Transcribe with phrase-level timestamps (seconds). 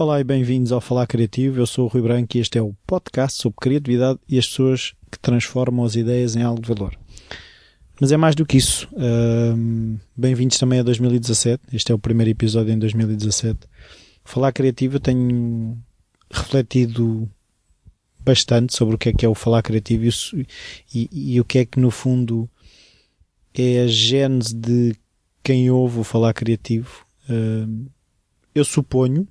[0.00, 1.58] Olá e bem-vindos ao Falar Criativo.
[1.58, 4.94] Eu sou o Rui Branco e este é o podcast sobre criatividade e as pessoas
[5.10, 6.96] que transformam as ideias em algo de valor.
[8.00, 8.88] Mas é mais do que isso.
[10.16, 11.64] Bem-vindos também a 2017.
[11.72, 13.58] Este é o primeiro episódio em 2017.
[14.24, 15.76] Falar Criativo eu tenho
[16.30, 17.28] refletido
[18.20, 20.46] bastante sobre o que é que é o falar criativo e,
[20.94, 22.48] e, e o que é que no fundo
[23.52, 24.94] é a gênese de
[25.42, 27.04] quem ouve o falar criativo.
[28.54, 29.26] Eu suponho,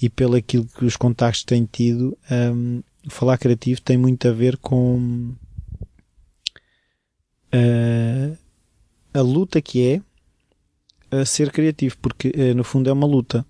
[0.00, 4.56] e pelo aquilo que os contactos têm tido, um, falar criativo tem muito a ver
[4.56, 5.32] com
[7.54, 8.38] uh,
[9.12, 10.02] a luta que é
[11.20, 13.46] a ser criativo, porque uh, no fundo é uma luta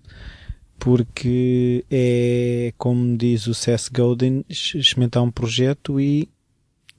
[0.77, 6.29] porque é, como diz o Seth Godin, experimentar um projeto e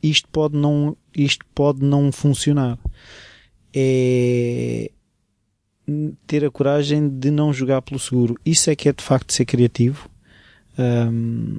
[0.03, 2.79] isto pode não, isto pode não funcionar.
[3.73, 4.91] É
[6.27, 8.37] ter a coragem de não jogar pelo seguro.
[8.45, 10.09] Isso é que é de facto ser criativo.
[10.79, 11.59] Um,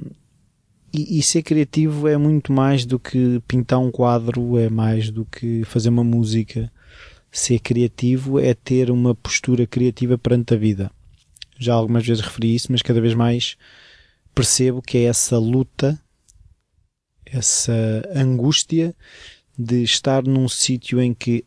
[0.92, 5.24] e, e, ser criativo é muito mais do que pintar um quadro, é mais do
[5.24, 6.72] que fazer uma música.
[7.30, 10.90] Ser criativo é ter uma postura criativa perante a vida
[11.58, 13.56] já algumas vezes referi isso, mas cada vez mais
[14.34, 16.00] percebo que é essa luta,
[17.26, 18.94] essa angústia
[19.58, 21.44] de estar num sítio em que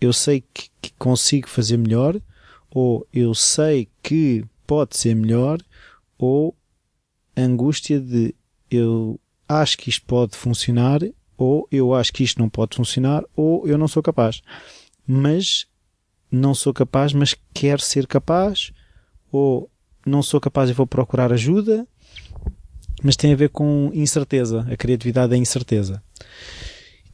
[0.00, 2.20] eu sei que, que, consigo fazer melhor,
[2.74, 5.60] ou eu sei que pode ser melhor,
[6.18, 6.56] ou
[7.36, 8.34] angústia de
[8.70, 11.00] eu acho que isto pode funcionar,
[11.36, 14.40] ou eu acho que isto não pode funcionar, ou eu não sou capaz.
[15.06, 15.66] Mas
[16.30, 18.72] não sou capaz, mas quero ser capaz,
[19.30, 19.70] ou
[20.06, 21.86] não sou capaz e vou procurar ajuda,
[23.02, 24.66] mas tem a ver com incerteza.
[24.70, 26.02] A criatividade é incerteza.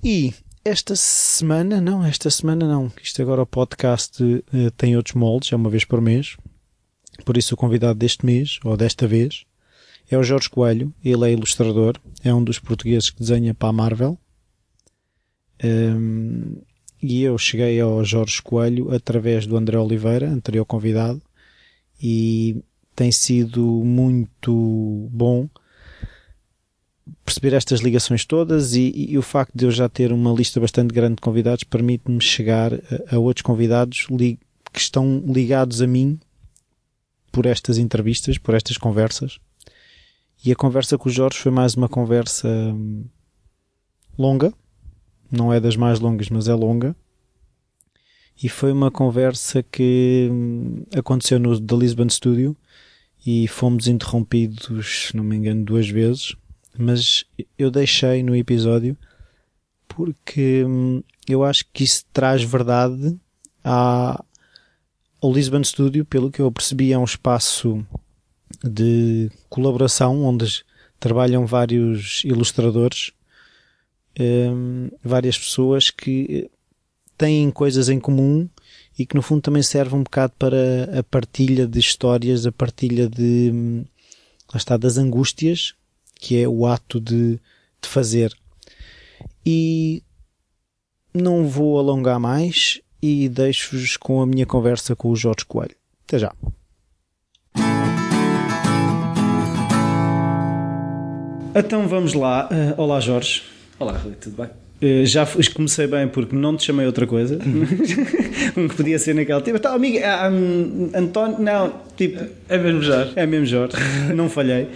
[0.05, 0.33] E
[0.69, 2.93] esta semana, não, esta semana não.
[3.03, 6.37] Isto agora o podcast uh, tem outros moldes, é uma vez por mês.
[7.25, 9.45] Por isso o convidado deste mês, ou desta vez,
[10.11, 10.95] é o Jorge Coelho.
[11.03, 14.19] Ele é ilustrador, é um dos portugueses que desenha para a Marvel.
[15.65, 16.61] Um,
[17.03, 21.23] e eu cheguei ao Jorge Coelho através do André Oliveira, anterior convidado,
[22.01, 22.63] e
[22.95, 25.49] tem sido muito bom
[27.25, 30.93] perceber estas ligações todas e, e, o facto de eu já ter uma lista bastante
[30.95, 34.39] grande de convidados permite-me chegar a, a, outros convidados li,
[34.73, 36.19] que estão ligados a mim
[37.31, 39.39] por estas entrevistas, por estas conversas.
[40.45, 43.05] E a conversa com o Jorge foi mais uma conversa hum,
[44.19, 44.53] longa,
[45.31, 46.97] não é das mais longas, mas é longa.
[48.41, 52.57] E foi uma conversa que hum, aconteceu no The Lisbon Studio
[53.27, 56.37] e fomos interrompidos, se não me engano, duas vezes,
[56.79, 57.25] mas
[57.59, 58.97] eu deixei no episódio
[59.89, 63.19] porque hum, eu acho que isso traz verdade
[63.65, 64.23] à,
[65.21, 67.85] ao Lisbon Studio, pelo que eu percebi, é um espaço
[68.63, 70.65] de colaboração onde
[71.01, 73.13] trabalham vários ilustradores,
[74.19, 76.49] hum, várias pessoas que
[77.17, 78.49] têm coisas em comum
[78.97, 83.09] e que no fundo também serve um bocado para a partilha de histórias, a partilha
[83.09, 83.85] de hum,
[84.53, 85.75] lá está, das angústias,
[86.19, 87.41] que é o ato de,
[87.81, 88.35] de fazer.
[89.47, 90.03] E
[91.15, 95.77] não vou alongar mais e deixo-vos com a minha conversa com o Jorge Coelho.
[96.07, 96.33] Até já.
[101.55, 102.49] Então vamos lá.
[102.51, 103.43] Uh, olá Jorge.
[103.79, 104.51] Olá Rui, tudo bem?
[104.81, 107.39] Uh, já comecei bem porque não te chamei outra coisa
[108.55, 113.13] que podia ser naquele tipo, tá, amigo, ah, um, António, não, tipo, é mesmo Jorge,
[113.17, 113.77] é mesmo Jorge,
[114.15, 114.69] não falhei.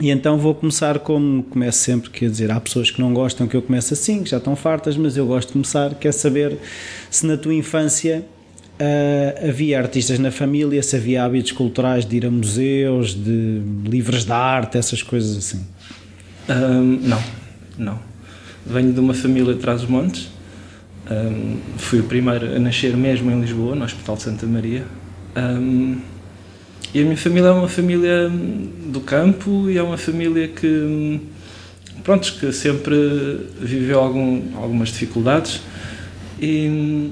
[0.00, 3.56] E então vou começar como começo sempre, quer dizer, há pessoas que não gostam que
[3.56, 6.58] eu comece assim, que já estão fartas, mas eu gosto de começar, quer saber
[7.08, 8.24] se na tua infância
[8.80, 14.24] uh, havia artistas na família, se havia hábitos culturais de ir a museus, de livros
[14.24, 15.64] de arte, essas coisas assim.
[16.48, 17.22] Um, não,
[17.78, 18.14] não
[18.66, 20.30] Venho de uma família de Trás-os-Montes.
[21.10, 24.84] Um, fui o primeiro a nascer mesmo em Lisboa, no Hospital de Santa Maria.
[25.36, 25.98] Um,
[26.94, 28.30] e a minha família é uma família
[28.86, 31.20] do campo e é uma família que,
[32.04, 32.94] pronto, que sempre
[33.60, 35.60] viveu algum, algumas dificuldades.
[36.40, 37.10] E,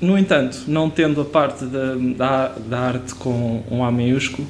[0.00, 4.46] no entanto, não tendo a parte da, da, da arte com um A maiúsculo,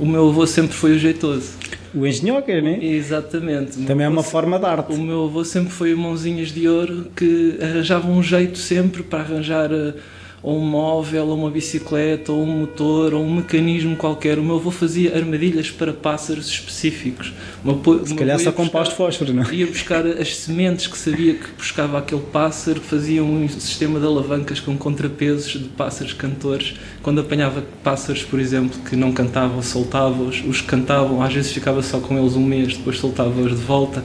[0.00, 1.62] o meu avô sempre foi o jeitoso
[1.94, 2.78] o engenhoca, né?
[2.82, 3.78] Exatamente.
[3.84, 4.92] Também é uma forma de arte.
[4.92, 9.20] O meu avô sempre foi o mãozinhas de ouro que arranjava um jeito sempre para
[9.20, 9.94] arranjar uh,
[10.42, 14.38] ou um móvel, ou uma bicicleta, ou um motor, ou um mecanismo qualquer.
[14.38, 17.32] O meu avô fazia armadilhas para pássaros específicos.
[17.64, 19.44] Uma, Se calhar só com pós de fósforo, não?
[19.44, 19.54] É?
[19.54, 24.58] Ia buscar as sementes que sabia que buscava aquele pássaro, fazia um sistema de alavancas
[24.58, 26.74] com contrapesos de pássaros cantores.
[27.02, 30.42] Quando apanhava pássaros, por exemplo, que não cantavam, soltava-os.
[30.44, 34.04] Os que cantavam, às vezes ficava só com eles um mês, depois soltava-os de volta.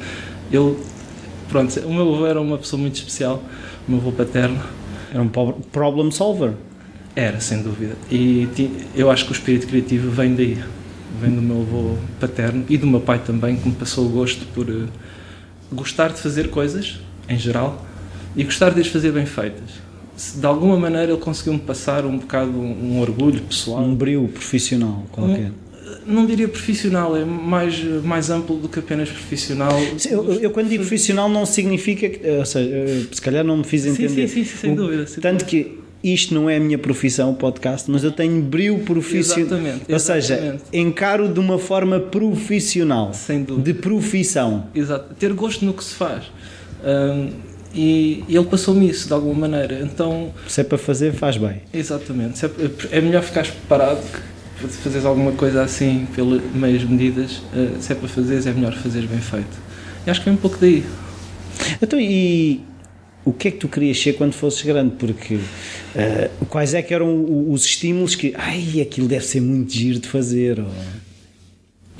[0.51, 0.77] Ele,
[1.49, 3.43] pronto, o meu avô era uma pessoa muito especial,
[3.87, 4.77] o meu avô paterno
[5.17, 5.29] era um
[5.71, 6.53] problem solver.
[7.15, 7.95] Era, sem dúvida.
[8.11, 8.47] E
[8.93, 10.63] eu acho que o espírito criativo vem daí.
[11.19, 14.45] Vem do meu avô paterno e do meu pai também, que me passou o gosto
[14.53, 14.87] por uh,
[15.71, 17.83] gostar de fazer coisas, em geral,
[18.35, 19.81] e gostar de as fazer bem feitas.
[20.15, 23.81] Se de alguma maneira ele conseguiu-me passar um bocado um, um, orgulho pessoal.
[23.81, 25.49] Um brilho profissional qualquer.
[25.49, 25.66] Um,
[26.07, 29.71] não diria profissional, é mais, mais amplo do que apenas profissional.
[29.97, 33.63] Sim, eu, eu, quando digo profissional não significa que, ou seja, se calhar não me
[33.63, 34.27] fiz entender.
[34.27, 35.05] Sim, sim, sim sem dúvida.
[35.05, 35.49] Sem tanto dúvida.
[35.49, 39.47] que isto não é a minha profissão, o podcast, mas eu tenho brilho profissional.
[39.47, 43.13] Exatamente, Ou seja, encaro de uma forma profissional.
[43.13, 43.73] Sem dúvida.
[43.73, 44.67] De profissão.
[44.73, 45.13] Exato.
[45.15, 46.25] Ter gosto no que se faz.
[46.83, 47.29] Um,
[47.73, 49.81] e, e, ele passou-me isso de alguma maneira.
[49.81, 51.61] Então, se é para fazer, faz bem.
[51.73, 52.43] Exatamente.
[52.45, 52.49] É,
[52.91, 54.01] é melhor ficares preparado
[54.59, 59.09] fazeres alguma coisa assim pelas meias medidas, uh, se é para fazeres, é melhor fazeres
[59.09, 59.57] bem feito.
[60.05, 60.83] E acho que é um pouco daí.
[61.81, 62.61] Então, e
[63.23, 64.95] o que é que tu querias ser quando fosses grande?
[64.97, 69.99] Porque uh, quais é que eram os estímulos que, ai, aquilo deve ser muito giro
[69.99, 70.59] de fazer?
[70.59, 70.67] Ou...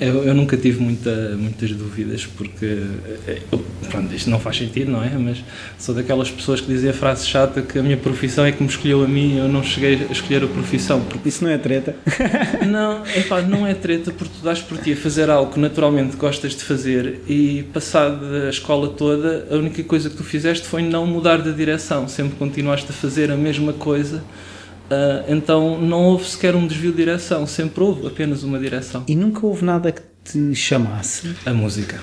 [0.00, 2.84] Eu, eu, nunca tive muita, muitas dúvidas, porque
[3.26, 5.10] eh, eu, pronto, isto não faz sentido, não é?
[5.18, 5.42] Mas
[5.76, 8.68] sou daquelas pessoas que dizem a frase chata que a minha profissão é que me
[8.68, 11.00] escolheu a mim eu não cheguei a escolher a profissão.
[11.00, 11.28] Porque...
[11.28, 11.96] Isso não é treta?
[12.68, 16.16] Não, epá, não é treta porque tu dás por ti a fazer algo que naturalmente
[16.16, 20.82] gostas de fazer e passado a escola toda, a única coisa que tu fizeste foi
[20.82, 24.22] não mudar de direção, sempre continuaste a fazer a mesma coisa
[24.88, 29.04] Uh, então não houve sequer um desvio de direção, sempre houve apenas uma direção.
[29.06, 31.34] E nunca houve nada que te chamasse?
[31.44, 32.00] A música.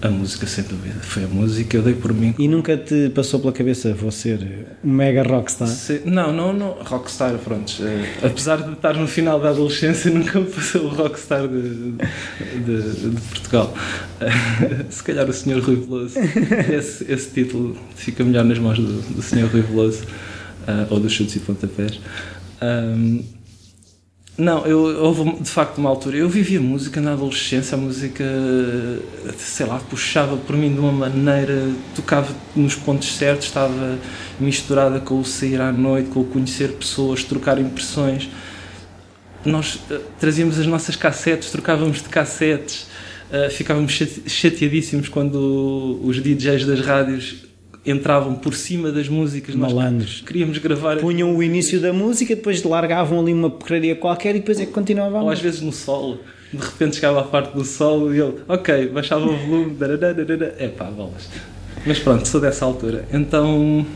[0.00, 1.00] A música, sem dúvida.
[1.00, 2.32] Foi a música, eu dei por mim.
[2.38, 5.66] E nunca te passou pela cabeça vou ser um mega rockstar?
[5.66, 6.76] Se, não, não, não.
[6.84, 7.72] Rockstar, pronto.
[7.80, 13.10] Uh, apesar de estar no final da adolescência, nunca me passou o rockstar de, de,
[13.10, 13.74] de Portugal.
[14.88, 15.60] Se calhar o Sr.
[15.60, 16.14] Rui Veloso.
[16.70, 19.48] Esse, esse título fica melhor nas mãos do, do Sr.
[19.50, 20.04] Rui Veloso
[20.68, 21.98] uh, ou dos chutes e pontapés.
[22.62, 23.24] Um,
[24.36, 26.16] não, eu, houve de facto uma altura.
[26.16, 28.24] Eu vivia música na adolescência, a música,
[29.36, 33.98] sei lá, puxava por mim de uma maneira, tocava nos pontos certos, estava
[34.38, 38.28] misturada com o sair à noite, com o conhecer pessoas, trocar impressões.
[39.44, 42.86] Nós uh, trazíamos as nossas cassetes, trocávamos de cassetes,
[43.32, 43.92] uh, ficávamos
[44.28, 47.47] chateadíssimos quando os DJs das rádios
[47.84, 49.54] entravam por cima das músicas.
[49.54, 50.18] Malandros.
[50.18, 50.96] Nós queríamos gravar.
[50.98, 54.72] Punham o início da música, depois largavam ali uma porcaria qualquer e depois é que
[54.72, 56.20] continuava Ou às vezes no solo.
[56.52, 59.76] De repente chegava a parte do solo e ele, ok, baixava o volume.
[60.58, 61.28] É pá, bolas.
[61.86, 63.06] Mas pronto, sou dessa altura.
[63.12, 63.86] Então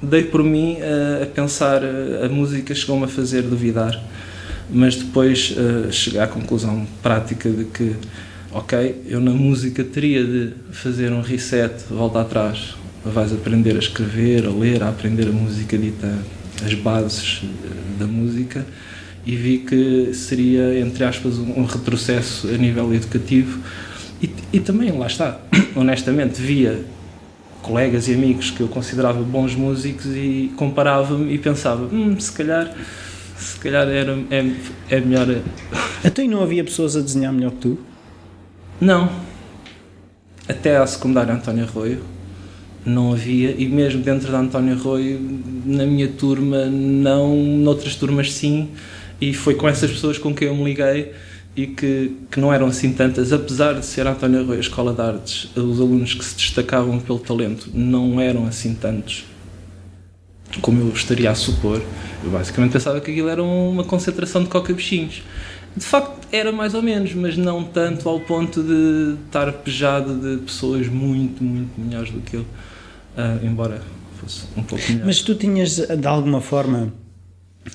[0.00, 4.00] dei por mim a, a pensar, a música chegou-me a fazer duvidar,
[4.70, 7.96] mas depois uh, cheguei à conclusão prática de que,
[8.52, 12.74] ok, eu na música teria de fazer um reset, voltar atrás,
[13.10, 16.18] vais aprender a escrever, a ler, a aprender a música dita,
[16.64, 18.66] as bases eh, da música,
[19.24, 23.60] e vi que seria, entre aspas, um retrocesso a nível educativo.
[24.22, 25.40] E, e também, lá está,
[25.74, 26.84] honestamente, via
[27.62, 32.72] colegas e amigos que eu considerava bons músicos e comparava-me e pensava, hum, se calhar
[33.36, 34.50] se calhar era, é,
[34.88, 35.26] é melhor.
[36.04, 37.78] Até então, não havia pessoas a desenhar melhor que tu?
[38.80, 39.10] Não.
[40.48, 42.15] Até à secundária António Arroio
[42.86, 45.20] não havia, e mesmo dentro da António Arroio,
[45.64, 48.68] na minha turma, não, noutras turmas sim,
[49.20, 51.12] e foi com essas pessoas com quem eu me liguei
[51.56, 55.00] e que, que não eram assim tantas, apesar de ser António Arroio a Escola de
[55.00, 59.24] Artes, os alunos que se destacavam pelo talento não eram assim tantos
[60.60, 61.82] como eu estaria a supor.
[62.22, 65.22] Eu basicamente pensava que aquilo era uma concentração de coca-bichinhos.
[65.76, 70.42] De facto, era mais ou menos, mas não tanto ao ponto de estar pejado de
[70.42, 72.46] pessoas muito, muito melhores do que eu
[73.16, 73.82] uh, embora
[74.16, 75.06] fosse um pouco melhor.
[75.06, 76.92] Mas tu tinhas, de alguma forma,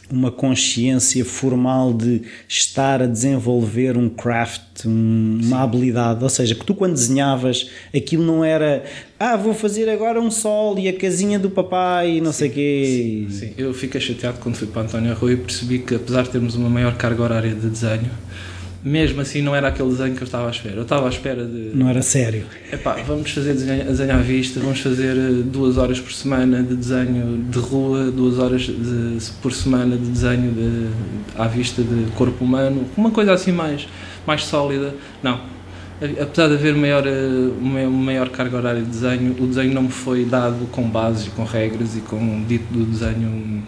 [0.09, 6.65] uma consciência formal de estar a desenvolver um craft, um, uma habilidade, ou seja, que
[6.65, 8.83] tu quando desenhavas aquilo não era
[9.19, 12.49] ah, vou fazer agora um sol e a casinha do papai e não sim, sei
[12.49, 13.27] o quê.
[13.29, 16.29] Sim, sim, eu fiquei chateado quando fui para António Rui e percebi que apesar de
[16.29, 18.09] termos uma maior carga horária de desenho,
[18.83, 20.75] mesmo assim não era aquele desenho que eu estava à espera.
[20.75, 21.71] Eu estava à espera de.
[21.73, 22.45] Não era sério.
[22.71, 26.75] Epá, vamos fazer desenho, desenho à vista, vamos fazer eh, duas horas por semana de
[26.75, 30.87] desenho de rua, duas horas de, por semana de desenho de,
[31.37, 33.87] à vista de corpo humano, uma coisa assim mais,
[34.25, 34.95] mais sólida.
[35.21, 35.39] Não.
[36.19, 37.03] Apesar de haver maior,
[37.59, 41.43] uma maior carga horária de desenho, o desenho não me foi dado com bases, com
[41.43, 43.63] regras e com dito do desenho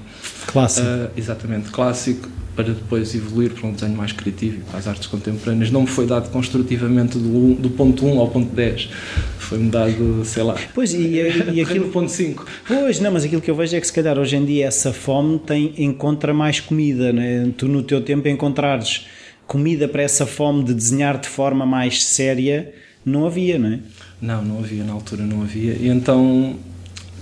[0.53, 0.87] clássico.
[0.87, 5.07] Uh, exatamente, clássico para depois evoluir para um desenho mais criativo e para as artes
[5.07, 5.71] contemporâneas.
[5.71, 8.89] Não me foi dado construtivamente do, do ponto 1 ao ponto 10.
[9.39, 10.55] Foi-me dado, sei lá.
[10.73, 11.15] Pois, e,
[11.51, 11.89] e aquilo.
[11.89, 12.45] ponto 5.
[12.67, 14.93] Pois, não, mas aquilo que eu vejo é que se calhar hoje em dia essa
[14.93, 17.11] fome tem, encontra mais comida.
[17.11, 17.51] Né?
[17.57, 19.07] Tu no teu tempo encontrares
[19.47, 22.73] comida para essa fome de desenhar de forma mais séria,
[23.05, 23.79] não havia, não é?
[24.21, 25.73] Não, não havia, na altura não havia.
[25.73, 26.55] E então,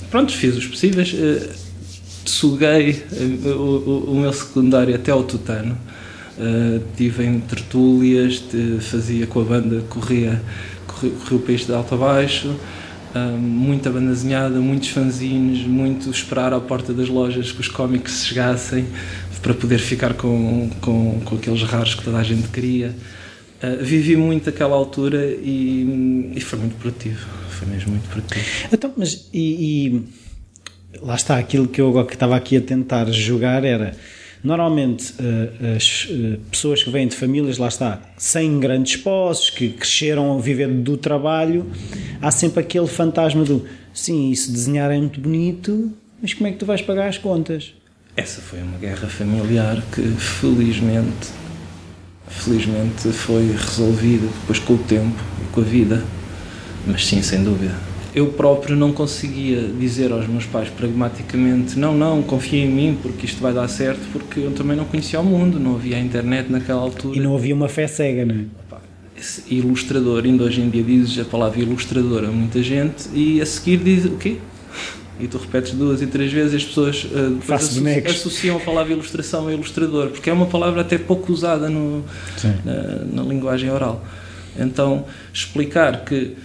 [0.09, 1.13] pronto, fiz os possíveis.
[1.13, 1.70] Uh,
[2.25, 5.77] suguei eh, o, o, meu secundário até ao tutano.
[6.37, 8.43] Uh, tive em tertúlias,
[8.79, 10.41] fazia com a banda, corria,
[10.87, 16.09] corria, corria o país de alto a baixo, uh, muita banda desenhada, muitos fanzines, muito
[16.09, 18.87] esperar à porta das lojas que os cómics chegassem
[19.41, 22.95] para poder ficar com, com, com aqueles raros que toda a gente queria.
[23.61, 28.45] Uh, vivi muito aquela altura e, e, foi muito produtivo, foi mesmo muito produtivo.
[28.71, 30.03] Então, mas e, e
[30.99, 33.95] lá está, aquilo que eu que estava aqui a tentar jogar era
[34.43, 39.69] normalmente uh, as uh, pessoas que vêm de famílias, lá está, sem grandes posses, que
[39.69, 41.69] cresceram a viver do trabalho,
[42.21, 46.57] há sempre aquele fantasma do sim, isso desenhar é muito bonito, mas como é que
[46.57, 47.73] tu vais pagar as contas?
[48.17, 51.41] Essa foi uma guerra familiar que felizmente
[52.27, 56.03] felizmente foi resolvida depois com o tempo e com a vida,
[56.87, 62.21] mas sim, sem dúvida eu próprio não conseguia dizer aos meus pais pragmaticamente não, não,
[62.21, 65.59] confia em mim porque isto vai dar certo porque eu também não conhecia o mundo,
[65.59, 67.17] não havia internet naquela altura.
[67.17, 68.45] E não havia uma fé cega, não é?
[69.17, 73.45] Esse ilustrador, ainda hoje em dia dizes a palavra ilustrador a muita gente e a
[73.45, 74.37] seguir diz o quê?
[75.19, 79.47] E tu repetes duas e três vezes as pessoas uh, associ associam a palavra ilustração
[79.47, 82.03] a ilustrador, porque é uma palavra até pouco usada no,
[82.65, 84.03] na, na linguagem oral.
[84.57, 86.35] Então, explicar que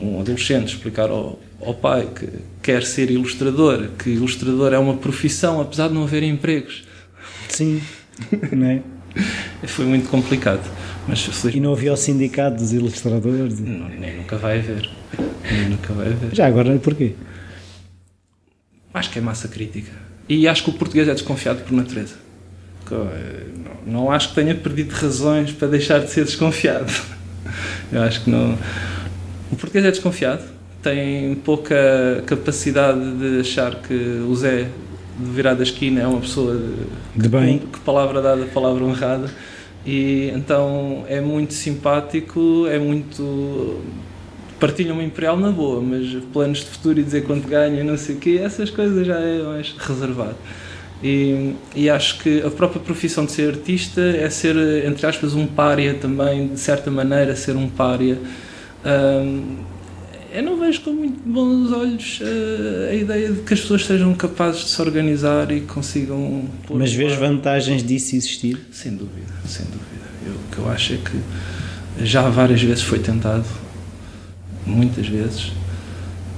[0.00, 2.28] um adolescente explicar ao, ao pai que
[2.62, 6.84] quer ser ilustrador, que ilustrador é uma profissão, apesar de não haver empregos.
[7.48, 7.80] Sim,
[8.52, 8.82] não é?
[9.66, 10.68] Foi muito complicado.
[11.06, 13.58] Mas, E não havia o sindicato dos ilustradores?
[13.58, 14.88] Não, nem nunca vai haver.
[15.50, 16.34] Nem nunca vai haver.
[16.34, 17.14] Já agora, porquê?
[18.92, 19.90] Acho que é massa crítica.
[20.28, 22.16] E acho que o português é desconfiado por natureza.
[22.90, 26.92] Não, não acho que tenha perdido razões para deixar de ser desconfiado.
[27.90, 28.58] Eu acho que não
[29.50, 30.42] o português é desconfiado,
[30.82, 34.68] tem pouca capacidade de achar que o Zé
[35.18, 37.58] de virar da esquina é uma pessoa de, de bem.
[37.58, 39.28] Que, que palavra dada, palavra honrada.
[39.84, 43.80] E então é muito simpático, é muito.
[44.60, 48.16] partilha uma imperial na boa, mas planos de futuro e dizer quanto ganha, não sei
[48.16, 50.36] o quê, essas coisas já é mais reservado.
[51.02, 55.46] E, e, acho que a própria profissão de ser artista é ser, entre aspas, um
[55.46, 58.18] pária também, de certa maneira, ser um pária
[60.32, 64.14] eu não vejo com muito bons olhos uh, a ideia de que as pessoas sejam
[64.14, 66.44] capazes de se organizar e consigam.
[66.70, 68.58] Mas vês vantagens disso existir?
[68.70, 70.06] Sem dúvida, sem dúvida.
[70.26, 73.46] Eu, o que eu acho é que já várias vezes foi tentado,
[74.66, 75.52] muitas vezes,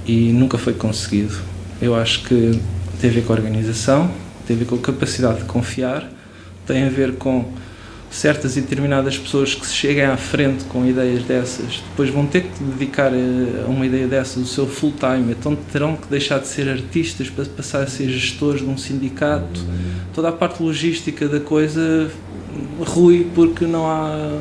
[0.07, 1.37] e nunca foi conseguido.
[1.83, 2.59] Eu acho que
[3.01, 4.11] tem a ver com a organização,
[4.47, 6.09] tem a ver com a capacidade de confiar,
[6.67, 7.53] tem a ver com
[8.11, 12.43] certas e determinadas pessoas que se cheguem à frente com ideias dessas, depois vão ter
[12.43, 16.49] que dedicar a uma ideia dessas o seu full time, então terão que deixar de
[16.49, 19.65] ser artistas para passar a ser gestores de um sindicato.
[20.13, 22.11] Toda a parte logística da coisa
[22.81, 24.39] rui porque não há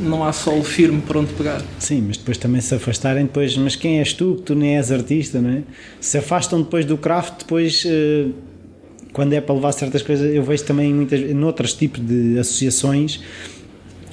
[0.00, 1.62] não há solo firme para onde pegar.
[1.78, 4.90] Sim, mas depois também se afastarem depois, mas quem és tu que tu nem és
[4.90, 5.62] artista, não é?
[6.00, 8.51] Se afastam depois do craft, depois uh
[9.12, 13.20] quando é para levar certas coisas, eu vejo também muitas, noutros tipos de associações,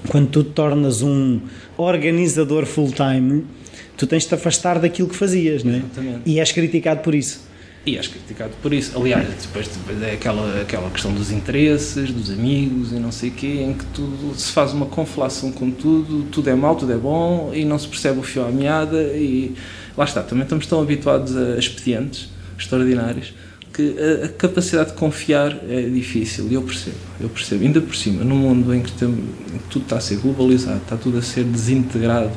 [0.08, 1.40] quando tu te tornas um
[1.78, 3.46] organizador full-time,
[3.98, 5.78] tu tens de te afastar daquilo que fazias, não é?
[5.78, 6.22] Exatamente.
[6.26, 7.48] E és criticado por isso.
[7.86, 8.98] E és criticado por isso.
[8.98, 13.34] Aliás, depois, depois é aquela, aquela questão dos interesses, dos amigos e não sei o
[13.34, 16.98] quê, em que tudo se faz uma conflação com tudo, tudo é mau, tudo é
[16.98, 19.56] bom e não se percebe o fio à meada e
[19.98, 23.34] lá está, também estamos tão habituados a expedientes extraordinários
[23.74, 27.64] que a, a, capacidade de confiar é difícil, eu percebo, eu percebo.
[27.64, 30.78] Ainda por cima, num mundo em que, tem, em que tudo está a ser globalizado,
[30.78, 32.32] está tudo a ser desintegrado,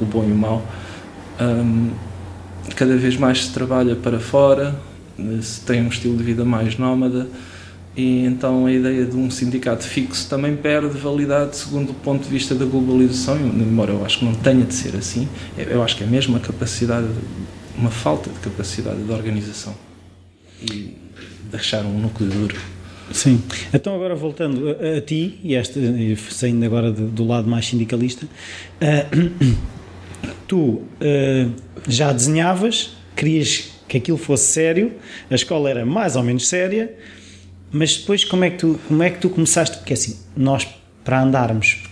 [0.00, 0.66] o bom e o mau,
[1.40, 1.90] um,
[2.76, 4.74] cada vez mais se trabalha para fora,
[5.42, 7.28] se tem um estilo de vida mais nómada,
[7.96, 12.30] E então a ideia de um sindicato fixo também perde validade segundo o ponto de
[12.30, 16.04] vista da globalização, embora eu acho que não tenha de ser assim, eu acho que
[16.04, 17.08] é mesmo a capacidade,
[17.76, 19.74] uma falta de capacidade de organização
[20.62, 20.96] e
[21.50, 22.56] deixar um núcleo duro.
[23.12, 23.42] Sim.
[23.72, 25.80] Então agora voltando a, a ti, e esta,
[26.30, 29.56] saindo agora do, do lado mais sindicalista, uh,
[30.46, 30.82] tu uh,
[31.88, 34.92] já desenhavas, querias que aquilo fosse sério,
[35.28, 36.94] a escola era mais ou menos séria,
[37.72, 39.78] mas depois como é que tu, como é que tu começaste?
[39.78, 40.66] Porque assim, nós
[41.04, 41.89] para andarmos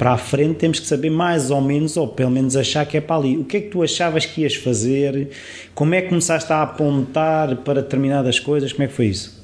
[0.00, 3.02] para a frente temos que saber mais ou menos, ou pelo menos achar que é
[3.02, 3.36] para ali.
[3.36, 5.28] O que é que tu achavas que ias fazer?
[5.74, 8.72] Como é que começaste a apontar para determinadas coisas?
[8.72, 9.38] Como é que foi isso?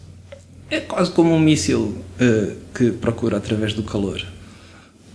[0.71, 4.25] É quase como um míssil uh, que procura através do calor.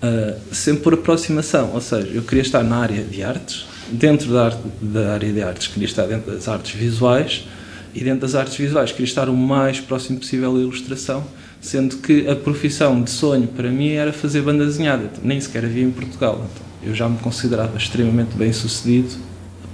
[0.04, 4.46] Uh, sempre por aproximação, ou seja, eu queria estar na área de artes, dentro da,
[4.46, 7.48] arte, da área de artes queria estar dentro das artes visuais,
[7.96, 11.26] e dentro das artes visuais queria estar o mais próximo possível da ilustração,
[11.62, 15.64] sendo que a profissão de sonho para mim era fazer banda desenhada, então, nem sequer
[15.64, 16.36] havia em Portugal.
[16.52, 19.16] Então, eu já me considerava extremamente bem sucedido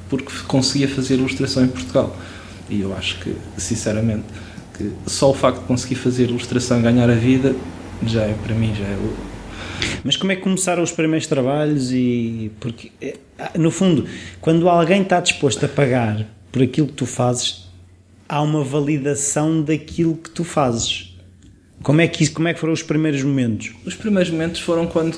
[0.10, 2.16] porque conseguia fazer ilustração em Portugal.
[2.70, 4.26] E eu acho que, sinceramente,
[4.78, 7.56] que só o facto de conseguir fazer ilustração ganhar a vida
[8.06, 9.14] já é para mim já é o...
[10.04, 13.18] mas como é que começaram os primeiros trabalhos e porque eh,
[13.58, 14.06] no fundo
[14.40, 17.68] quando alguém está disposto a pagar por aquilo que tu fazes
[18.28, 21.07] há uma validação daquilo que tu fazes.
[21.84, 23.72] Como é que, como é que foram os primeiros momentos?
[23.86, 25.18] Os primeiros momentos foram quando,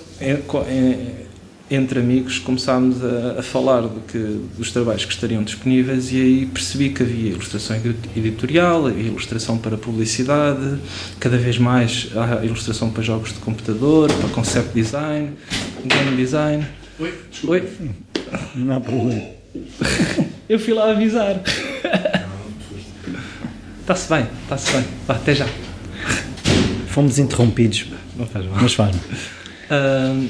[1.72, 4.18] entre amigos, começámos a, a falar do que,
[4.58, 7.78] dos trabalhos que estariam disponíveis e aí percebi que havia ilustração
[8.16, 10.80] editorial, havia ilustração para publicidade,
[11.20, 15.32] cada vez mais há ilustração para jogos de computador, para concept design,
[15.86, 16.66] game design.
[17.00, 17.54] Oi, desculpa.
[17.54, 17.92] Oi.
[18.56, 19.24] Não há problema.
[20.50, 21.42] Eu fui lá avisar.
[23.82, 24.86] Está-se bem, está-se bem.
[25.08, 25.48] Vá, até já.
[26.89, 27.86] Fomos interrompidos.
[28.17, 28.58] Não faz mal.
[28.62, 30.29] Mas faz uh,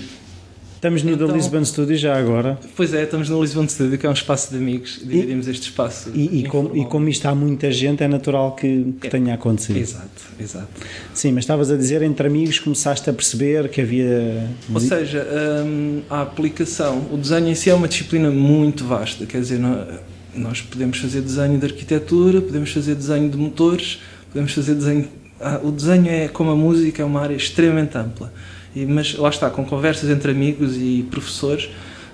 [0.79, 2.57] Estamos no então, The Lisbon Studio já agora.
[2.73, 5.01] Pois é, estamos no Lisbon Studio, que é um espaço de amigos.
[5.03, 6.09] Dividimos e, este espaço.
[6.15, 9.33] E, e, com, e, como isto há muita gente, é natural que, que é, tenha
[9.33, 9.77] acontecido.
[9.77, 10.07] Exato,
[10.39, 10.69] exato.
[11.13, 14.49] Sim, mas estavas a dizer, entre amigos, começaste a perceber que havia.
[14.73, 15.27] Ou seja,
[15.65, 19.25] um, a aplicação, o desenho em si é uma disciplina muito vasta.
[19.25, 19.85] Quer dizer, não,
[20.33, 23.99] nós podemos fazer desenho de arquitetura, podemos fazer desenho de motores,
[24.31, 25.09] podemos fazer desenho.
[25.41, 28.31] Ah, o desenho é como a música, é uma área extremamente ampla.
[28.75, 31.69] E, mas lá está, com conversas entre amigos e professores,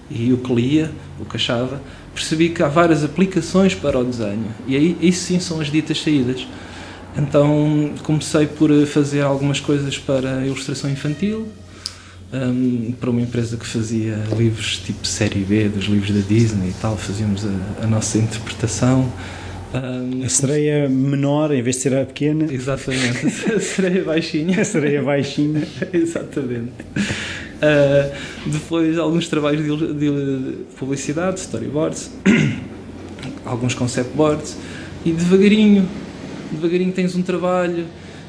[0.10, 1.82] e o que lia, o que achava,
[2.14, 4.48] percebi que há várias aplicações para o desenho.
[4.68, 6.48] E aí, isso sim são as ditas saídas.
[7.18, 11.48] Então comecei por fazer algumas coisas para ilustração infantil,
[12.34, 16.74] um, para uma empresa que fazia livros tipo série B dos livros da Disney e
[16.82, 19.12] tal, fazíamos a, a nossa interpretação.
[19.76, 22.52] Um, a sereia menor em vez de ser a pequena?
[22.52, 24.62] Exatamente, a sereia baixinha.
[24.62, 25.68] A sereia baixinha.
[25.92, 26.72] Exatamente.
[27.56, 32.12] Uh, depois alguns trabalhos de, de publicidade, storyboards,
[33.46, 34.58] alguns concept boards
[35.06, 35.88] e devagarinho,
[36.52, 37.86] devagarinho tens um trabalho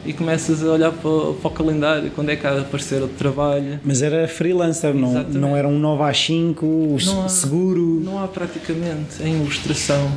[0.06, 3.02] e começas a olhar para o, para o, calendário, quando é que há de aparecer
[3.02, 3.80] outro trabalho.
[3.84, 8.00] Mas era freelancer, não, não era um 9 às 5, não seguro?
[8.02, 10.10] não há praticamente, em ilustração,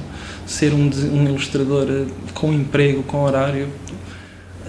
[0.45, 3.67] ser um, um ilustrador eh, com emprego, com horário.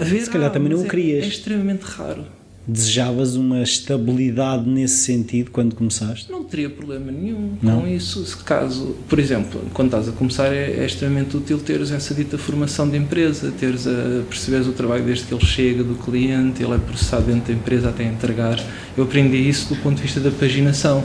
[0.01, 1.23] Se calhar também não o querias.
[1.23, 2.40] É, é extremamente raro
[2.71, 6.31] desejavas uma estabilidade nesse sentido quando começaste?
[6.31, 7.83] Não teria problema nenhum não?
[7.83, 8.25] com isso.
[8.25, 12.39] Se caso, por exemplo, quando estás a começar é, é, extremamente útil teres essa dita
[12.39, 16.75] formação de empresa, teres a perceberes o trabalho desde que ele chega do cliente, ele
[16.75, 18.59] é processado dentro da empresa até entregar.
[18.97, 21.03] Eu aprendi isso do ponto de vista da paginação,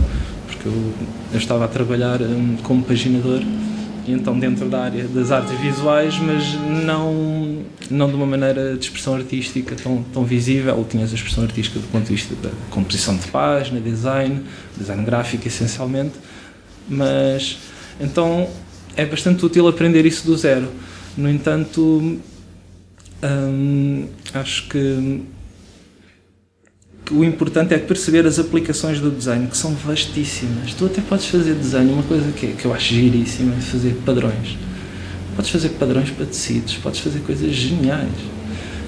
[0.48, 0.94] porque eu,
[1.34, 3.42] eu estava a trabalhar um, como paginador
[4.12, 6.54] então dentro da área das artes visuais, mas
[6.86, 10.86] não, não de uma maneira de expressão artística tão, tão visível.
[10.90, 14.42] Tinhas a expressão artística do ponto de vista da composição de página, design,
[14.78, 16.16] design gráfico essencialmente,
[16.88, 17.58] mas
[18.00, 18.48] então
[18.96, 20.70] é bastante útil aprender isso do zero.
[21.18, 22.20] No entanto,
[23.24, 25.24] hum, acho que
[27.12, 30.74] o importante é perceber as aplicações do desenho, que são vastíssimas.
[30.74, 34.58] Tu até podes fazer desenho, uma coisa que, que eu acho giríssima é fazer padrões.
[35.36, 38.10] Podes fazer padrões para tecidos, podes fazer coisas geniais.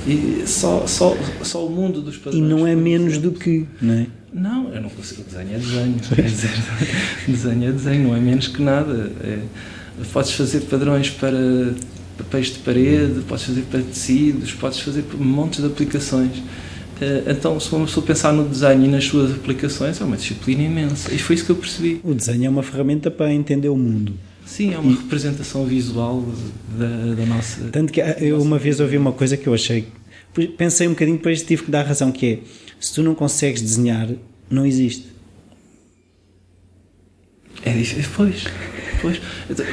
[0.07, 2.35] E só, só, só o mundo dos padrões.
[2.35, 4.07] E não é menos do que, não é?
[4.33, 5.23] Não, eu não consigo.
[5.23, 5.95] Desenho é desenho.
[6.15, 6.51] Quer dizer,
[7.27, 9.11] desenho é desenho, não é menos que nada.
[9.21, 9.39] É,
[10.13, 11.73] podes fazer padrões para
[12.17, 16.41] papéis de parede, podes fazer para tecidos, podes fazer montes de aplicações.
[16.99, 20.63] Eh, então, se uma pessoa pensar no desenho e nas suas aplicações, é uma disciplina
[20.63, 21.13] imensa.
[21.13, 22.01] E foi isso que eu percebi.
[22.03, 24.13] O desenho é uma ferramenta para entender o mundo.
[24.45, 24.95] Sim, é uma e...
[24.95, 26.23] representação visual
[26.77, 27.65] da, da, nossa.
[27.71, 29.87] Tanto que eu uma vez ouvi uma coisa que eu achei.
[30.57, 32.39] pensei um bocadinho, depois tive que dar razão, que é,
[32.79, 34.09] se tu não consegues desenhar,
[34.49, 35.05] não existe.
[37.63, 38.43] É difícil, pois.
[39.01, 39.21] Pois,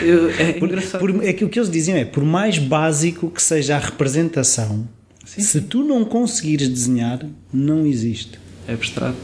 [0.02, 1.00] eu, é por, engraçado.
[1.00, 4.86] Por, é que o que eles diziam é, por mais básico que seja a representação,
[5.24, 5.66] sim, se sim.
[5.66, 8.38] tu não conseguires desenhar, não existe.
[8.66, 9.16] É abstrato.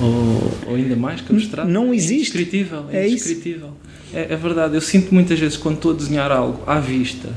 [0.00, 1.68] ou, ou, ainda mais que abstrato.
[1.68, 2.36] Não existe.
[2.36, 2.86] É indescritível.
[2.90, 3.70] É, é indescritível.
[4.12, 4.74] É, é, verdade.
[4.74, 7.28] Eu sinto muitas vezes quando estou a desenhar algo à vista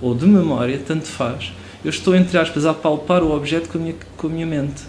[0.00, 1.52] ou de memória, tanto faz,
[1.84, 4.82] eu estou, entre aspas, a palpar o objeto com a minha, com a minha mente.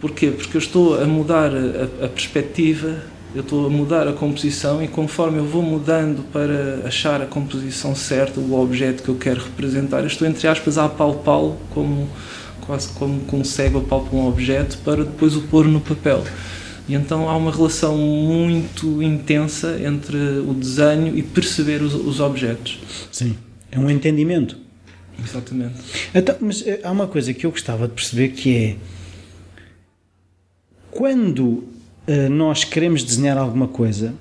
[0.00, 0.30] Porquê?
[0.30, 3.02] Porque eu estou a mudar a, a perspectiva
[3.34, 7.94] eu estou a mudar a composição e conforme eu vou mudando para achar a composição
[7.94, 12.08] certa, o objeto que eu quero representar, eu estou entre aspas a apalpá-lo como
[12.60, 16.24] quase como com um cego apalpa um objeto para depois o pôr no papel.
[16.88, 22.78] E então há uma relação muito intensa entre o desenho e perceber os, os objetos.
[23.10, 23.36] Sim,
[23.70, 24.56] é um entendimento.
[25.22, 25.74] Exatamente.
[26.14, 28.76] Então, mas eh, há uma coisa que eu gostava de perceber que é
[30.90, 31.64] quando
[32.30, 34.14] nós queremos desenhar alguma coisa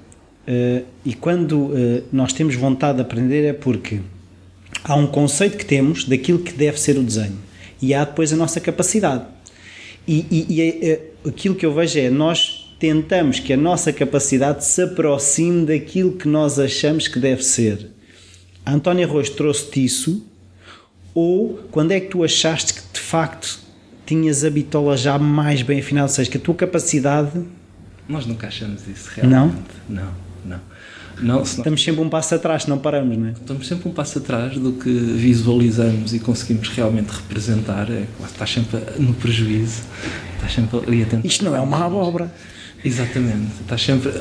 [0.47, 3.99] uh, e quando uh, nós temos vontade de aprender é porque
[4.83, 7.37] há um conceito que temos daquilo que deve ser o desenho
[7.81, 9.25] e há depois a nossa capacidade.
[10.07, 14.81] E, e, e aquilo que eu vejo é nós tentamos que a nossa capacidade se
[14.81, 17.91] aproxime daquilo que nós achamos que deve ser.
[18.65, 20.25] A Antónia Roos trouxe-te isso
[21.13, 23.59] ou quando é que tu achaste que de facto
[24.05, 27.43] tinhas a bitola já mais bem afinada, ou seja, que a tua capacidade
[28.07, 29.55] nós nunca achamos isso realmente.
[29.89, 30.05] Não?
[30.45, 30.59] Não,
[31.21, 31.37] não.
[31.37, 33.31] não Estamos sempre um passo atrás, não paramos, não é?
[33.31, 37.89] Estamos sempre um passo atrás do que visualizamos e conseguimos realmente representar.
[37.89, 39.83] É, estás sempre no prejuízo,
[40.35, 41.27] estás sempre ali a tentar.
[41.27, 42.31] Isto não é uma abóbora.
[42.85, 44.11] Exatamente, estás sempre.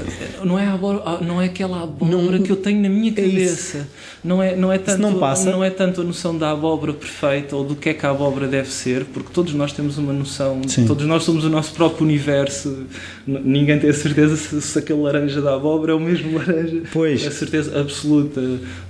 [0.44, 3.78] Não é, abóbora, não é aquela abóbora não, que eu tenho na minha é cabeça.
[3.78, 3.86] É
[4.22, 5.50] não, é, não, é tanto, não, passa.
[5.50, 8.46] não é tanto a noção da abóbora perfeita ou do que é que a abóbora
[8.46, 10.86] deve ser, porque todos nós temos uma noção, Sim.
[10.86, 12.86] todos nós somos o nosso próprio universo.
[13.26, 16.82] Ninguém tem a certeza se, se aquele laranja da abóbora é o mesmo laranja.
[16.92, 17.24] Pois.
[17.24, 18.40] É a certeza absoluta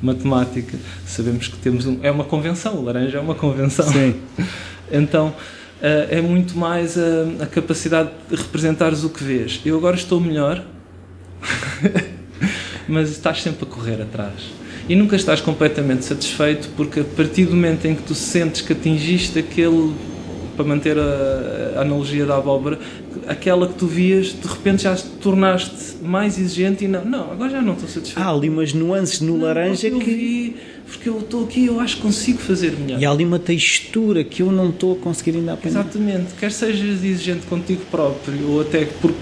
[0.03, 0.77] matemática.
[1.07, 3.91] Sabemos que temos um, é uma convenção, o laranja é uma convenção.
[3.91, 4.17] Sim.
[4.93, 5.35] então
[5.83, 9.61] é muito mais a, a, capacidade de representares o que vês.
[9.65, 10.65] Eu agora estou melhor,
[12.89, 14.53] mas estás sempre a correr atrás.
[14.89, 18.73] E nunca estás completamente satisfeito, porque a partir do momento em que tu sentes que
[18.73, 19.93] atingiste aquele,
[20.57, 22.79] para manter a, a analogia da abóbora,
[23.27, 27.51] aquela que tu vias, de repente já te tornaste mais exigente e não, não agora
[27.51, 28.25] já não estou satisfeito.
[28.25, 29.99] Há ali umas nuances no não, laranja que.
[29.99, 33.01] Vi, porque eu estou aqui eu acho que consigo fazer melhor.
[33.01, 35.81] E há ali uma textura que eu não estou a conseguir ainda apanhar.
[35.81, 39.13] Exatamente, quer sejas exigente contigo próprio ou até por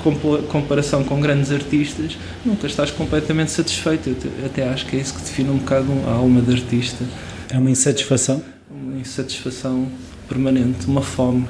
[0.49, 4.09] comparação com grandes artistas, nunca estás completamente satisfeito.
[4.09, 7.05] Eu até acho que é isso que define um bocado a alma de artista.
[7.49, 8.43] É uma insatisfação?
[8.71, 9.89] Uma insatisfação
[10.29, 11.47] permanente, uma fome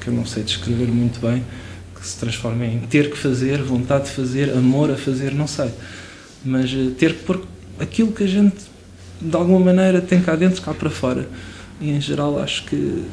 [0.00, 1.42] que eu não sei descrever muito bem,
[1.94, 5.70] que se transforma em ter que fazer, vontade de fazer, amor a fazer, não sei.
[6.44, 7.44] Mas eh, ter que pôr
[7.80, 8.54] aquilo que a gente
[9.20, 11.28] de alguma maneira tem cá dentro, cá para fora.
[11.80, 13.04] E em geral acho que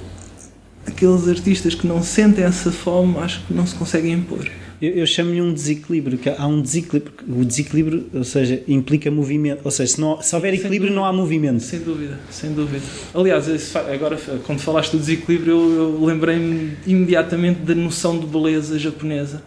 [0.85, 4.49] aqueles artistas que não sentem essa fome, acho que não se conseguem impor.
[4.81, 9.61] Eu, eu chamo-lhe um desequilíbrio, que há um desequilíbrio, o desequilíbrio, ou seja, implica movimento,
[9.63, 11.61] ou seja, se, não, se houver equilíbrio dúvida, não há movimento.
[11.61, 12.83] Sem dúvida, sem dúvida.
[13.13, 19.41] Aliás, agora quando falaste do desequilíbrio, eu, eu lembrei-me imediatamente da noção de beleza japonesa,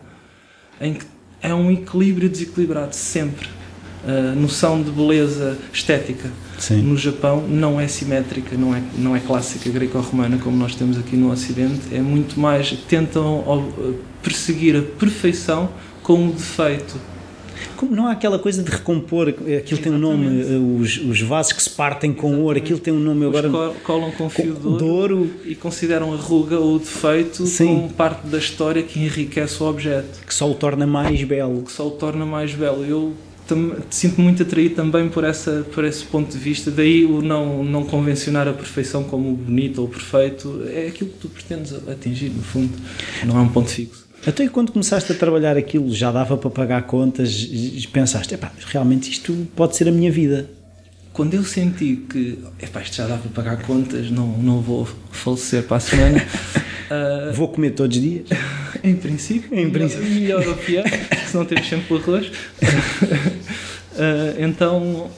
[0.80, 1.04] em que
[1.42, 3.48] é um equilíbrio desequilibrado, sempre.
[4.06, 6.82] A noção de beleza estética Sim.
[6.82, 11.16] no Japão não é simétrica, não é, não é clássica greco-romana como nós temos aqui
[11.16, 12.70] no Ocidente, é muito mais.
[12.88, 13.44] tentam
[14.22, 15.68] perseguir a perfeição
[16.02, 16.96] com o defeito.
[17.76, 19.82] Como não há aquela coisa de recompor, aquilo Exatamente.
[19.82, 22.46] tem um nome, eh, os, os vasos que se partem com Exatamente.
[22.46, 23.48] ouro, aquilo tem um nome agora.
[23.82, 27.66] colam com fio com, de, ouro, e consideram a ruga ou o defeito Sim.
[27.66, 30.20] como parte da história que enriquece o objeto.
[30.26, 31.62] Que só o torna mais belo.
[31.62, 32.84] Que só o torna mais belo.
[32.84, 33.14] Eu
[33.90, 36.70] sinto muito atraído também por, essa, por esse ponto de vista.
[36.70, 40.62] Daí o não, não convencionar a perfeição como bonito ou perfeito.
[40.68, 42.72] É aquilo que tu pretendes atingir, no fundo.
[43.24, 44.06] Não é um ponto fixo.
[44.26, 49.10] Até então, quando começaste a trabalhar aquilo, já dava para pagar contas e pensaste, realmente
[49.10, 50.50] isto pode ser a minha vida.
[51.12, 55.62] Quando eu senti que epá, isto já dá para pagar contas, não, não vou falecer
[55.62, 56.26] para a semana.
[56.90, 58.28] uh, vou comer todos os dias?
[58.82, 59.56] em princípio.
[59.56, 60.08] Em princípio.
[60.08, 60.84] Melhor, ou pior,
[61.26, 62.26] se não temos sempre o arroz.
[62.26, 62.32] Uh,
[64.38, 65.10] então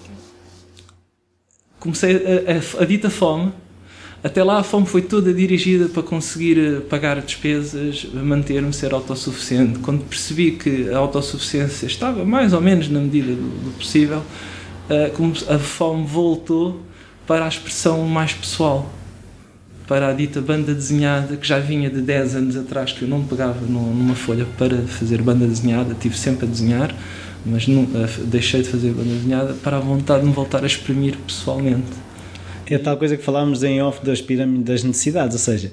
[1.79, 3.53] comecei a, a, a, dita fome.
[4.23, 9.79] Até lá a fome foi toda dirigida para conseguir eh, pagar despesas, manter-me, ser autossuficiente.
[9.79, 15.55] Quando percebi que a autossuficiência estava mais ou menos na medida do, do possível, uh,
[15.55, 16.83] a fome voltou
[17.29, 18.91] para a expressão mais pessoal.
[19.89, 23.25] Para a dita banda desenhada que já vinha de 10 anos atrás, que eu não
[23.25, 26.95] pegava numa folha para fazer banda desenhada, tive sempre a desenhar,
[27.45, 27.89] mas não,
[28.27, 31.87] deixei de fazer banda desenhada para a vontade de me voltar a exprimir pessoalmente.
[32.67, 35.73] É tal coisa que falámos em off das pirâmides das necessidades, ou seja,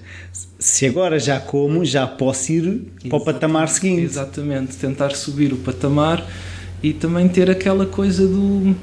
[0.57, 3.09] se agora já como, já posso ir Exatamente.
[3.09, 4.03] para o patamar seguinte.
[4.03, 6.25] Exatamente, tentar subir o patamar
[6.81, 8.73] e também ter aquela coisa do.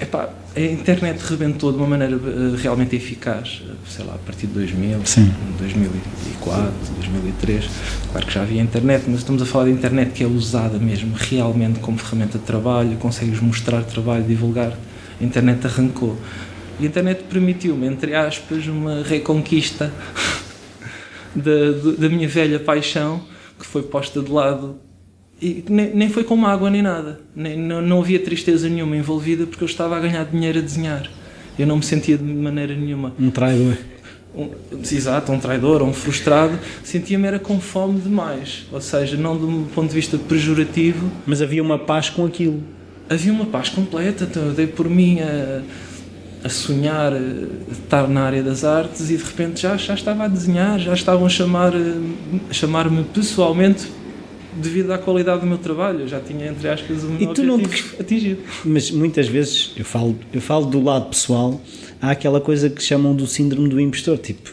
[0.00, 4.52] Epá, a internet rebentou de uma maneira uh, realmente eficaz, sei lá, a partir de
[4.52, 5.32] 2000, Sim.
[5.58, 7.64] 2004, 2003.
[8.10, 11.14] Claro que já havia internet, mas estamos a falar de internet que é usada mesmo
[11.16, 14.76] realmente como ferramenta de trabalho, consegues mostrar trabalho, divulgar.
[15.20, 16.18] A internet arrancou.
[16.78, 19.92] E a internet permitiu-me, entre aspas, uma reconquista
[21.34, 23.22] da, da minha velha paixão
[23.58, 24.76] que foi posta de lado
[25.42, 27.18] e nem, nem foi com mágoa nem nada.
[27.34, 31.10] Nem, não, não havia tristeza nenhuma envolvida porque eu estava a ganhar dinheiro a desenhar.
[31.58, 33.12] Eu não me sentia de maneira nenhuma.
[33.18, 33.76] Um traidor.
[34.36, 34.50] Um,
[34.80, 36.56] exato, um traidor, um frustrado.
[36.84, 38.66] Sentia-me era com fome demais.
[38.70, 41.10] Ou seja, não um ponto de vista pejorativo.
[41.26, 42.62] Mas havia uma paz com aquilo.
[43.10, 44.22] Havia uma paz completa.
[44.30, 45.62] Então eu dei por mim a,
[46.44, 50.28] a sonhar, a estar na área das artes e de repente já, já estava a
[50.28, 53.88] desenhar, já estavam a chamar-me chamar pessoalmente
[54.54, 56.00] devido à qualidade do meu trabalho.
[56.00, 58.00] Eu já tinha, entre aspas, o meu objetivo não te...
[58.00, 58.40] atingido.
[58.64, 61.60] Mas muitas vezes, eu falo, eu falo do lado pessoal,
[62.00, 64.52] há aquela coisa que chamam do síndrome do impostor, tipo,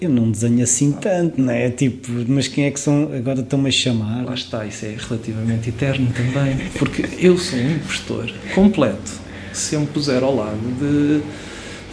[0.00, 1.70] eu não desenho assim tanto, não é?
[1.70, 4.24] Tipo, mas quem é que são, agora estão-me a chamar?
[4.24, 9.22] Lá está, isso é relativamente eterno também, porque eu sou um impostor completo.
[9.52, 11.22] Se eu me puser ao lado de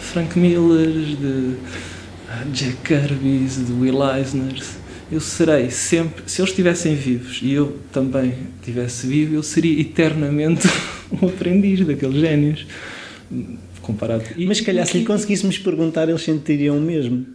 [0.00, 1.54] Frank Miller, de
[2.52, 4.54] Jack Kirby, de Will Eisner,
[5.10, 10.68] eu serei sempre, se eles estivessem vivos e eu também estivesse vivo, eu seria eternamente
[11.10, 12.66] um aprendiz daqueles génios.
[13.82, 14.24] Comparado.
[14.46, 17.26] Mas se calhar se lhe conseguíssemos perguntar, eles sentiriam o mesmo.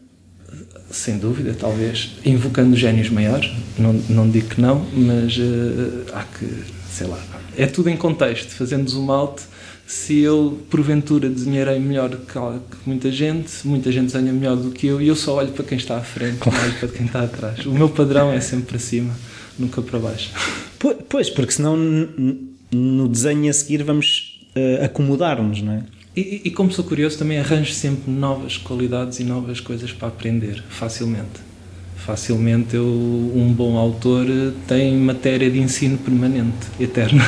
[0.90, 2.12] Sem dúvida, talvez.
[2.26, 6.48] Invocando génios maiores, não, não digo que não, mas uh, há que,
[6.90, 7.22] sei lá,
[7.58, 8.52] é tudo em contexto.
[8.52, 9.42] Fazendo zoom out,
[9.86, 12.40] se eu porventura desenharei melhor que,
[12.86, 15.78] muita gente, muita gente desenha melhor do que eu e eu só olho para quem
[15.78, 17.66] está à frente, não olho para quem está atrás.
[17.66, 19.14] O meu padrão é sempre para cima,
[19.60, 20.32] nunca para baixo.
[21.08, 21.78] Pois, porque senão
[22.72, 25.84] no desenho a seguir vamos uh, acomodar-nos, não é?
[26.16, 30.64] E, e, como sou curioso, também arranjo sempre novas qualidades e novas coisas para aprender,
[30.70, 31.44] facilmente.
[31.98, 34.26] Facilmente eu, um bom autor
[34.66, 37.26] tem matéria de ensino permanente, eterna.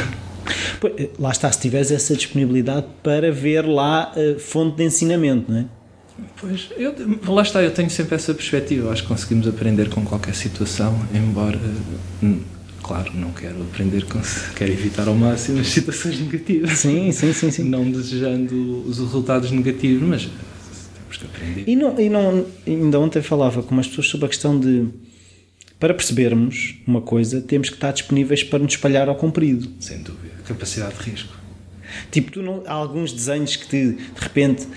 [0.98, 5.60] Eh, lá está, se tiveres essa disponibilidade para ver lá a fonte de ensinamento, não
[5.60, 5.66] é?
[6.40, 6.96] Pois, eu,
[7.28, 8.92] lá está, eu tenho sempre essa perspectiva.
[8.92, 11.60] Acho que conseguimos aprender com qualquer situação, embora,
[12.24, 12.40] hum,
[12.82, 14.20] claro, não quero aprender, com,
[14.56, 16.80] quero evitar ao máximo as situações negativas.
[16.80, 17.52] Sim, sim, sim.
[17.52, 17.64] sim.
[17.64, 20.30] Não desejando os resultados negativos, mas
[20.96, 21.64] temos que aprender.
[21.68, 24.88] E, não, e não, ainda ontem falava com umas pessoas sobre a questão de
[25.80, 29.70] para percebermos uma coisa, temos que estar disponíveis para nos espalhar ao comprido.
[29.80, 30.37] Sem dúvida.
[30.48, 31.34] Capacidade de risco.
[32.12, 34.68] Tipo, tu não, há alguns desenhos que te, de repente,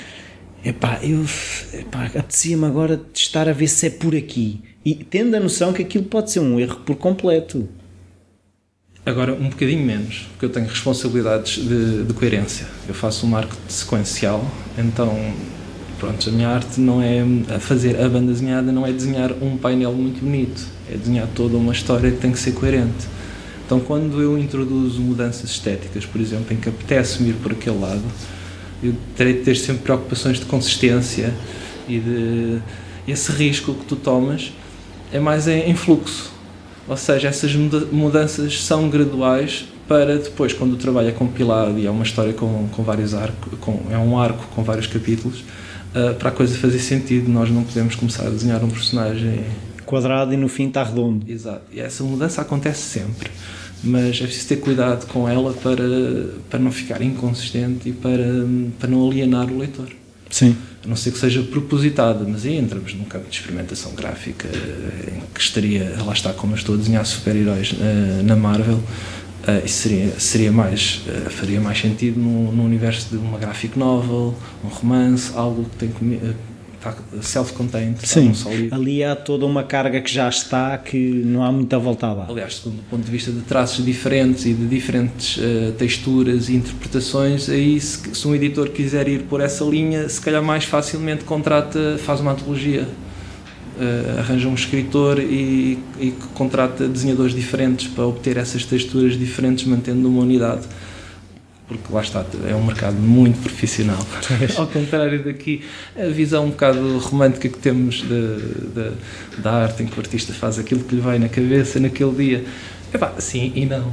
[0.65, 1.25] epá, eu
[1.73, 4.63] epá, apetecia-me agora testar a ver se é por aqui.
[4.85, 7.69] E tendo a noção que aquilo pode ser um erro por completo.
[9.05, 12.67] Agora, um bocadinho menos, porque eu tenho responsabilidades de, de coerência.
[12.87, 14.45] Eu faço um marco sequencial,
[14.77, 15.35] então
[15.99, 17.23] pronto, a minha arte não é
[17.55, 21.57] a fazer a banda desenhada, não é desenhar um painel muito bonito, é desenhar toda
[21.57, 23.07] uma história que tem que ser coerente.
[23.71, 28.03] Então, quando eu introduzo mudanças estéticas, por exemplo, em que apetece-me ir por aquele lado,
[28.83, 31.33] eu terei de ter sempre preocupações de consistência
[31.89, 32.59] e de
[33.07, 34.53] esse risco que tu tomas
[35.13, 36.33] é mais em, fluxo.
[36.89, 41.91] Ou seja, essas mudanças são graduais para depois, quando o trabalho é compilado e é
[41.93, 43.53] uma história com, com vários arcos,
[43.89, 45.45] é um arco com vários capítulos,
[45.95, 49.45] uh, para a coisa fazer sentido, nós não podemos começar a desenhar um personagem
[49.91, 51.29] quadrado e no fim está redondo.
[51.29, 51.63] Exato.
[51.73, 53.31] E essa mudança acontece sempre.
[53.83, 55.83] Mas é preciso ter cuidado com ela para,
[56.49, 58.47] para não ficar inconsistente e para,
[58.79, 59.89] para não alienar o leitor.
[60.29, 60.55] Sim.
[60.85, 65.21] A não ser que seja propositada, mas aí entramos num campo de experimentação gráfica em
[65.35, 68.81] que estaria, lá está, como eu estou a desenhar super-heróis uh, na Marvel,
[69.41, 74.35] Uh, isso seria, seria mais, uh, faria mais sentido no, universo de uma graphic novel,
[74.63, 75.89] um romance, algo que tem
[77.21, 78.33] self-contained, Sim,
[78.71, 82.31] ali há toda uma carga que já está que não há muita volta a dar.
[82.31, 86.57] Aliás, segundo o ponto de vista de traços diferentes e de diferentes uh, texturas e
[86.57, 91.25] interpretações, aí se, se, um editor quiser ir por essa linha, se calhar mais facilmente
[91.25, 92.89] contrata, faz uma antologia
[93.81, 100.09] uh, arranja um escritor e, e contrata desenhadores diferentes para obter essas texturas diferentes, mantendo
[100.09, 100.67] uma unidade.
[101.71, 104.05] Porque lá está, é um mercado muito profissional.
[104.59, 105.63] Ao contrário daqui,
[105.97, 110.33] a visão um bocado romântica que temos de, de, da arte, em que o artista
[110.33, 112.45] faz aquilo que lhe vai na cabeça naquele dia.
[112.93, 113.93] Epá, sim e não.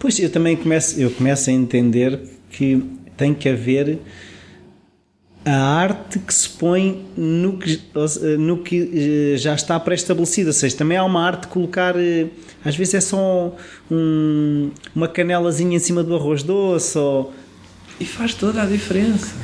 [0.00, 2.18] Pois, eu também começo, eu começo a entender
[2.50, 2.82] que
[3.16, 4.00] tem que haver
[5.48, 7.80] a arte que se põe no que,
[8.38, 10.48] no que já está pré-estabelecido.
[10.48, 11.94] Ou seja, também há uma arte de colocar.
[12.64, 13.56] Às vezes é só
[13.90, 16.98] um, uma canelazinha em cima do arroz doce.
[16.98, 17.32] Ou...
[17.98, 19.34] E faz toda a diferença.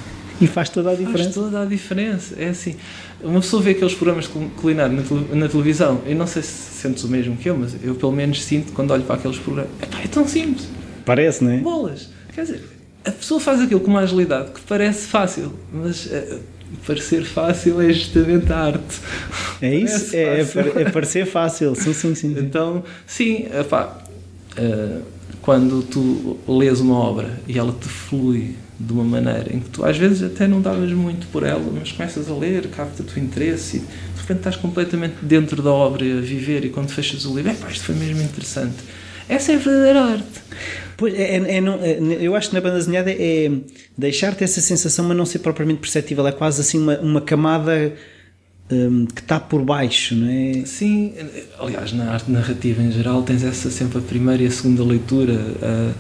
[0.40, 1.23] E faz toda a diferença.
[1.25, 2.35] Faz toda a diferença.
[2.38, 2.77] É assim,
[3.23, 7.37] uma pessoa vê aqueles programas culinários na, televisão, eu não sei se sentes o mesmo
[7.37, 9.71] que eu, mas eu pelo menos sinto quando olho para aqueles programas.
[9.83, 10.69] Epá, é tão simples.
[11.07, 11.59] Parece, não é?
[11.59, 12.11] Bolas.
[12.35, 12.73] Quer dizer,
[13.05, 16.40] a pessoa faz aquilo com uma agilidade que parece fácil, mas uh,
[16.87, 19.01] parecer fácil é justamente a arte.
[19.61, 22.37] É isso, é, é, é, parecer fácil, sim, sim, sim.
[22.38, 24.03] Então, sim, epá,
[24.59, 25.03] uh,
[25.43, 29.85] quando tu lês uma obra e ela te flui de uma maneira em que tu
[29.85, 33.77] às vezes até não davas muito por ela, mas começas a ler, capta-te o interesse
[33.77, 37.53] e de repente estás completamente dentro da obra a viver e quando fechas o livro,
[37.53, 38.77] epá, isto foi mesmo interessante.
[39.28, 40.40] Essa é a verdadeira arte.
[40.96, 43.50] Pois, é, é, é, eu acho que na banda desenhada é
[43.96, 46.26] deixar-te essa sensação, mas não ser propriamente perceptível.
[46.26, 47.92] É quase assim uma, uma camada
[48.70, 50.64] um, que está por baixo, não é?
[50.64, 51.14] Sim,
[51.58, 55.32] aliás, na arte narrativa em geral tens essa sempre a primeira e a segunda leitura.
[55.32, 55.94] Uh,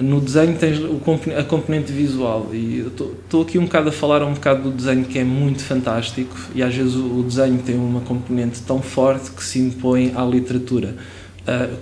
[0.00, 1.00] no desenho tens o,
[1.38, 5.20] a componente visual e estou aqui um bocado a falar um bocado do desenho que
[5.20, 9.44] é muito fantástico e às vezes o, o desenho tem uma componente tão forte que
[9.44, 10.96] se impõe à literatura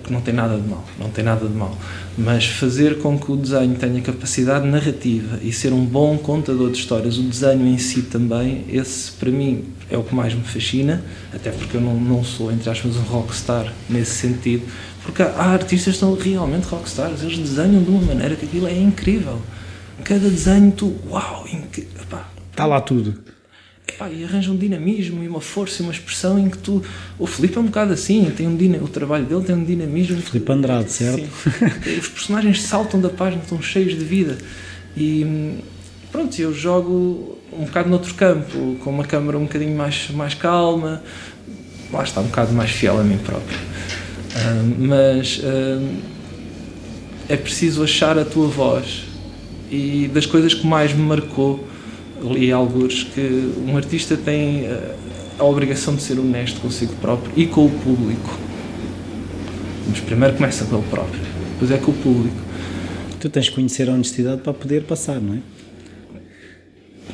[0.03, 1.77] que não tem nada de mal, não tem nada de mal
[2.17, 6.79] mas fazer com que o desenho tenha capacidade narrativa e ser um bom contador de
[6.79, 11.03] histórias, o desenho em si também, esse para mim é o que mais me fascina,
[11.31, 14.63] até porque eu não, não sou, entre aspas, um rockstar nesse sentido,
[15.03, 18.77] porque há artistas que são realmente rockstars, eles desenham de uma maneira que aquilo é
[18.77, 19.39] incrível.
[20.03, 21.45] Cada desenho, tu, uau,
[22.51, 23.36] está lá tudo
[23.87, 26.83] Epá, e arranja um dinamismo e uma força e uma expressão em que tu.
[27.17, 28.75] O Filipe é um bocado assim, tem um din...
[28.77, 30.21] o trabalho dele tem um dinamismo.
[30.21, 31.25] Filipe Andrade, certo?
[31.25, 31.97] Sim.
[31.99, 34.37] Os personagens saltam da página, estão cheios de vida.
[34.95, 35.57] E
[36.11, 41.01] pronto, eu jogo um bocado noutro campo, com uma câmera um bocadinho mais, mais calma,
[41.91, 43.57] lá está, um bocado mais fiel a mim próprio.
[43.57, 45.87] Uh, mas uh,
[47.29, 49.03] é preciso achar a tua voz.
[49.71, 51.66] E das coisas que mais me marcou
[52.21, 54.95] li alguns que um artista tem eh,
[55.39, 58.37] a obrigação de ser honesto consigo próprio e com o público.
[59.87, 61.21] Mas primeiro começa pelo próprio,
[61.53, 62.37] depois é com o público.
[63.19, 65.39] Tu tens que conhecer a honestidade para poder passar, não é?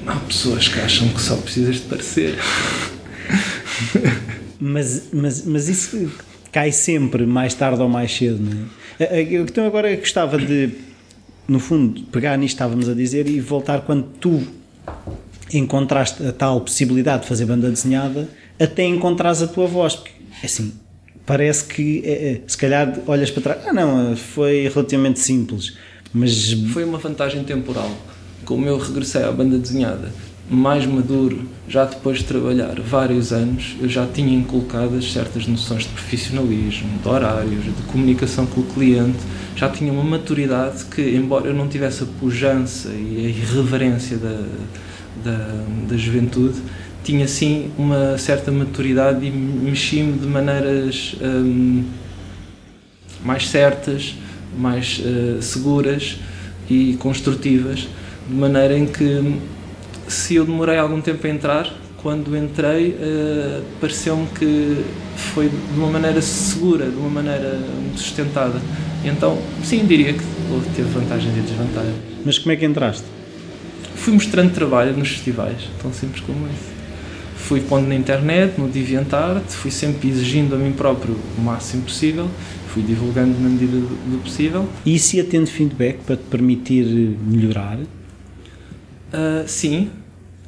[0.06, 2.38] Há pessoas que acham que só precisas de parecer.
[4.60, 6.12] mas, mas, mas isso
[6.52, 8.52] cai sempre, mais tarde ou mais cedo, não
[9.00, 9.22] é?
[9.22, 10.72] Então agora gostava de,
[11.48, 14.46] no fundo, pegar nisto que estávamos a dizer e voltar quando tu
[15.54, 18.28] encontraste a tal possibilidade de fazer banda desenhada
[18.60, 19.96] até encontrares a tua voz.
[19.96, 20.12] Porque,
[20.44, 20.74] assim,
[21.26, 25.78] parece que é, é, se calhar olhas para trás, ah não, foi relativamente simples.
[26.14, 26.54] Mas...
[26.72, 27.92] Foi uma vantagem temporal.
[28.46, 30.12] Como eu regressei à banda desenhada
[30.50, 35.90] mais maduro, já depois de trabalhar vários anos, eu já tinha inculcadas certas noções de
[35.90, 39.20] profissionalismo, de horários, de comunicação com o cliente,
[39.56, 44.46] já tinha uma maturidade que, embora eu não tivesse a pujança e a irreverência da,
[45.24, 46.60] da, da juventude,
[47.04, 51.84] tinha sim uma certa maturidade e mexi-me de maneiras hum,
[53.24, 54.16] mais certas,
[54.58, 56.18] mais uh, seguras
[56.70, 57.88] e construtivas,
[58.28, 59.38] de maneira em que
[60.08, 64.84] se eu demorei algum tempo a entrar, quando entrei uh, pareceu-me que
[65.16, 68.62] foi de uma maneira segura, de uma maneira muito sustentada.
[69.06, 70.24] Então, sim, diria que
[70.76, 71.96] teve vantagens e desvantagens.
[72.26, 73.06] Mas como é que entraste?
[73.96, 76.74] Fui mostrando trabalho nos festivais, tão simples como isso.
[77.38, 82.30] Fui pondo na internet, no DeviantArt, fui sempre exigindo a mim próprio o máximo possível,
[82.68, 84.68] fui divulgando na medida do possível.
[84.86, 86.86] E se atende feedback para te permitir
[87.26, 87.80] melhorar?
[89.14, 89.92] Uh, sim,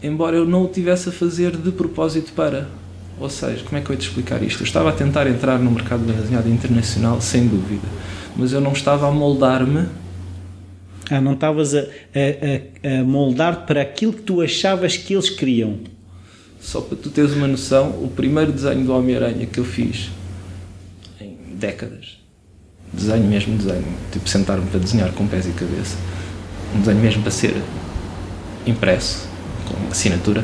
[0.01, 2.67] embora eu não o tivesse a fazer de propósito para.
[3.19, 4.61] Ou seja, como é que eu ia te explicar isto?
[4.61, 7.87] Eu estava a tentar entrar no mercado da desenhada internacional, sem dúvida,
[8.35, 9.85] mas eu não estava a moldar-me.
[11.09, 15.77] Ah, não estavas a, a, a moldar para aquilo que tu achavas que eles queriam.
[16.59, 20.09] Só para tu teres uma noção, o primeiro desenho do Homem-Aranha que eu fiz
[21.21, 22.17] em décadas,
[22.91, 25.95] desenho mesmo, desenho, tipo sentar-me para desenhar com pés e cabeça,
[26.75, 27.53] um desenho mesmo para ser
[28.65, 29.27] impresso,
[29.67, 30.43] com assinatura,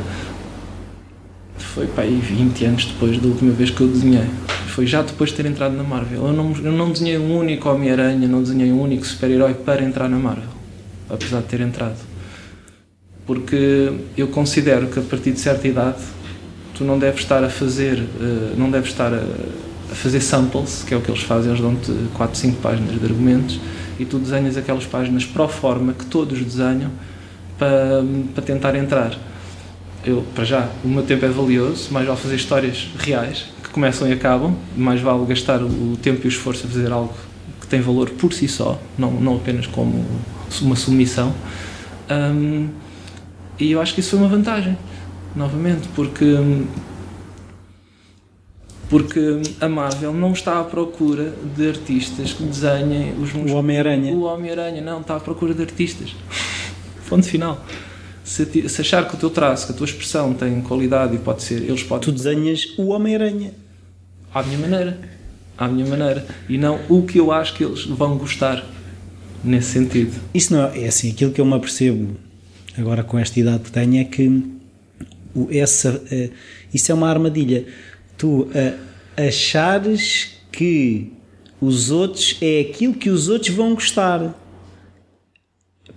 [1.58, 4.26] foi para aí 20 anos depois da última vez que eu desenhei.
[4.68, 6.28] Foi já depois de ter entrado na Marvel.
[6.28, 10.10] Eu não, eu não desenhei um único Homem-Aranha, não desenhei um único super-herói para entrar
[10.10, 10.50] na Marvel.
[11.10, 11.98] apesar de ter entrado.
[13.26, 16.02] Porque eu considero que a partir de certa idade
[16.74, 19.24] tu não deves estar a fazer, uh, não deves estar a,
[19.92, 23.06] a, fazer samples, que é o que eles fazem, eles dão-te 4, 5 páginas de
[23.06, 23.60] argumentos
[24.00, 26.92] e tu desenhas aquelas páginas pro forma que todos desenham
[27.62, 28.04] para,
[28.34, 29.16] para tentar entrar.
[30.04, 34.10] Eu, para já, o meu tempo é valioso, mais vale fazer histórias reais, que começam
[34.10, 37.14] e acabam, mais vale gastar o tempo e o esforço a fazer algo
[37.60, 40.04] que tem valor por si só, não, não apenas como
[40.60, 41.32] uma submissão.
[42.10, 42.70] Um,
[43.60, 44.76] e eu acho que isso foi uma vantagem,
[45.36, 46.26] novamente, porque
[48.90, 54.14] porque a Marvel não está à procura de artistas que desenhem os O Homem-Aranha.
[54.14, 56.14] O Homem-Aranha não está à procura de artistas.
[57.12, 57.62] Ponto final.
[58.24, 61.44] Se, se, achar que o teu traço, que a tua expressão tem qualidade e pode
[61.44, 62.06] ser, eles podem.
[62.06, 63.52] Tu desenhas o Homem-Aranha.
[64.34, 64.98] À minha maneira.
[65.58, 66.26] À minha maneira.
[66.48, 68.66] E não o que eu acho que eles vão gostar.
[69.44, 70.14] Nesse sentido.
[70.34, 72.16] Isso não é, é assim, aquilo que eu me apercebo
[72.78, 74.44] agora com esta idade que tenho é que
[75.52, 76.32] essa, uh,
[76.74, 77.66] isso é uma armadilha
[78.18, 78.50] tu uh,
[79.18, 81.12] achares que
[81.60, 84.34] os outros é aquilo que os outros vão gostar.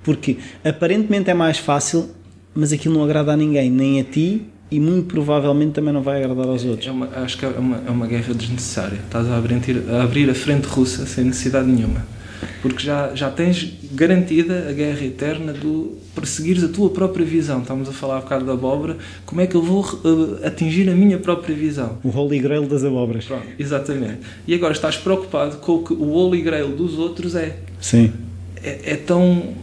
[0.04, 2.10] Porque aparentemente é mais fácil,
[2.54, 6.22] mas aquilo não agrada a ninguém, nem a ti e muito provavelmente também não vai
[6.22, 6.86] agradar aos outros.
[6.86, 8.98] É uma, acho que é uma, é uma guerra desnecessária.
[9.04, 12.14] Estás a abrir, a abrir a frente russa sem necessidade nenhuma
[12.62, 17.60] porque já, já tens garantida a guerra eterna do perseguires a tua própria visão.
[17.60, 18.96] Estamos a falar um bocado da abóbora,
[19.26, 21.98] como é que eu vou uh, atingir a minha própria visão?
[22.02, 23.26] O Holy Grail das abóboras.
[23.26, 24.20] Pronto, exatamente.
[24.46, 27.58] E agora estás preocupado com o que o Holy Grail dos outros é.
[27.80, 28.12] Sim.
[28.62, 29.54] É, é tão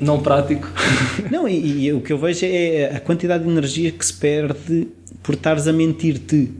[0.00, 0.68] não prático.
[1.30, 4.88] Não, e, e, o que eu vejo é a quantidade de energia que se perde
[5.22, 6.52] por estares a mentir-te.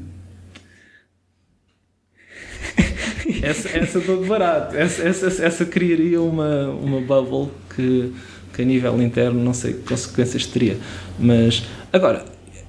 [3.42, 4.76] essa, essa estou de barato.
[4.76, 8.12] Essa, essa, essa criaria uma, uma bubble que,
[8.54, 10.78] que a nível interno não sei que consequências teria.
[11.18, 11.62] Mas,
[11.92, 12.24] agora,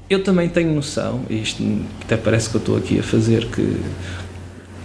[0.10, 1.64] eu também tenho noção, e isto
[2.02, 3.78] até parece que eu estou aqui a fazer que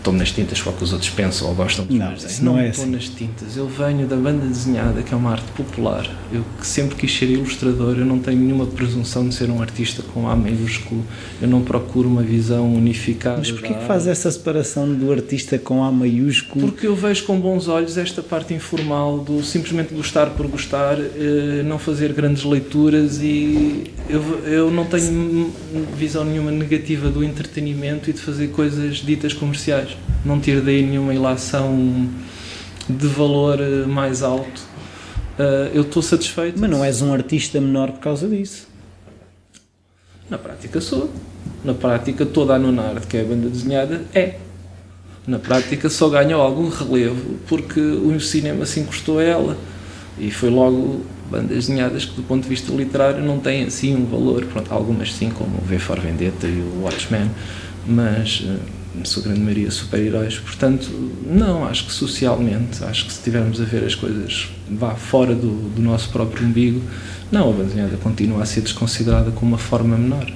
[0.02, 2.60] estou nas tintas o que os outros pensam ou gostam de não, isso não, não
[2.60, 2.92] é estou assim.
[2.92, 3.56] nas tintas.
[3.56, 6.10] Eu venho da banda desenhada, que é uma arte popular.
[6.32, 10.02] Eu que sempre quis ser ilustrador, eu não tenho nenhuma presunção de ser um artista
[10.02, 11.04] com A maiúsculo.
[11.40, 13.38] Eu não procuro uma visão unificada.
[13.38, 16.66] Mas porquê que faz essa separação do artista com A maiúsculo?
[16.66, 21.62] Porque eu vejo com bons olhos esta parte informal do simplesmente gostar por gostar, eh,
[21.64, 25.52] não fazer grandes leituras e eu, eu não tenho
[25.96, 29.91] visão nenhuma negativa do entretenimento e de fazer coisas ditas comerciais
[30.24, 32.08] não ter daí nenhuma ilação
[32.88, 34.72] de valor eh, mais alto.
[35.38, 36.60] Uh, eu estou satisfeito.
[36.60, 38.68] Mas não és um artista menor por causa disso.
[40.28, 41.10] Na prática sou.
[41.64, 44.36] Na prática toda a Nonard, que é a banda desenhada, é.
[45.26, 49.56] Na prática só ganhou algum relevo porque o cinema se encostou a ela.
[50.18, 54.04] E foi logo bandas desenhadas que do ponto de vista literário não têm assim um
[54.04, 54.44] valor.
[54.46, 57.30] Pronto, algumas sim, como o V for Vendetta e o Watchmen,
[57.86, 58.58] mas uh,
[58.94, 60.38] na sua grande maioria, super-heróis.
[60.38, 60.88] Portanto,
[61.26, 65.70] não, acho que socialmente, acho que se estivermos a ver as coisas vá fora do,
[65.70, 66.82] do nosso próprio umbigo,
[67.30, 70.30] não, a bandeirada continua a ser desconsiderada como uma forma menor,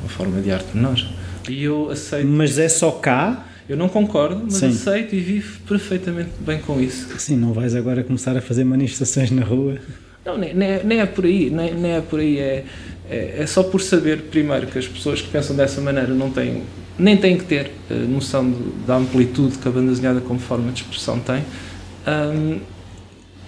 [0.00, 1.00] uma forma de arte menor.
[1.48, 2.26] E eu aceito.
[2.26, 3.46] Mas é só cá?
[3.68, 4.66] Eu não concordo, mas Sim.
[4.66, 7.06] aceito e vivo perfeitamente bem com isso.
[7.18, 9.78] Sim, não vais agora começar a fazer manifestações na rua?
[10.24, 12.38] Não, nem, nem, é, nem é por aí, nem, nem é por aí.
[12.38, 12.64] É,
[13.08, 16.64] é, é, só por saber, primeiro, que as pessoas que pensam dessa maneira não têm
[17.00, 20.70] nem tem que ter uh, noção de, da amplitude que a banda desenhada como forma
[20.72, 21.42] de expressão tem.
[22.06, 22.60] Um,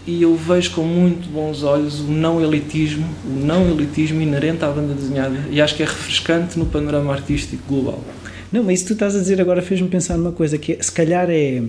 [0.07, 4.68] e eu vejo com muito bons olhos o não elitismo, o não elitismo inerente à
[4.68, 8.03] banda desenhada e acho que é refrescante no panorama artístico global.
[8.50, 10.82] Não, mas isso que tu estás a dizer agora fez-me pensar numa coisa que é,
[10.82, 11.62] se calhar é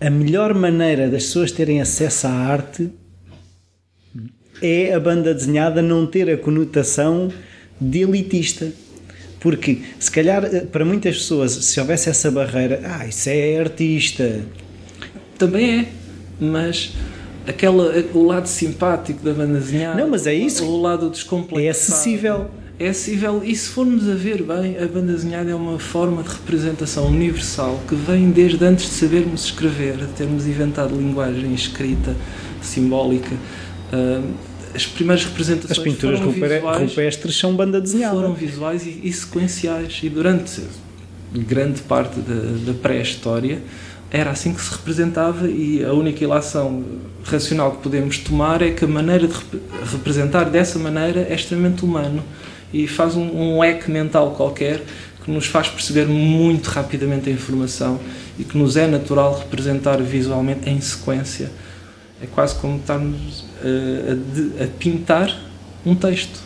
[0.00, 2.90] a melhor maneira das pessoas terem acesso à arte
[4.60, 7.30] é a banda desenhada não ter a conotação
[7.80, 8.72] de elitista.
[9.44, 14.40] Porque, se calhar, eh, para muitas pessoas, se houvesse essa barreira, ah, isso é artista.
[15.36, 15.88] Também é,
[16.40, 16.94] mas
[17.46, 20.00] aquela, o lado simpático da banda desenhada.
[20.00, 20.64] Não, mas é isso.
[20.64, 21.66] O lado descomplexado.
[21.66, 22.46] É acessível.
[22.78, 26.30] É acessível e se formos a ver bem, a banda desenhada é uma forma de
[26.30, 32.16] representação universal que vem desde antes de sabermos escrever, de termos inventado linguagem escrita,
[32.62, 33.36] simbólica.
[33.92, 38.16] Uh, as primeiras representações As pinturas rupestres são banda desenhada.
[38.16, 40.00] Foram visuais e, e sequenciais.
[40.02, 40.60] E durante
[41.32, 43.62] grande parte da, da pré-história
[44.10, 46.84] era assim que se representava e a única ilação
[47.24, 49.60] racional que podemos tomar é que a maneira de rep
[49.90, 52.22] representar dessa maneira é extremamente humano
[52.72, 54.82] e faz um, um eco mental qualquer
[55.24, 57.98] que nos faz perceber muito rapidamente a informação
[58.38, 61.50] e que nos é natural representar visualmente em sequência
[62.22, 65.36] É quase como estarmos a, a de- a pintar
[65.84, 66.40] um texto.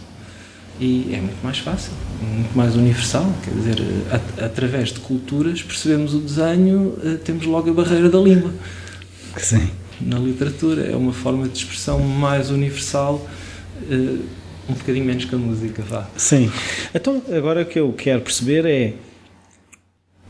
[0.80, 1.90] E é muito mais fácil,
[2.22, 3.26] muito mais universal.
[3.44, 3.76] Quer dizer,
[4.12, 8.52] a- através de culturas percebemos o desenho, eh, temos logo a barreira da língua.
[9.36, 9.68] Sim.
[10.00, 13.28] Na literatura é uma forma de expressão mais universal,
[13.90, 14.18] eh,
[14.68, 16.08] um bocadinho menos que a música, vá.
[16.16, 16.48] Sim.
[16.94, 18.94] Então, agora o que eu quero perceber é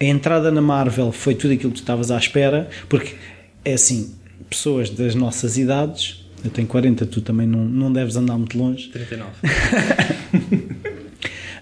[0.00, 3.16] a entrada na Marvel foi tudo aquilo que tu estavas à espera, porque
[3.64, 4.14] é assim,
[4.48, 8.88] pessoas das nossas idades, eu tenho 40, tu também não, não deves andar muito longe.
[8.88, 9.30] 39.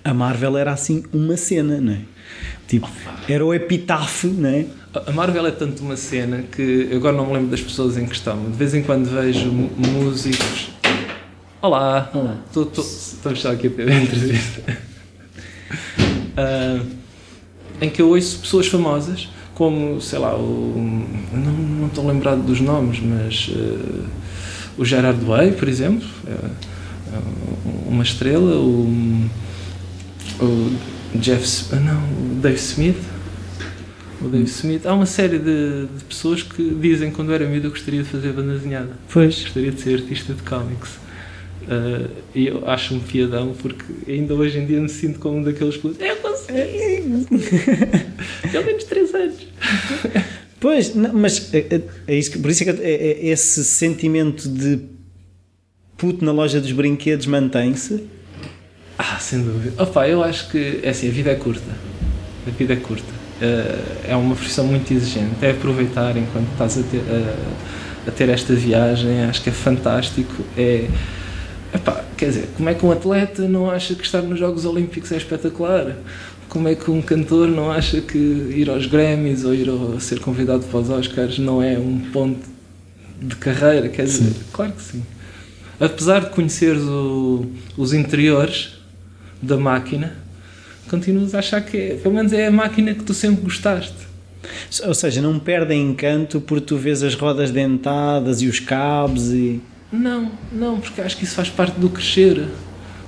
[0.05, 1.99] A Marvel era assim uma cena, não é?
[2.69, 2.89] Tipo,
[3.29, 4.67] era o epitáfio, não é?
[5.07, 8.07] A Marvel é tanto uma cena que eu agora não me lembro das pessoas em
[8.07, 8.45] questão.
[8.51, 10.71] De vez em quando vejo músicos.
[11.61, 12.11] Olá!
[12.15, 12.37] Olá.
[12.47, 14.63] Estou- estou- Estamos só aqui a ter a entrevista.
[16.39, 16.83] Ah,
[17.81, 20.75] em que eu ouço pessoas famosas, como, sei lá, o.
[21.33, 23.51] Não, não estou lembrado dos nomes, mas.
[23.57, 24.05] ah,
[24.79, 27.19] o Gerard Way, por exemplo, é, é
[27.89, 28.57] uma estrela.
[28.57, 29.29] O,
[30.41, 30.79] o
[31.15, 31.67] Jeff.
[31.73, 32.99] Ah, Não, o Dave Smith.
[34.21, 34.87] O Dave Smith.
[34.87, 38.09] Há uma série de, de pessoas que dizem que quando era miúdo eu gostaria de
[38.09, 38.91] fazer banda desenhada.
[39.11, 39.43] Pois.
[39.43, 40.99] Gostaria de ser artista de cómics.
[41.69, 45.77] Ah, e eu acho-me piadão porque ainda hoje em dia me sinto como um daqueles
[45.77, 47.27] que eu consegui!
[48.53, 49.47] Pelo menos 3 anos.
[50.67, 53.63] Pois, não, mas é, é- é isso que, por isso é que é- é- esse
[53.65, 54.81] sentimento de
[55.97, 58.03] puto na loja dos brinquedos mantém-se.
[58.99, 59.81] Ah, sem dúvida.
[59.81, 61.71] Opa, eu acho que é assim, a vida é curta.
[62.49, 63.07] A vida é curta.
[63.41, 65.37] Ah, é uma profissão muito exigente.
[65.41, 67.01] É aproveitar enquanto estás a ter,
[68.05, 69.23] a ter esta viagem.
[69.23, 70.43] Acho que é fantástico.
[70.59, 70.89] É.
[71.73, 75.13] Epá, quer dizer, como é que um atleta não acha que estar nos Jogos Olímpicos
[75.13, 75.95] é espetacular?
[76.49, 80.21] Como é que um cantor não acha que ir aos Grammys ou ir ao, ser
[80.21, 82.49] convidado para os Oscars não é um ponto
[83.21, 83.89] de carreira?
[83.89, 85.03] Quer dizer, claro que sim.
[85.79, 87.45] Apesar de conheceres o-
[87.77, 88.75] os interiores
[89.43, 90.17] da máquina,
[90.89, 94.07] continuas a achar que é, pelo menos é a máquina que tu sempre gostaste.
[94.87, 99.61] Ou seja, não perdem encanto por tu vês as rodas dentadas e os cabos e.
[99.93, 102.47] Não, não, porque acho que isso faz parte do crescer.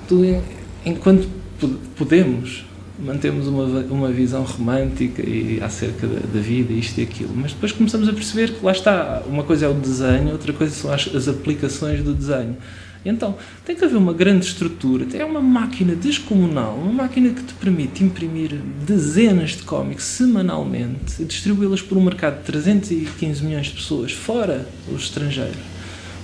[0.09, 0.43] Tu, en-
[0.84, 1.28] enquanto
[1.61, 2.64] po- podemos,
[2.99, 7.72] mantemos uma, uma visão romântica e acerca da, da vida, isto e aquilo, mas depois
[7.72, 11.09] começamos a perceber que lá está, uma coisa é o desenho, outra coisa são as,
[11.14, 12.57] as aplicações do desenho.
[13.05, 17.55] Então, tem que haver uma grande estrutura, é uma máquina descomunal, uma máquina que te
[17.55, 18.51] permite imprimir
[18.84, 24.68] dezenas de cómics semanalmente e distribuí-las por um mercado de 315 milhões de pessoas, fora
[24.92, 25.78] os estrangeiros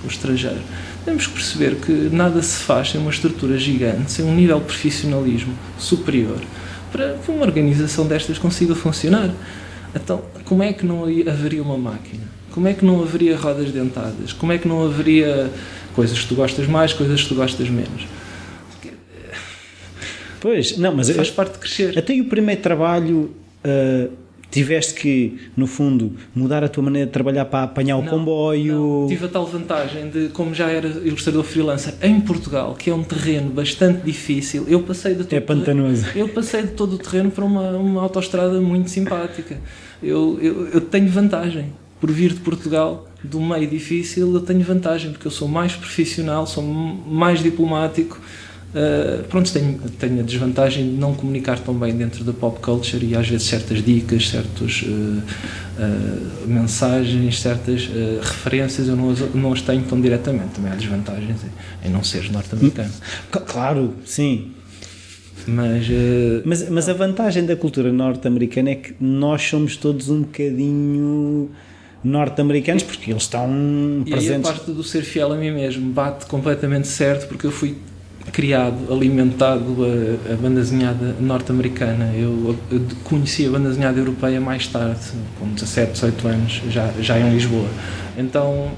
[0.05, 0.59] o estrangeiro.
[1.03, 4.65] Temos que perceber que nada se faz sem uma estrutura gigante, sem um nível de
[4.65, 6.41] profissionalismo superior,
[6.95, 9.29] para que uma organização destas consiga funcionar.
[9.93, 12.23] Então, como é que não haveria uma máquina?
[12.51, 14.31] Como é que não haveria rodas dentadas?
[14.31, 15.51] Como é que não haveria
[15.93, 18.07] coisas que tu gostas mais, coisas que tu gostas menos?
[20.39, 21.97] Pois, não, mas Faz parte de crescer.
[21.97, 23.31] até o primeiro trabalho
[23.63, 24.07] ah,
[24.55, 29.01] tiveste que, no fundo, mudar a tua maneira de trabalhar para apanhar o Não, comboio.
[29.01, 29.07] não.
[29.07, 33.03] Tive a tal vantagem de, como já era ilustrador freelancer em Portugal, que é um
[33.03, 36.05] terreno bastante difícil, eu passei de todo É pantanoso.
[36.15, 39.57] Eu passei de todo o terreno para uma, uma autoestrada muito simpática.
[40.01, 41.73] Eu, eu, eu tenho vantagem.
[41.99, 46.45] Por vir de Portugal, do meio difícil, eu tenho vantagem, porque eu sou mais profissional,
[46.45, 48.19] sou mais diplomático.
[48.75, 53.05] Uh, pronto, tenho, tenho a desvantagem de não comunicar tão bem dentro da pop culture
[53.05, 54.83] e às vezes certas dicas, certas
[56.45, 60.55] mensagens, certas uh, referências eu não as, não as tenho tão diretamente.
[60.55, 61.37] Também há desvantagens
[61.83, 62.91] em, em não seres norte-americano.
[63.31, 64.51] Claro, sim.
[65.47, 70.21] Mas, uh, Mas, mas a vantagem da cultura norte-americana é que nós somos todos um
[70.21, 71.49] bocadinho
[72.03, 73.47] norte-americanos porque eles estão
[74.05, 74.51] E aí a presentes.
[74.51, 77.75] parte do ser fiel a mim mesmo bate completamente certo porque eu fui
[78.31, 82.11] criado, alimentado a, a banda desenhada norte-americana.
[82.15, 84.99] Eu, eu conheci a banda desenhada europeia mais tarde,
[85.39, 87.67] com 17, 18 anos, já, já em Lisboa.
[88.17, 88.71] Então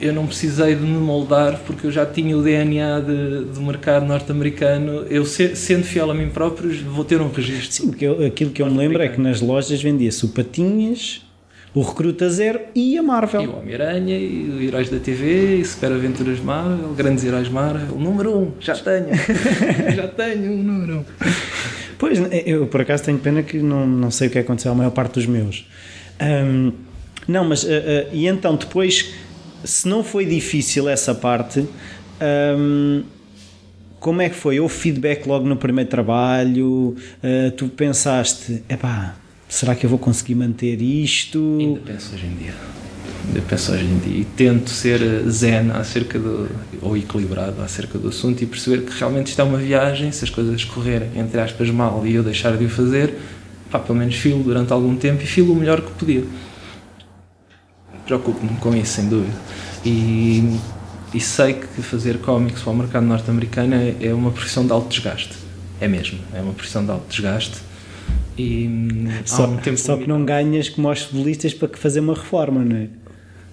[0.00, 4.06] eu não precisei de me moldar porque eu já tinha o DNA de, do mercado
[4.06, 5.04] norte-americano.
[5.10, 7.72] Eu, se- sendo fiel a mim próprio, vou ter um registro.
[7.72, 11.22] Sim, porque eu- aquilo que eu me lembro é que nas lojas vendia-se o Patinhas,
[11.74, 13.42] o Recruta Zero e a Marvel.
[13.42, 17.96] E o Homem-Aranha, e o Heróis da TV, e Super Aventuras Marvel, Grandes Heróis Marvel,
[17.96, 19.06] número 1, um, já tenho,
[19.94, 20.98] já tenho um número 1.
[20.98, 21.04] Um.
[21.98, 24.90] Pois, eu por acaso tenho pena que não, não sei o que aconteceu à maior
[24.90, 25.66] parte dos meus.
[26.20, 26.72] Ahm,
[27.26, 29.14] não, mas ah, ah, e então depois,
[29.64, 31.66] se não foi difícil essa parte,
[32.20, 33.02] ahm,
[33.98, 34.60] como é que foi?
[34.60, 36.96] Houve feedback logo no primeiro trabalho?
[37.22, 39.16] Ah, tu pensaste, epá,
[39.48, 41.56] será que eu vou conseguir manter isto?
[41.58, 42.54] Ainda penso hoje em dia.
[43.34, 46.48] Eu penso hoje em dia e tento ser zen acerca do,
[46.80, 50.30] ou equilibrado acerca do assunto e perceber que realmente isto é uma viagem, se as
[50.30, 53.14] coisas correrem, entre aspas, mal e eu deixar de o fazer,
[53.70, 56.24] pá, pelo menos filo durante algum tempo e filo o melhor que podia.
[58.06, 59.36] Preocupo-me com isso, sem dúvida.
[59.84, 60.58] E,
[61.12, 64.88] e sei que fazer cómics para o mercado norte-americano é, é uma profissão de alto
[64.88, 65.34] desgaste.
[65.80, 67.67] É mesmo, é uma profissão de alto desgaste.
[68.38, 68.70] E
[69.24, 72.76] só, um só que não ganhas como aos futebolistas para que fazer uma reforma, não
[72.76, 72.88] é?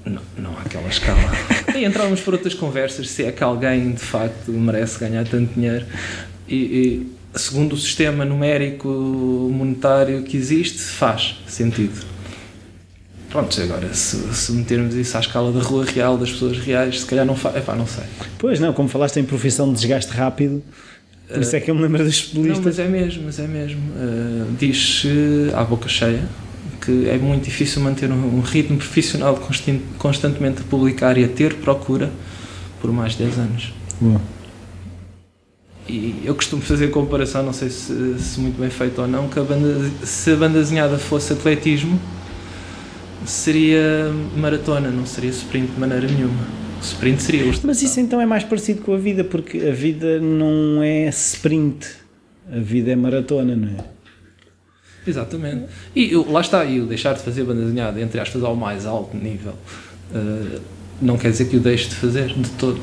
[0.05, 1.19] Não, não há aquela escala.
[1.75, 5.85] e entramos por outras conversas se é que alguém de facto merece ganhar tanto dinheiro.
[6.47, 12.05] E, e segundo o sistema numérico monetário que existe, faz sentido.
[13.29, 17.05] Pronto, agora, se, se, metermos isso à escala da rua real, das pessoas reais, se
[17.05, 17.57] calhar não faz.
[17.57, 18.05] Epá, não sei.
[18.37, 20.63] Pois não, como falaste em profissão de desgaste rápido,
[21.27, 22.57] por isso é que eu me lembro dos futbolistas.
[22.57, 23.81] Não, mas é mesmo, mas é mesmo.
[23.91, 26.23] Uh, Diz-se à boca cheia
[26.85, 29.39] que é muito difícil manter um, um ritmo profissional
[29.97, 32.11] constantemente a publicar e a ter procura
[32.79, 33.73] por mais de 10 anos.
[33.99, 34.21] Boa.
[35.87, 39.39] E eu costumo fazer comparação, não sei se, se muito bem feito ou não, que
[39.39, 41.99] a banda, se a banda desenhada fosse atletismo,
[43.25, 46.64] seria maratona, não seria sprint de maneira nenhuma.
[46.81, 50.19] Sprint seria o Mas isso então é mais parecido com a vida, porque a vida
[50.19, 51.87] não é sprint,
[52.51, 53.95] a vida é maratona, não é?
[55.07, 55.65] Exatamente.
[55.95, 58.85] E eu, lá está, e o deixar de fazer banda desenhada, entre aspas, ao mais
[58.85, 59.53] alto nível,
[60.11, 60.61] uh,
[61.01, 62.79] não quer dizer que o deixe de fazer de todo.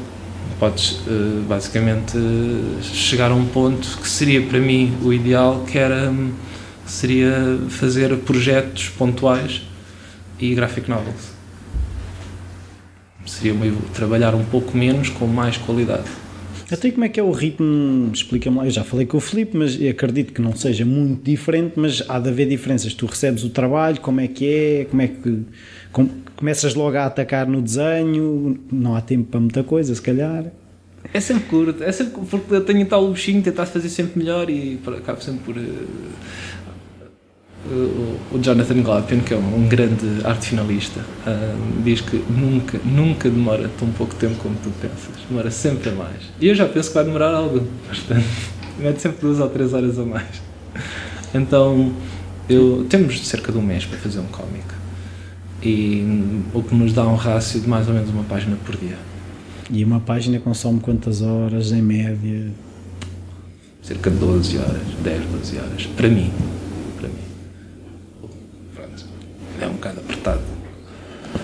[0.58, 5.78] Podes, uh, basicamente, uh, chegar a um ponto que seria para mim o ideal, que
[5.78, 6.12] era
[6.86, 9.62] seria fazer projetos pontuais
[10.38, 11.31] e graphic novels.
[13.26, 16.04] Seria meio trabalhar um pouco menos com mais qualidade.
[16.70, 18.10] Até como é que é o ritmo?
[18.12, 18.64] Explica-me lá.
[18.64, 22.18] Eu já falei com o Filipe, mas acredito que não seja muito diferente, mas há
[22.18, 22.94] de haver diferenças.
[22.94, 24.86] Tu recebes o trabalho, como é que é?
[24.86, 25.42] Como é que.
[25.92, 28.58] Com, começas logo a atacar no desenho?
[28.72, 30.46] Não há tempo para muita coisa, se calhar.
[31.12, 34.80] É sempre curto, é sempre porque eu tenho tal bichinho, tentar fazer sempre melhor e
[34.98, 35.56] acabo sempre por.
[37.64, 41.00] O Jonathan Glapion, que é um grande arte finalista,
[41.84, 45.22] diz que nunca, nunca demora tão pouco tempo como tu pensas.
[45.28, 46.22] Demora sempre a mais.
[46.40, 48.26] E eu já penso que vai demorar algo, bastante.
[48.78, 50.42] Mete sempre duas ou três horas a mais.
[51.32, 51.92] Então,
[52.48, 54.64] eu, temos cerca de um mês para fazer um cómic.
[55.62, 58.98] E o que nos dá um rácio de mais ou menos uma página por dia.
[59.70, 62.50] E uma página consome quantas horas, em média?
[63.82, 65.86] Cerca de 12 horas, 10, 12 horas.
[65.86, 66.32] Para mim
[69.62, 70.40] é um bocado apertado.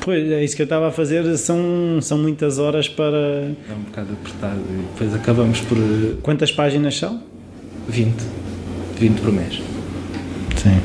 [0.00, 3.16] Pois, é isso que eu estava a fazer, são, são muitas horas para...
[3.16, 5.78] É um bocado apertado e depois acabamos por...
[5.78, 7.22] Eh, Quantas páginas são?
[7.88, 8.14] 20.
[8.98, 9.62] 20 por mês.
[10.56, 10.80] Sim.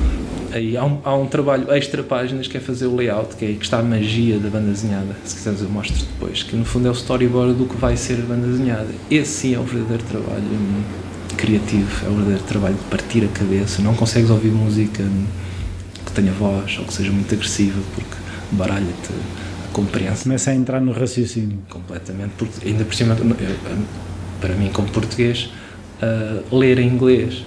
[0.53, 3.47] Aí há um, há um trabalho extra páginas que é fazer o layout, que é
[3.49, 5.15] aí que está a magia da banda desenhada.
[5.25, 8.19] Se quiseres eu mostro depois, que no fundo é o storyboard do que vai ser
[8.19, 8.89] a banda desenhada.
[9.09, 10.83] Esse sim é o verdadeiro trabalho hum,
[11.35, 13.81] criativo, é o verdadeiro trabalho de partir a cabeça.
[13.81, 15.09] Não consegues ouvir música que
[16.13, 18.15] tenha voz ou que seja muito agressiva, porque
[18.51, 19.09] baralha-te
[19.65, 20.23] a compreensão.
[20.23, 21.59] Começa a entrar no raciocínio.
[21.69, 23.17] Completamente, porque ainda por cima,
[24.39, 25.49] para mim, como português,
[26.01, 27.45] uh, ler em inglês,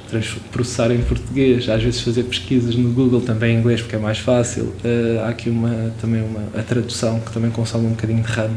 [0.51, 4.19] processar em português, às vezes fazer pesquisas no Google também em inglês, porque é mais
[4.19, 4.75] fácil.
[4.85, 8.51] Uh, há aqui uma, também uma, a tradução que também consome um bocadinho de RAM.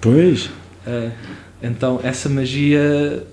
[0.00, 0.46] Pois.
[0.86, 1.10] Uh,
[1.62, 3.24] então, essa magia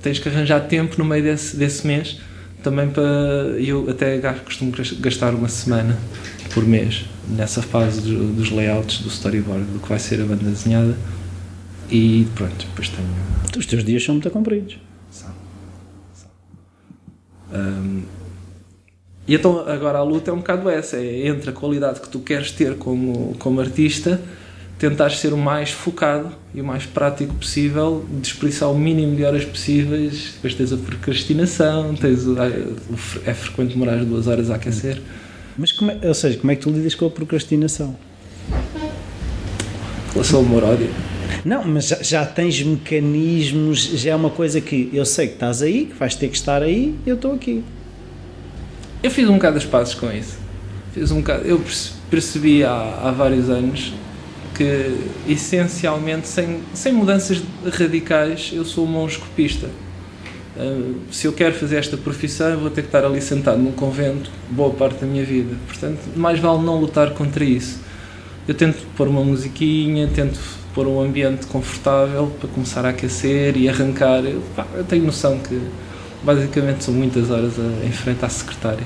[0.00, 2.18] tens que arranjar tempo no meio desse, desse mês
[2.62, 3.02] também para.
[3.58, 5.98] Eu até costumo gastar uma semana
[6.54, 10.44] por mês nessa fase dos, dos layouts, do storyboard, do que vai ser a banda
[10.44, 10.96] desenhada.
[11.90, 13.08] E pronto, depois tenho.
[13.56, 14.78] Os teus dias são muito compridos.
[15.10, 15.30] São.
[16.14, 16.30] são.
[17.52, 18.02] Um,
[19.26, 22.20] e então agora a luta é um bocado essa: é entre a qualidade que tu
[22.20, 24.20] queres ter como, como artista
[24.82, 29.44] tentar ser o mais focado e o mais prático possível, desperdiçar o mínimo de horas
[29.44, 30.32] possíveis.
[30.34, 32.36] Depois tens a procrastinação, tens o,
[33.24, 35.00] é frequente demorar duas horas a aquecer.
[35.56, 37.96] Mas, como é, ou seja, como é que tu lidas com a procrastinação?
[40.12, 40.90] Relação ao amor-ódio.
[41.44, 45.62] Não, mas já, já, tens mecanismos, já é uma coisa que eu sei que estás
[45.62, 47.62] aí, que vais ter que estar aí, eu estou aqui.
[49.00, 50.36] Eu fiz um bocado as passos com isso.
[50.92, 51.62] Fiz um bocado, eu
[52.10, 53.92] percebi há, há vários anos
[55.28, 59.68] essencialmente, sem, sem mudanças radicais, eu sou um mongescopista.
[60.56, 64.30] Uh, se eu quero fazer esta profissão, vou ter que estar ali sentado num convento
[64.50, 65.56] boa parte da minha vida.
[65.66, 67.80] Portanto, mais vale não lutar contra isso.
[68.46, 70.38] Eu tento pôr uma musiquinha, tento
[70.74, 74.24] pôr um ambiente confortável para começar a aquecer e arrancar.
[74.24, 75.58] Eu, pá, eu tenho noção que
[76.22, 78.84] basicamente são muitas horas a, em frente à secretária.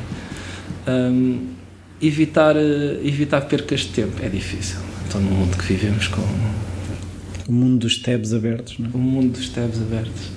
[0.87, 1.49] Um,
[2.01, 4.86] evitar, evitar percas de tempo é difícil
[5.21, 6.23] no mundo que vivemos com
[7.49, 8.91] o mundo dos tabs abertos, não é?
[8.95, 10.31] o mundo dos tabs abertos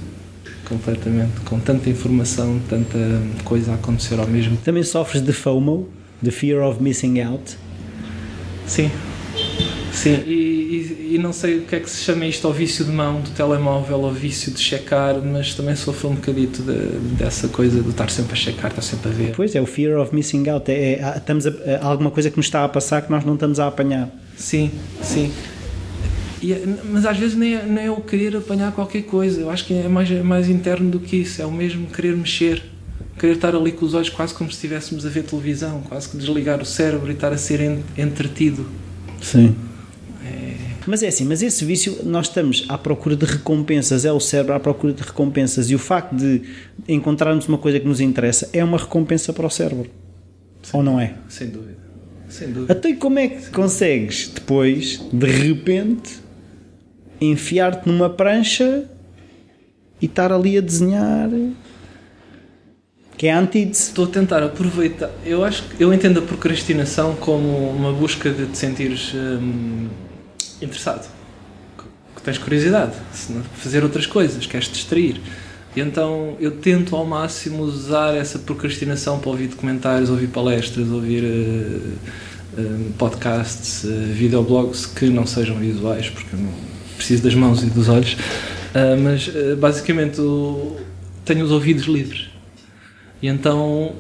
[0.66, 2.98] completamente, com tanta informação, tanta
[3.44, 4.56] coisa a acontecer ao mesmo.
[4.58, 5.90] Também sofres de FOMO,
[6.22, 7.58] de Fear of Missing Out.
[8.68, 8.92] Sim,
[9.92, 12.86] sim, e, e, e não sei o que é que se chama isto ao vício
[12.86, 17.48] de mão do telemóvel, ao vício de checar, mas também sofro um bocadito de- dessa
[17.48, 19.34] coisa de estar sempre a checar, estar sempre a ver.
[19.36, 20.72] Pois é, o Fear of Missing Out.
[20.72, 23.24] É, é- há- estamos a, há alguma coisa que nos está a passar que nós
[23.26, 24.10] não estamos a apanhar.
[24.38, 24.72] Sim,
[25.02, 25.32] sim.
[26.42, 29.50] E é- mas às vezes nem é, nem é o querer apanhar qualquer coisa, eu
[29.50, 32.64] acho que é mais, é mais interno do que isso, é o mesmo querer mexer,
[33.20, 36.16] querer estar ali com os olhos quase como se estivéssemos a ver televisão, quase que
[36.16, 38.66] desligar o cérebro e estar a ser en- entretido.
[39.22, 39.54] Sim.
[40.90, 44.56] Mas é assim, mas esse vício, nós estamos à procura de recompensas, é o cérebro
[44.56, 46.42] à procura de recompensas e o facto de
[46.88, 49.88] encontrarmos uma coisa que nos interessa é uma recompensa para o cérebro.
[50.74, 51.14] Ou não é?
[51.28, 51.78] Sem dúvida.
[52.28, 52.74] Sem dúvida.
[52.74, 56.18] Até como é que consegues depois, de repente,
[57.22, 58.90] enfiar-te numa prancha
[60.02, 61.30] e estar ali a desenhar?
[63.16, 63.90] Que é a antítese.
[63.90, 65.12] Estou a tentar aproveitar.
[65.24, 69.88] Eu acho que eu entendo a procrastinação como uma busca de te sentires hum,
[70.62, 71.10] interessado,
[72.16, 75.22] que, tens curiosidade, se não fazer outras coisas, queres distrair.
[75.76, 81.24] E então eu tento ao máximo usar essa procrastinação para ouvir documentários, ouvir palestras, ouvir
[81.24, 81.80] eh,
[82.57, 82.62] eh,
[82.97, 86.51] podcasts, eh, videoblogs que não sejam visuais, porque eu não
[86.97, 88.18] preciso das mãos e dos olhos.
[89.01, 90.22] Mas basicamente
[91.26, 92.30] tenho os ouvidos livres.
[93.22, 93.93] E então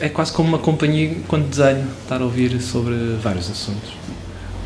[0.00, 3.90] é quase como uma companhia quando desenho, estar a ouvir sobre vários assuntos.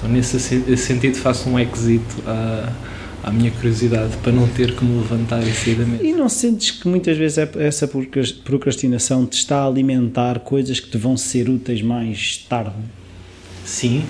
[0.04, 2.70] Então, nesse sen- esse sentido, faço um exito à,
[3.22, 6.04] à minha curiosidade para não ter que me levantar e sair da mesa.
[6.04, 10.78] E não sentes que muitas vezes é- essa procras- procrastinação te está a alimentar coisas
[10.78, 12.74] que te vão ser úteis mais tarde?
[13.64, 14.04] Sim,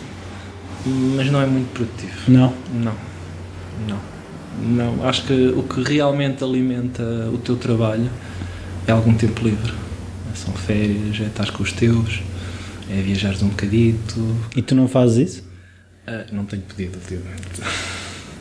[0.84, 2.12] mas não é muito produtivo.
[2.26, 2.52] Não.
[2.74, 2.94] Não,
[3.88, 4.00] não,
[4.96, 5.06] não.
[5.08, 8.10] Acho que o que realmente alimenta o teu trabalho
[8.84, 9.72] é algum tempo livre.
[10.34, 12.20] São férias, é estar com os teus,
[12.90, 15.43] é viajares um bocadito, E tu não fazes isso?
[16.06, 17.62] Ah, não tenho pedido ultimamente.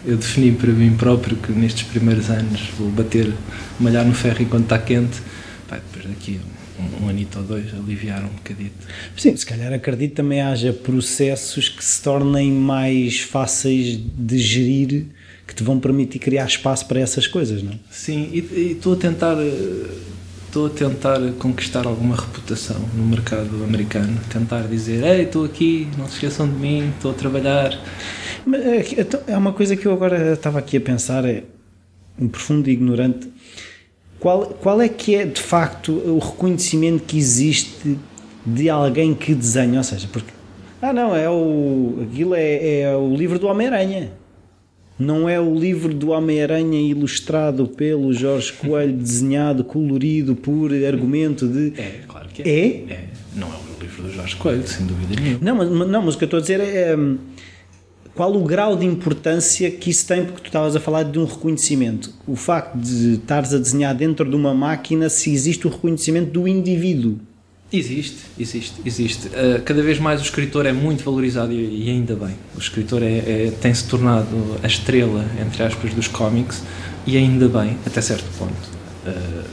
[0.06, 3.34] Eu defini para mim próprio que nestes primeiros anos vou bater,
[3.80, 5.22] malhar no ferro enquanto está quente,
[5.68, 6.42] Pá, depois daqui
[6.78, 8.86] um, um anito ou dois aliviar um bocadito.
[9.16, 15.06] Sim, se calhar acredito também haja processos que se tornem mais fáceis de gerir,
[15.48, 17.76] que te vão permitir criar espaço para essas coisas, não é?
[17.90, 19.86] Sim, e e estou a tentar eh,
[20.54, 26.06] estou a tentar conquistar alguma reputação no mercado americano, tentar dizer, ei, estou aqui, não
[26.08, 27.72] se esqueçam de mim, estou a trabalhar.
[27.74, 31.44] É então, é uma coisa que eu agora estava aqui a pensar, é
[32.20, 33.32] um profundo ignorante.
[34.20, 37.98] Qual, qual é que é de facto o reconhecimento que existe
[38.46, 39.80] de alguém que desenha?
[39.80, 40.32] Ou seja, porque
[40.84, 44.12] ah não, é o aquilo é, é o livro do Homem-Aranha.
[44.98, 51.74] Não é o livro do Homem-Aranha ilustrado pelo Jorge Coelho, desenhado, colorido, por argumento de.
[51.80, 52.94] É, claro que É?
[52.94, 55.40] É, não é o livro do Jorge Coelho, sem dúvida nenhuma.
[55.42, 57.18] Não, mas, não, mas o que eu estou a dizer é hum,
[58.14, 61.26] qual o grau de importância que isso tem, porque tu estavas a falar de um
[61.26, 62.14] reconhecimento.
[62.28, 66.48] O facto de estares a desenhar dentro de uma máquina, se existe o reconhecimento do
[66.48, 67.18] indivíduo.
[67.76, 69.28] Existe, existe, existe.
[69.30, 72.36] Uh, cada vez mais o escritor é muito valorizado e, e ainda bem.
[72.56, 74.28] O escritor é, é- tem-se tornado
[74.62, 76.62] a estrela, entre aspas, dos cómics
[77.08, 78.54] e ainda bem, até certo ponto.
[79.08, 79.44] Uh,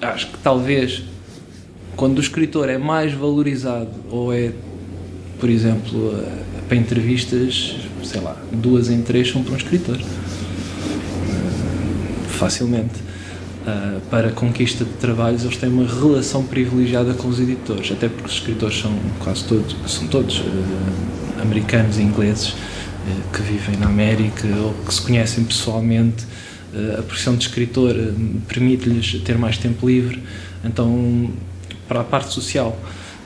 [0.00, 1.02] acho que talvez
[1.94, 4.50] quando o escritor é mais valorizado ou é,
[5.38, 9.98] por exemplo, uh, para entrevistas, sei lá, duas em três são para um escritor.
[12.28, 13.07] Facilmente.
[14.10, 18.26] Para a conquista de trabalhos, eles têm uma relação privilegiada com os editores, até porque
[18.26, 20.44] os escritores são quase todos, são todos uh,
[21.42, 22.56] americanos e ingleses uh,
[23.32, 26.26] que vivem na América ou que se conhecem pessoalmente.
[26.98, 27.94] A profissão de escritor
[28.46, 30.22] permite-lhes ter mais tempo livre,
[30.62, 31.30] então,
[31.88, 32.78] para a parte social,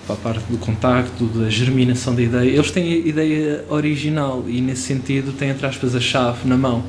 [0.07, 4.61] para a parte do contacto, da germinação da ideia, eles têm a ideia original e,
[4.61, 6.85] nesse sentido, têm, entre aspas, a chave na mão.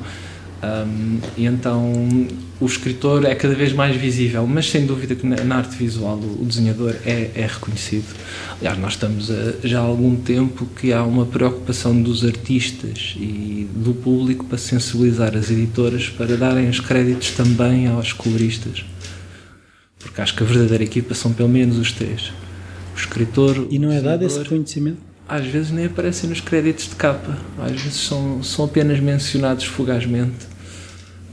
[0.64, 1.92] Um, e então
[2.60, 6.44] o escritor é cada vez mais visível, mas sem dúvida que na, arte visual o,
[6.44, 8.06] desenhador é, é reconhecido.
[8.58, 13.68] Aliás, nós estamos a, já há algum tempo que há uma preocupação dos artistas e
[13.74, 18.84] do público para sensibilizar as editoras para darem os créditos também aos coloristas.
[19.98, 22.32] Porque acho que a verdadeira equipa são pelo menos os três:
[22.94, 25.14] o escritor, E não é dado esse reconhecimento?
[25.28, 30.53] às vezes nem aparecem nos créditos de capa, às vezes são, são apenas mencionados fugazmente.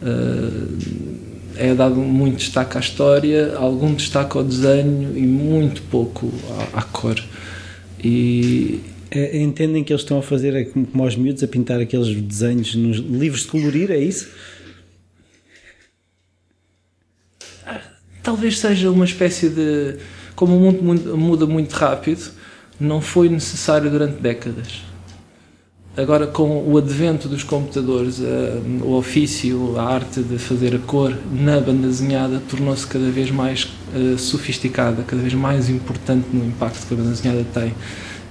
[0.02, 1.22] Uh,
[1.56, 6.32] é dado muito destaque à história, algum destaque ao desenho e muito pouco
[6.74, 7.22] à, à cor.
[8.04, 8.82] E,
[9.14, 12.16] É, entendem que eles estão a fazer é como, como aos miúdos, a pintar aqueles
[12.22, 14.30] desenhos nos livros de colorir, é isso?
[18.24, 19.97] Talvez seja uma espécie de.
[20.34, 22.32] Como o mundo muda muito rápido,
[22.80, 24.82] não foi necessário durante décadas.
[25.95, 28.21] Agora, com o advento dos computadores,
[28.81, 33.67] o ofício, a arte de fazer a cor na banda desenhada tornou-se cada vez mais
[33.93, 37.73] uh, sofisticada, cada vez mais importante no impacto que a banda desenhada tem.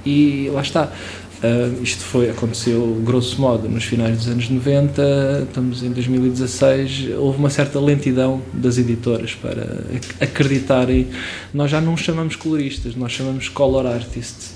[0.06, 0.84] E lá está.
[0.86, 7.38] Uh, isto foi, aconteceu grosso modo nos finais dos anos 90, estamos em 2016, houve
[7.38, 9.84] uma certa lentidão das editoras para
[10.18, 11.08] acreditarem.
[11.52, 14.49] Nós já não chamamos coloristas, nós chamamos color artists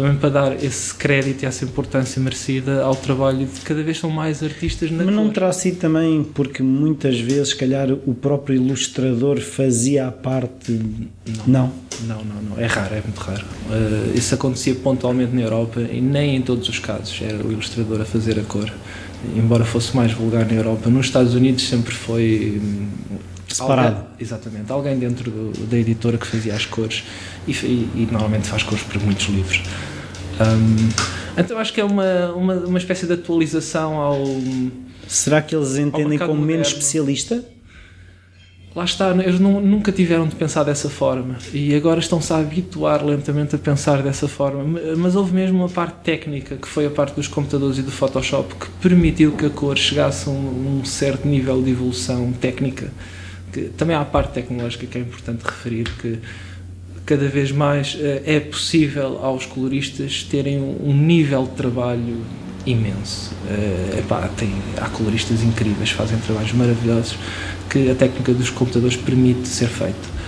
[0.00, 4.08] também para dar esse crédito e essa importância merecida ao trabalho de cada vez são
[4.08, 5.34] mais artistas na Mas não cor.
[5.34, 10.72] terá sido também porque muitas vezes, se calhar, o próprio ilustrador fazia a parte.
[11.46, 11.46] Não.
[11.46, 11.72] Não.
[12.06, 12.58] Não, não, não.
[12.58, 13.44] É raro, é muito raro.
[13.68, 18.00] Uh, isso acontecia pontualmente na Europa e nem em todos os casos era o ilustrador
[18.00, 18.72] a fazer a cor.
[19.36, 22.88] Embora fosse mais vulgar na Europa, nos Estados Unidos sempre foi hum,
[23.54, 23.96] Separado.
[23.96, 24.72] Alguém, exatamente.
[24.72, 27.04] Alguém dentro do, da editora que fazia as cores
[27.48, 29.62] e, e, e, normalmente faz cores para muitos livros.
[30.40, 30.88] Um,
[31.36, 34.24] então acho que é uma, uma, uma espécie de atualização ao.
[35.06, 36.46] Será que eles entendem como moderno.
[36.46, 37.44] menos especialista?
[38.74, 43.04] Lá está, eles não, nunca tiveram de pensar dessa forma e agora estão-se a habituar
[43.04, 44.62] lentamente a pensar dessa forma.
[44.96, 48.54] Mas houve mesmo uma parte técnica, que foi a parte dos computadores e do Photoshop,
[48.54, 52.92] que permitiu que a cor chegasse a um, um certo nível de evolução técnica.
[53.52, 56.20] Que, também há a parte tecnológica que é importante referir, que
[57.06, 62.18] cada vez mais uh, é possível aos coloristas terem um, nível de trabalho
[62.66, 63.32] imenso.
[63.44, 67.16] Uh, epá, tem, há coloristas incríveis, fazem trabalhos maravilhosos
[67.68, 70.20] que a técnica dos computadores permite ser feito.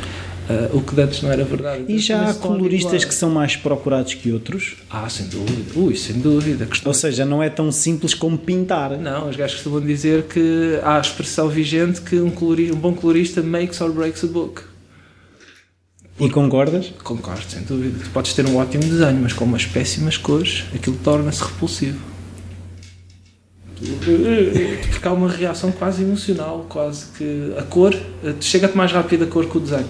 [0.51, 1.85] Uh, o que antes não era verdade.
[1.89, 4.75] E já há coloristas que são mais procurados que outros?
[4.91, 5.73] Ah, sem dúvida.
[5.77, 6.69] Ui, sem dúvida.
[6.85, 8.99] Ou seja, não é tão simples como pintar.
[8.99, 12.93] Não, os gajos costumam dizer que há a expressão vigente que um, colorista, um bom
[12.93, 14.72] colorista makes or breaks a book.
[16.23, 16.93] E concordas?
[17.03, 17.99] Concordo, sem dúvida.
[18.05, 21.99] Tu podes ter um ótimo desenho, mas com umas péssimas cores, aquilo torna-se repulsivo.
[23.83, 27.93] Porque há uma reação quase emocional, quase que a cor
[28.41, 29.89] chega-te mais rápido a cor que o desenho.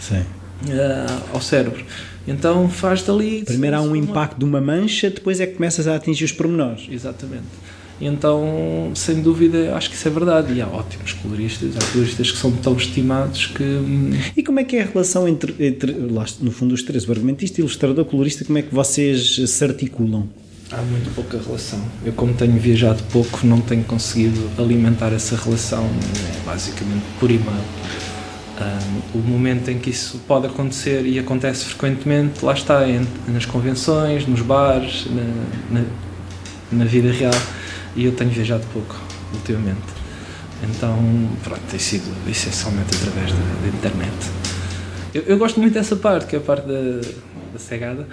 [0.00, 0.20] Sim.
[0.20, 1.84] Uh, ao cérebro.
[2.26, 3.44] Então faz-te ali.
[3.44, 6.86] Primeiro há um impacto de uma mancha, depois é que começas a atingir os pormenores.
[6.90, 7.44] Exatamente.
[8.00, 10.52] Então, sem dúvida, acho que isso é verdade.
[10.52, 13.62] E há ótimos coloristas, há coloristas que são tão estimados que.
[13.62, 17.08] hum, E como é que é a relação entre, entre lá, no fundo, os três,
[17.08, 20.28] o argumentista, ilustrador, colorista, como é que vocês se articulam?
[20.72, 21.80] Há muito pouca relação.
[22.04, 27.62] Eu, como tenho viajado pouco, não tenho conseguido alimentar essa relação, é basicamente por e-mail.
[28.56, 33.44] Um, o momento em que isso pode acontecer e acontece frequentemente, lá está, em, nas
[33.44, 35.86] convenções, nos bares, na, na,
[36.72, 37.34] na vida real.
[37.96, 39.00] E eu tenho viajado pouco,
[39.32, 39.82] ultimamente.
[40.62, 40.98] Então,
[41.42, 44.14] pronto, tem sido essencialmente através da, da internet.
[45.12, 47.00] Eu, eu, gosto muito dessa parte, que é a parte da,
[47.52, 48.06] da cegada.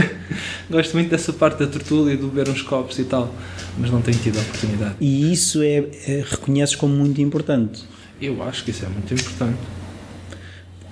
[0.68, 3.34] gosto muito dessa parte da tertúlia, do beber uns copos e tal,
[3.78, 4.94] mas não tenho tido a oportunidade.
[5.00, 7.84] E isso é, é reconheces como muito importante?
[8.20, 9.58] Eu acho que isso é muito importante.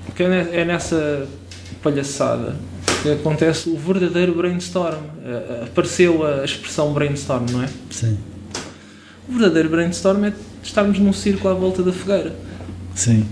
[0.07, 1.29] Porque é nessa
[1.83, 2.57] palhaçada
[3.03, 4.99] que acontece o verdadeiro brainstorm.
[5.65, 7.69] Apareceu a expressão brainstorm, não é?
[7.91, 8.19] Sim.
[9.29, 10.33] O verdadeiro brainstorm é
[10.63, 12.35] estarmos num círculo à volta da fogueira.
[12.95, 13.27] Sim.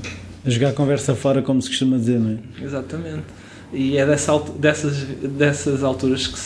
[0.45, 2.65] A jogar conversa fora, como se costuma dizer, não é?
[2.65, 3.25] Exatamente.
[3.73, 6.39] E é dessa, dessas, dessas alturas que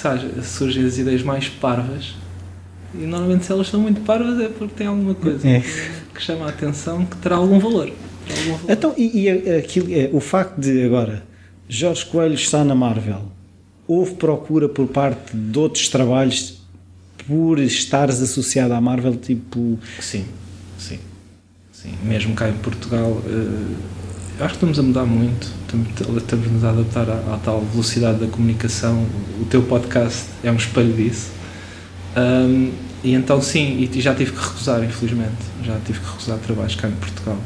[0.42, 2.14] surgem as ideias mais parvas.
[2.94, 5.60] E normalmente, se elas são muito parvas, é porque tem alguma coisa É.
[6.14, 7.90] que chama a atenção que terá algum valor.
[8.26, 8.70] Terá algum valor.
[8.70, 11.22] Então, e, e aquilo, é, o facto de agora
[11.72, 13.22] Jorge Coelho está na Marvel,
[13.86, 16.60] houve procura por parte de outros trabalhos
[17.28, 19.78] por estares associado à Marvel, tipo.
[20.00, 20.24] Sim,
[20.76, 20.98] sim,
[21.72, 21.94] sim.
[22.02, 25.46] Mesmo cá em Portugal, eh, acho que estamos a mudar muito.
[26.18, 29.06] Estamos a adaptar à, à, tal velocidade da comunicação.
[29.40, 31.30] O teu podcast é um espelho disso.
[32.16, 32.72] Um,
[33.04, 35.38] e então, sim, e já tive que recusar, infelizmente.
[35.62, 37.38] Já tive que recusar trabalhos cá em Portugal.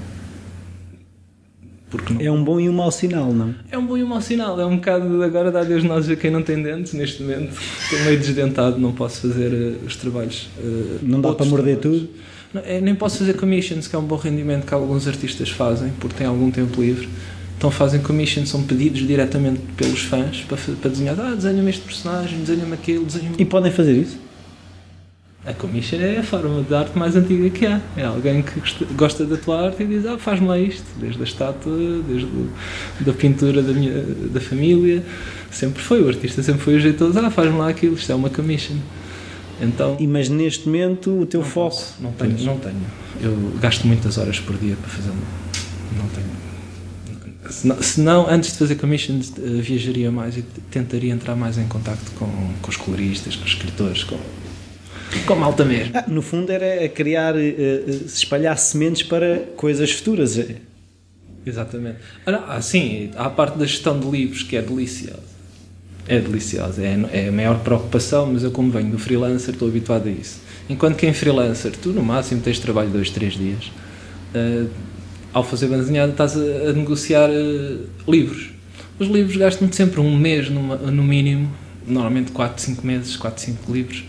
[2.11, 2.21] Não...
[2.21, 3.55] É um bom e um mau sinal, não?
[3.71, 4.61] É um bom e um mau sinal.
[4.61, 7.57] É um bocado agora dá Deus nós a quem não tem dentes neste momento.
[7.83, 10.49] Estou meio desdentado, não posso fazer uh, os trabalhos.
[10.59, 12.09] Uh, não dá para morder trabalhos.
[12.09, 12.15] tudo?
[12.53, 15.93] Não, é, nem posso fazer commissions, que é um bom rendimento que alguns artistas fazem,
[15.99, 17.09] porque têm algum tempo livre.
[17.57, 21.19] Então fazem commissions, são pedidos diretamente pelos fãs para, para desenhar.
[21.19, 23.37] Ah, desenha-me este personagem, desenha-me aquele, desenha-me.
[23.39, 24.19] E podem fazer isso?
[25.47, 27.79] A commission é a forma de arte mais antiga que há.
[27.99, 30.87] É alguém que gosta da tua arte e diz: Ah, faz-me lá isto.
[30.99, 31.77] Desde a estátua,
[32.09, 32.49] desde o,
[33.01, 35.05] da pintura da, minha, da família.
[35.51, 36.01] Sempre foi.
[36.03, 37.95] O artista sempre foi jeitoso: Ah, faz-me lá aquilo.
[37.95, 38.77] Isto é uma commission.
[39.61, 41.77] Então, e mas neste momento o teu não foco.
[41.77, 42.81] Posso, não tenho, não tenho.
[43.21, 45.11] Eu gasto muitas horas por dia para fazer.
[45.97, 47.83] Não tenho.
[47.83, 52.11] Se não, antes de fazer commissions, uh, viajaria mais e tentaria entrar mais em contacto
[52.13, 52.27] com,
[52.63, 54.19] com os coloristas, com os escritores, com,
[55.21, 55.93] com malta mesmo.
[55.95, 57.39] Ah, no fundo era criar, uh,
[58.07, 60.39] espalhar sementes para coisas futuras.
[61.47, 61.99] Exatamente.
[62.27, 65.35] Ah, sim, há a parte da gestão de livros que é deliciosa.
[66.07, 70.09] É deliciosa, é, é a maior preocupação, mas eu como venho do freelancer estou habituado
[70.09, 70.41] a isso.
[70.69, 73.71] Enquanto que em freelancer tu no máximo tens trabalho dois, três dias.
[74.35, 74.69] Uh,
[75.35, 78.51] ao fazer bandezinhada estás a, a negociar uh, livros.
[78.99, 81.53] Os livros gastam sempre um mês no, no mínimo,
[81.87, 84.05] normalmente 4, 5 meses, 4, 5 livros.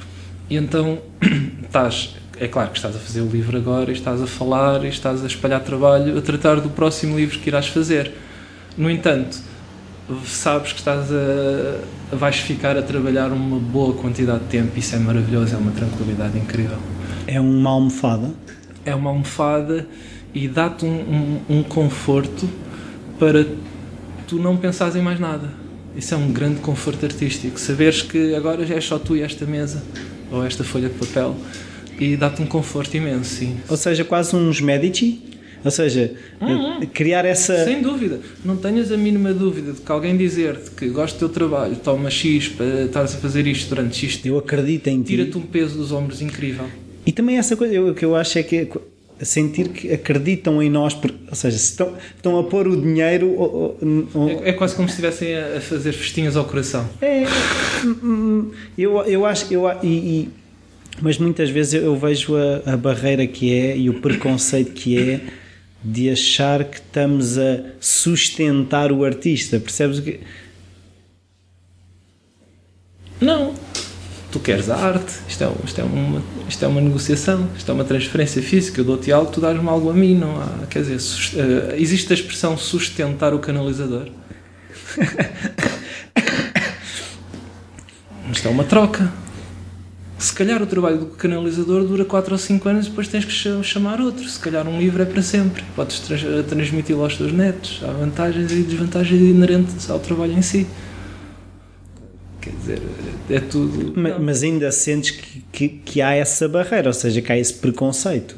[0.49, 0.99] E então
[1.63, 4.89] estás, é claro que estás a fazer o livro agora, e estás a falar, e
[4.89, 8.11] estás a espalhar trabalho, a tratar do próximo livro que irás fazer.
[8.77, 9.37] No entanto,
[10.25, 14.99] sabes que estás a, vais ficar a trabalhar uma boa quantidade de tempo, isso é
[14.99, 16.77] maravilhoso, é uma tranquilidade incrível.
[17.27, 18.31] É uma almofada?
[18.85, 19.87] É uma almofada
[20.33, 20.89] e dá-te um,
[21.49, 22.47] um, um, conforto
[23.17, 23.47] para
[24.27, 25.49] tu não pensares em mais nada.
[25.95, 27.59] Isso é um grande conforto artístico.
[27.59, 29.81] Saberes que agora já é só tu e esta mesa
[30.31, 31.35] ou esta folha de papel
[31.99, 33.57] e dá-te um conforto imenso, sim.
[33.69, 35.21] Ou seja, quase uns Medici.
[35.63, 36.85] Ou seja, uhum.
[36.93, 37.65] criar essa.
[37.65, 38.19] Sem dúvida.
[38.43, 42.11] Não tenhas a mínima dúvida de que alguém dizer-te que gosta do teu trabalho, toma
[42.11, 44.35] X para estares a fazer isto durante X tempo.
[44.35, 45.15] Eu acredito em ti.
[45.15, 46.65] Tira-te um peso dos ombros incrível.
[47.03, 48.69] E também essa coisa, o que eu acho é que
[49.21, 53.31] sentir que acreditam em nós, porque, ou seja, estão, estão a pôr o dinheiro.
[53.31, 53.77] Ou,
[54.13, 56.89] ou, é, é, quase como se estivessem a, fazer festinhas ao coração.
[57.01, 57.23] É,
[58.77, 59.53] eu, eu acho.
[59.53, 60.29] Eu, e, e,
[61.01, 65.21] mas muitas vezes eu vejo a, a barreira que é e o preconceito que é
[65.83, 69.59] de achar que estamos a sustentar o artista.
[69.59, 70.19] Percebes que.
[73.21, 73.53] Não,
[74.35, 77.73] tu queres a arte, isto é, isto é, uma, isto é uma negociação, isto é
[77.73, 80.97] uma transferência física, eu dou-te algo, tu dás-me algo a mim, não há, quer dizer,
[80.97, 84.09] uh, existe a expressão sustentar o canalizador.
[88.29, 89.09] isto é uma troca.
[90.17, 94.01] Se calhar o trabalho do canalizador dura 4 ou 5 anos depois tens que chamar
[94.01, 94.27] outro.
[94.27, 95.63] Se calhar um livro é para sempre.
[95.75, 96.01] Podes
[96.49, 97.79] transmiti-lo aos teus netos.
[97.83, 100.67] Há vantagens e desvantagens inerentes ao trabalho em si.
[102.45, 102.81] Quer dizer,
[103.27, 103.99] é tudo.
[103.99, 107.55] Mas, mas ainda sentes que, que, que, há essa barreira, ou seja, que há esse
[107.55, 108.37] preconceito.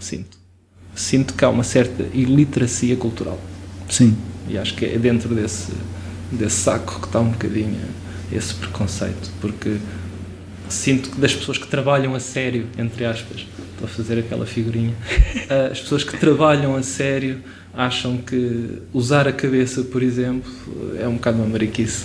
[0.00, 0.36] Sinto.
[0.92, 3.38] Sinto que há uma certa iliteracia cultural.
[3.88, 4.16] Sim.
[4.48, 5.70] E acho que é dentro desse,
[6.32, 7.78] desse saco que está um bocadinho
[8.32, 9.76] esse preconceito, porque
[10.68, 14.94] sinto que das pessoas que trabalham a sério, entre aspas, estou a fazer aquela figurinha,
[15.70, 17.40] as pessoas que trabalham a sério
[17.74, 20.50] acham que usar a cabeça, por exemplo,
[20.98, 22.04] é um bocado uma mariquice.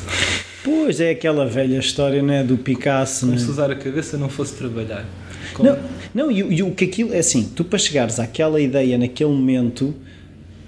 [0.64, 3.22] Pois, é aquela velha história né, do Picasso.
[3.22, 3.38] Como né?
[3.38, 5.06] se usar a cabeça não fosse trabalhar.
[5.54, 5.70] Como...
[5.70, 5.80] Não,
[6.14, 9.94] não e, e o que aquilo é assim, tu para chegares àquela ideia naquele momento,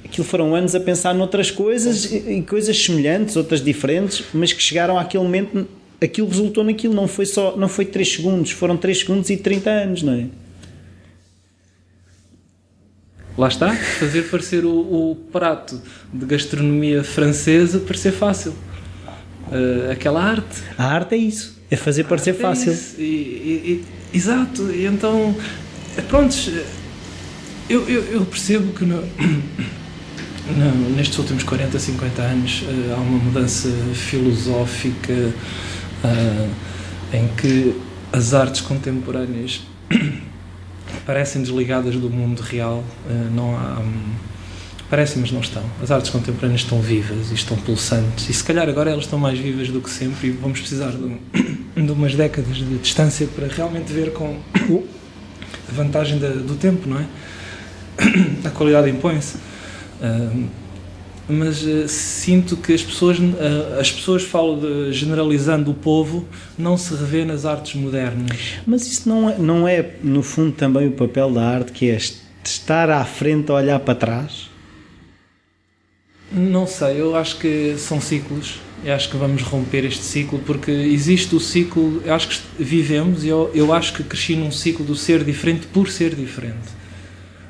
[0.03, 4.97] aquilo foram anos a pensar noutras coisas e coisas semelhantes, outras diferentes, mas que chegaram
[4.97, 5.67] àquele momento,
[6.01, 9.69] aquilo resultou naquilo, não foi só, não foi 3 segundos, foram 3 segundos e 30
[9.69, 10.25] anos, não é?
[13.39, 15.81] Lá está, fazer parecer o, o prato
[16.13, 18.51] de gastronomia francesa parecer fácil.
[19.47, 20.61] Uh, aquela arte.
[20.77, 22.77] A arte é isso, é fazer parecer é fácil.
[22.97, 25.33] E, e, e, exato, e então,
[26.09, 26.51] prontos,
[27.69, 28.97] eu, eu, eu percebo que no,
[30.57, 36.49] no, nestes últimos 40, 50 anos uh, há uma mudança filosófica uh,
[37.13, 37.73] em que
[38.11, 39.61] as artes contemporâneas
[41.05, 43.79] parecem desligadas do mundo real, uh, não há.
[43.79, 44.29] Um,
[44.89, 45.63] parecem, mas não estão.
[45.81, 49.37] As artes contemporâneas estão vivas e estão pulsantes, e se calhar agora elas estão mais
[49.37, 51.17] vivas do que sempre, e vamos precisar de,
[51.81, 54.39] de umas décadas de distância para realmente ver com
[55.69, 57.05] a vantagem da, do tempo, não é?
[58.47, 59.35] A qualidade impõe-se.
[60.01, 60.47] Uh,
[61.29, 66.27] mas uh, sinto que as pessoas, uh, as pessoas falam de generalizando o povo,
[66.57, 68.55] não se revê nas artes modernas.
[68.65, 71.97] Mas isso não é, não é, no fundo, também o papel da arte, que é
[72.43, 74.49] estar à frente a olhar para trás?
[76.31, 78.59] Não sei, eu acho que são ciclos.
[78.83, 82.01] Eu acho que vamos romper este ciclo porque existe o ciclo.
[82.05, 85.67] Eu acho que vivemos e eu, eu acho que cresci num ciclo do ser diferente
[85.67, 86.78] por ser diferente.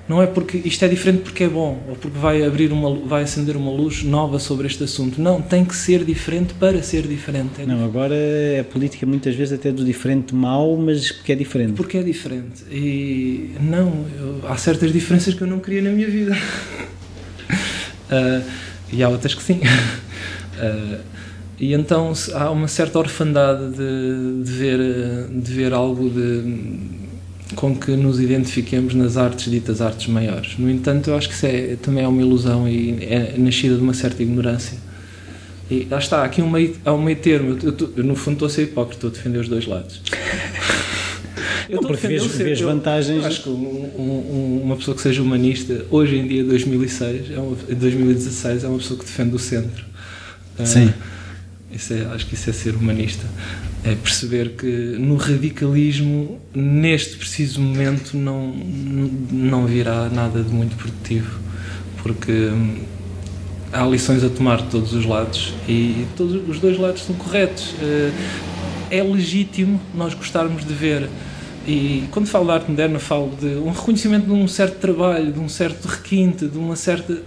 [0.10, 3.22] Não é porque isto é diferente porque é bom ou porque vai abrir uma, vai
[3.22, 5.22] acender uma luz nova sobre este assunto.
[5.22, 7.62] Não, tem que ser diferente para ser diferente.
[7.62, 8.16] É não, agora
[8.60, 11.74] a política muitas vezes até do diferente mau, mas porque é diferente.
[11.74, 12.64] Porque é diferente.
[12.72, 16.36] E não, eu, há certas diferenças que eu não queria na minha vida.
[18.10, 18.44] uh,
[18.92, 19.62] e há outras que sim.
[20.58, 20.98] Uh,
[21.60, 24.80] e então há uma certa orfandade de, de, ver,
[25.30, 26.98] de ver algo de
[27.56, 30.58] com que nos identifiquemos nas artes ditas artes maiores.
[30.58, 33.82] No entanto, eu acho que isso é, também é uma ilusão e é nascida de
[33.82, 34.78] uma certa ignorância.
[35.70, 37.58] E lá está, aqui um meio, há um meio termo.
[37.62, 40.02] Eu, eu, eu, no fundo, estou a ser hipócrita, estou a defender os dois lados.
[41.70, 43.24] eu não, porque vês, vês vantagens.
[43.26, 47.56] acho que um, um, uma pessoa que seja humanista, hoje em dia, 2006, é uma,
[47.56, 49.86] 2016, é uma pessoa que defende o centro.
[50.66, 50.88] Sim.
[50.88, 50.94] Uh,
[51.72, 53.26] é, acho que isso é ser humanista
[53.84, 54.68] é perceber que
[55.00, 58.54] no radicalismo, neste preciso momento, não,
[59.32, 61.40] não virá nada de muito produtivo,
[62.04, 62.78] porque hum,
[63.72, 67.74] há lições a tomar de todos os lados e todos os dois lados são corretos.
[67.82, 68.12] Eh,
[68.92, 71.08] é legítimo nós gostarmos de ver
[71.70, 75.40] e quando falo de arte moderna, falo de um reconhecimento de um certo trabalho, de
[75.40, 77.22] um certo requinte, de uma certa.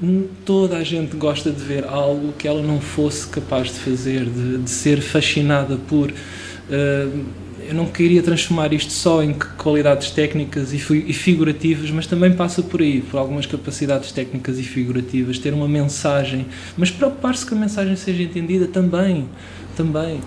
[0.45, 4.59] Toda a gente gosta de ver algo que ela não fosse capaz de fazer, de,
[4.59, 6.11] de ser fascinada por.
[6.11, 12.61] Uh, eu não queria transformar isto só em qualidades técnicas e figurativas, mas também passa
[12.61, 17.57] por aí, por algumas capacidades técnicas e figurativas, ter uma mensagem, mas preocupar-se que a
[17.57, 19.29] mensagem seja entendida também
[19.77, 20.21] também.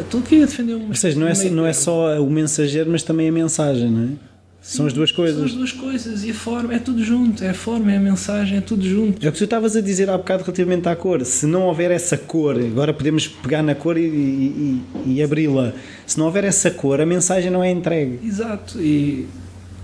[0.00, 0.88] Estou aqui a defender uma.
[0.88, 4.30] Ou seja, não é, não é só o mensageiro, mas também a mensagem, não é?
[4.62, 5.36] Sim, são as duas coisas.
[5.36, 7.42] São as duas coisas e a forma, é tudo junto.
[7.42, 9.24] É a forma, é a mensagem, é tudo junto.
[9.24, 11.24] É o que tu estavas a dizer há bocado relativamente à cor.
[11.24, 15.72] Se não houver essa cor, agora podemos pegar na cor e, e, e abri-la.
[16.06, 18.20] Se não houver essa cor, a mensagem não é entregue.
[18.22, 18.78] Exato.
[18.78, 19.26] E,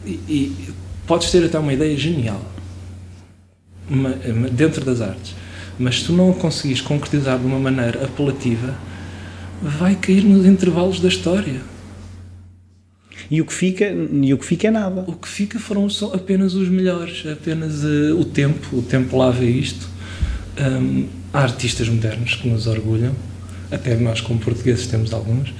[0.05, 0.53] e
[1.07, 2.41] podes ter até uma ideia genial
[4.53, 5.35] dentro das artes
[5.79, 8.75] mas se tu não o conseguires concretizar de uma maneira apelativa,
[9.63, 11.61] vai cair nos intervalos da história.
[13.31, 15.05] E o que fica, e o que fica é nada.
[15.07, 19.45] O que fica foram só apenas os melhores, apenas uh, o tempo, o tempo lava
[19.45, 19.89] isto.
[20.59, 23.15] Um, há artistas modernos que nos orgulham,
[23.71, 25.53] até nós como portugueses temos alguns,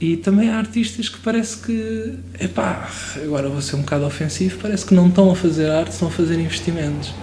[0.00, 2.90] e também há artistas que parece que, epá,
[3.22, 6.10] agora vou ser um bocado ofensivo, parece que não estão a fazer arte, estão a
[6.10, 7.14] fazer investimentos.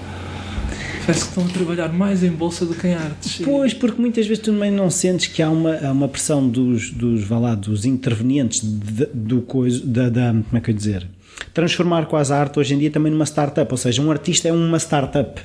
[1.06, 3.42] Parece que estão a trabalhar mais em bolsa do que em artes.
[3.44, 6.92] Pois, porque muitas vezes tu também não sentes que há uma, há uma pressão dos,
[6.92, 11.08] dos, vá lá, dos intervenientes de, do coisa, da, da, como é que eu dizer?
[11.54, 14.54] Transformar quase a arte hoje em dia também numa startup, ou seja, um artista é
[14.54, 15.42] uma startup.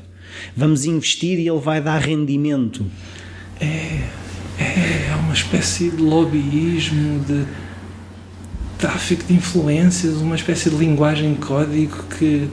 [0.55, 2.85] Vamos investir e ele vai dar rendimento.
[3.59, 3.65] É,
[4.59, 7.45] é, é uma espécie de lobbyismo, de
[8.79, 12.49] tráfico de influências, uma espécie de linguagem código que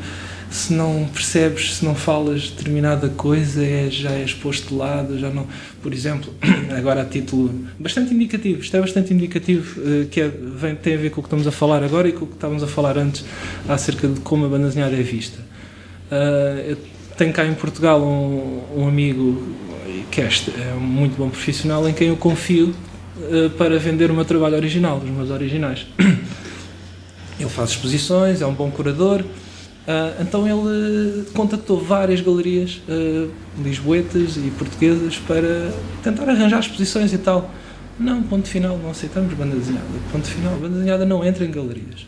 [0.53, 5.31] se não percebes, se não falas determinada coisa, é, já és posto de lado, já
[5.31, 5.47] não.
[5.81, 6.31] Por exemplo,
[6.77, 10.97] agora a título bastante indicativo, isto é bastante indicativo, eh, que é, vem, tem a
[10.97, 12.99] ver com o que estamos a falar agora e com o que estávamos a falar
[12.99, 13.25] antes
[13.67, 15.39] acerca de como a banda desenhada é vista.
[16.11, 16.77] Uh, eu
[17.17, 19.55] tenho cá em Portugal um, um amigo
[20.11, 22.75] que é, é um muito bom profissional em quem eu confio
[23.57, 25.87] para vender o meu trabalho original, os meus originais.
[27.39, 29.23] Ele faz exposições, é um bom curador
[29.83, 33.29] Uh, então ele contactou várias galerias uh,
[33.61, 37.51] lisboetas e portuguesas para tentar arranjar exposições e tal.
[37.99, 39.85] Não, ponto final, não aceitamos banda desenhada.
[40.11, 42.07] Ponto final, banda desenhada não entra em galerias.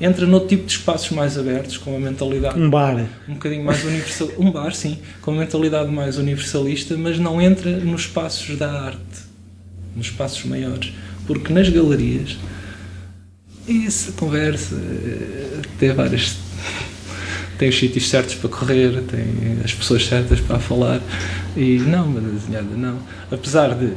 [0.00, 2.58] Entra no tipo de espaços mais abertos, com uma mentalidade.
[2.58, 3.06] Um bar.
[3.28, 4.28] Um bocadinho mais universal.
[4.36, 9.22] Um bar, sim, com uma mentalidade mais universalista, mas não entra nos espaços da arte,
[9.94, 10.92] nos espaços maiores.
[11.26, 12.36] Porque nas galerias.
[13.66, 16.36] Isso, conversa, eh, tem várias
[17.58, 21.00] tem os sítios certos para correr, tem as pessoas certas para falar.
[21.56, 22.98] E não, banda desenhada, não.
[23.30, 23.92] Apesar de,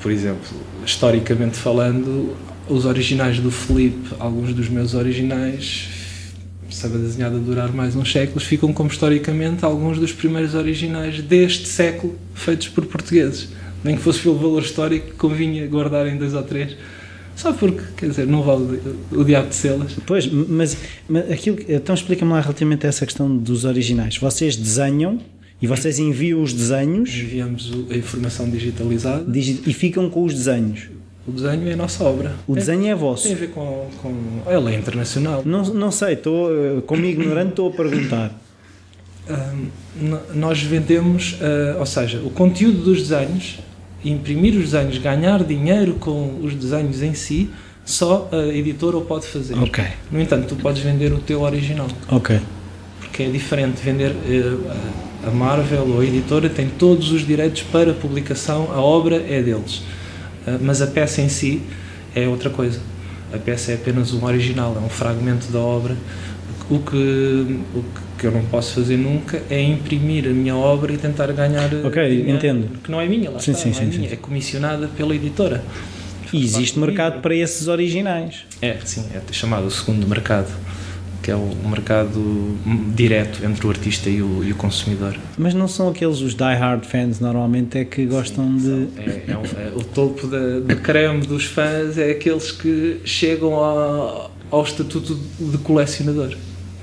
[0.00, 0.46] por exemplo,
[0.84, 2.36] historicamente falando,
[2.68, 5.88] os originais do Felipe, alguns dos meus originais,
[6.70, 11.68] se a desenhada durar mais uns séculos, ficam como historicamente alguns dos primeiros originais deste
[11.68, 13.48] século feitos por portugueses.
[13.82, 16.76] Nem que fosse pelo valor histórico, convinha guardar em dois ou três
[17.36, 18.80] só porque, quer dizer, não vale
[19.12, 19.94] o diabo de selas.
[20.06, 20.76] Pois, mas,
[21.06, 24.16] mas aquilo, então explica-me lá relativamente a essa questão dos originais.
[24.16, 25.20] Vocês desenham
[25.60, 27.10] e vocês enviam os desenhos.
[27.10, 29.24] Enviamos a informação digitalizada.
[29.38, 30.88] e ficam com os desenhos.
[31.28, 32.34] O desenho é a nossa obra.
[32.46, 33.24] O tem, desenho é vosso.
[33.24, 33.88] Tem a ver com.
[34.00, 34.14] com
[34.46, 35.42] ela é internacional.
[35.44, 38.40] Não, não sei, estou, eh, como ignorante, estou a perguntar.
[39.28, 43.58] Um, nós vendemos, uh, ou seja, o conteúdo dos desenhos
[44.04, 47.50] imprimir os desenhos, ganhar dinheiro com os desenhos em si,
[47.84, 49.56] só a editora o pode fazer.
[49.58, 49.84] Ok.
[50.10, 51.88] No entanto, tu podes vender o teu original.
[52.10, 52.40] Ok.
[53.12, 57.94] que é diferente vender uh, a Marvel ou a editora tem todos os direitos para
[57.94, 59.76] publicação, a obra é deles,
[60.46, 61.62] uh, mas a peça em si
[62.14, 62.80] é outra coisa.
[63.32, 65.96] A peça é apenas um original, é um fragmento da obra.
[66.68, 67.84] O que, o
[68.18, 71.70] que eu não posso fazer nunca é imprimir a minha obra e tentar ganhar.
[71.84, 72.80] Ok, entendo.
[72.82, 74.14] Que não é minha, lá sim, está, sim, é sim, minha, sim.
[74.14, 75.62] é comissionada pela editora.
[76.32, 78.44] E existe mercado para esses originais.
[78.60, 80.52] É, sim, é chamado o segundo mercado,
[81.22, 82.56] que é o mercado
[82.94, 85.16] direto entre o artista e o, e o consumidor.
[85.38, 88.88] Mas não são aqueles os die-hard fans normalmente é que gostam de.
[88.96, 93.54] É, é, o, é o topo da, do creme dos fãs, é aqueles que chegam
[93.54, 96.36] ao, ao estatuto de colecionador.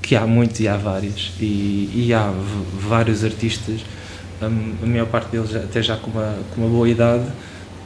[0.04, 1.32] Que há muitos e há vários.
[1.40, 2.30] E, e há
[2.78, 3.80] vários artistas,
[4.40, 7.24] a, a maior parte deles até já com uma, com uma boa idade,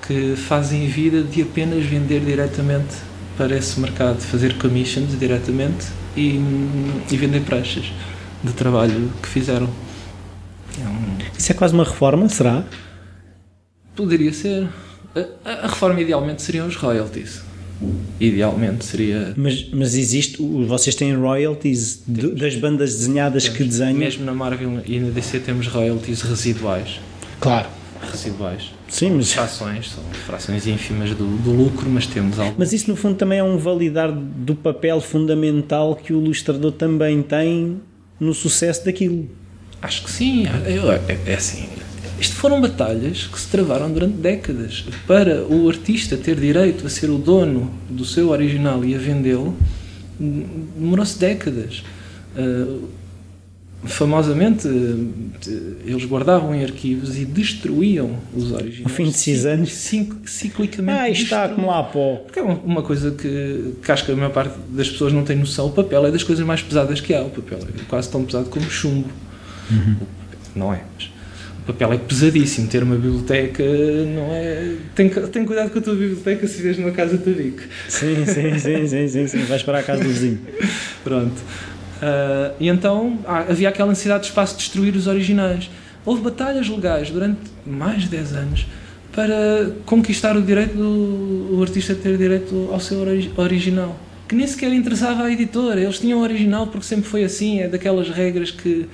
[0.05, 2.97] que fazem vida de apenas vender diretamente
[3.36, 5.86] para esse mercado, fazer commissions diretamente
[6.16, 6.40] e,
[7.09, 7.93] e vender pranchas
[8.43, 9.69] de trabalho que fizeram.
[10.81, 12.65] É um, Isso é quase uma reforma, será?
[13.95, 14.69] Poderia ser.
[15.45, 17.48] A, a reforma idealmente seriam os royalties.
[18.20, 19.32] Idealmente seria.
[19.36, 23.94] Mas, mas existe, vocês têm royalties de- das bandas desenhadas que desenham?
[23.98, 27.00] Mesmo na Marvel e na DC temos royalties residuais.
[27.40, 27.68] Claro.
[28.10, 28.70] Residuais.
[28.88, 32.55] Sim, mas, Frações, são frações ínfimas do, do lucro, mas temos algo.
[32.59, 37.22] mas isso no fundo também é um validar do papel fundamental que o ilustrador também
[37.22, 37.80] tem
[38.18, 39.28] no sucesso daquilo.
[39.82, 40.46] Acho que sim.
[40.66, 41.68] Eu- é, é assim.
[42.20, 44.85] Isto foram batalhas que se travaram durante décadas.
[45.07, 49.57] Para o artista ter direito a ser o dono do seu original e a vendê-lo,
[50.19, 51.82] demorou-se décadas.
[52.36, 52.89] Uh,
[53.85, 58.85] famosamente, uh, eles guardavam em arquivos e destruíam os originais.
[58.86, 59.70] Ao fim de seis anos?
[59.70, 60.99] Ciclicamente.
[60.99, 61.53] Ah, está destruíam.
[61.53, 62.16] acumular pó.
[62.24, 65.36] Porque é uma- coisa que, que acho que a maior parte das pessoas não tem
[65.36, 65.66] noção.
[65.66, 67.23] O papel é das coisas mais pesadas que há.
[67.23, 69.09] O papel é quase tão pesado como chumbo.
[69.70, 70.07] O-
[70.59, 70.82] Não é?
[70.97, 71.11] Mas
[71.69, 72.66] papel é pesadíssimo.
[72.69, 74.74] Ter uma biblioteca não é.
[74.95, 77.62] Tem, tem cuidado com a tua biblioteca se vês numa casa tabique.
[77.89, 79.39] Sim, sim, sim, sim, sim, sim.
[79.45, 80.40] Vais para a casa do vizinho.
[81.05, 81.36] Pronto.
[82.03, 85.70] Ah, e então ah, havia aquela necessidade de espaço de destruir os originais.
[86.05, 88.66] Houve batalhas legais durante mais de 10 anos
[89.12, 93.99] para conquistar o direito do o artista ter direito ao seu ori- original.
[94.28, 95.81] Que nem sequer interessava à editora.
[95.81, 97.61] Eles tinham o original porque sempre foi assim.
[97.61, 98.86] É daquelas regras que.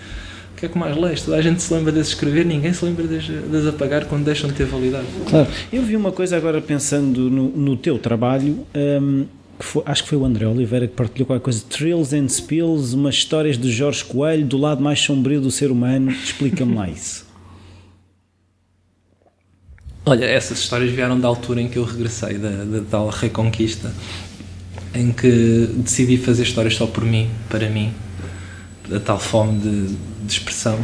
[0.56, 1.24] Que é que mais leste?
[1.26, 4.54] Toda a gente se lembra de escrever, ninguém se lembra de apagar quando deixam de
[4.56, 5.06] ter validade.
[5.28, 5.48] Claro.
[5.72, 9.26] Eu vi uma coisa agora pensando no, no teu trabalho, hum,
[9.58, 12.94] que foi- acho que foi o André Oliveira que partilhou qualquer coisa, Thrills and Spills,
[12.94, 16.10] umas histórias de Jorge Coelho do lado mais sombrio do ser humano.
[16.10, 17.24] Explica-me lá isso.
[20.06, 23.90] Olha, essas histórias vieram da altura em que eu regressei da, da tal reconquista,
[24.94, 27.90] em que decidi fazer histórias só por mim, para mim,
[28.88, 29.86] da tal fome de,
[30.24, 30.78] de expressão.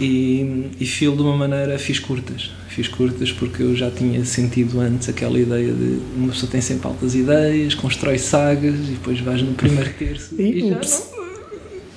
[0.00, 2.50] E, e filo de uma maneira, fiz curtas.
[2.68, 6.86] Fiz curtas porque eu já tinha sentido antes aquela ideia de uma pessoa tem sempre
[6.86, 11.02] altas ideias, constrói sagas e depois vais no primeiro terço E e, já, não,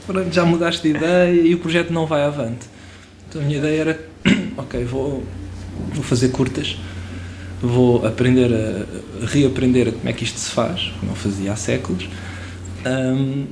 [0.08, 2.66] pronto, já mudaste de ideia e o projeto não vai avante.
[3.30, 4.00] Então a minha ideia era,
[4.58, 5.24] ok, vou,
[5.94, 6.76] vou fazer curtas,
[7.62, 11.54] vou aprender a, a reaprender a como é que isto se faz, que não fazia
[11.54, 12.10] há séculos,
[12.86, 13.46] hum,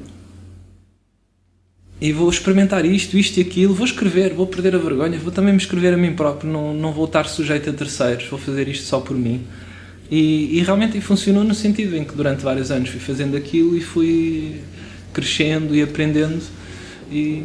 [2.02, 5.52] e vou experimentar isto, isto e aquilo, vou escrever, vou perder a vergonha, vou também
[5.52, 8.86] me escrever a mim próprio, não, não vou estar sujeito a terceiros, vou fazer isto
[8.86, 9.46] só por mim.
[10.10, 13.82] E, e realmente funcionou no sentido em que durante vários anos fui fazendo aquilo e
[13.82, 14.62] fui
[15.14, 16.42] crescendo e aprendendo
[17.12, 17.44] e,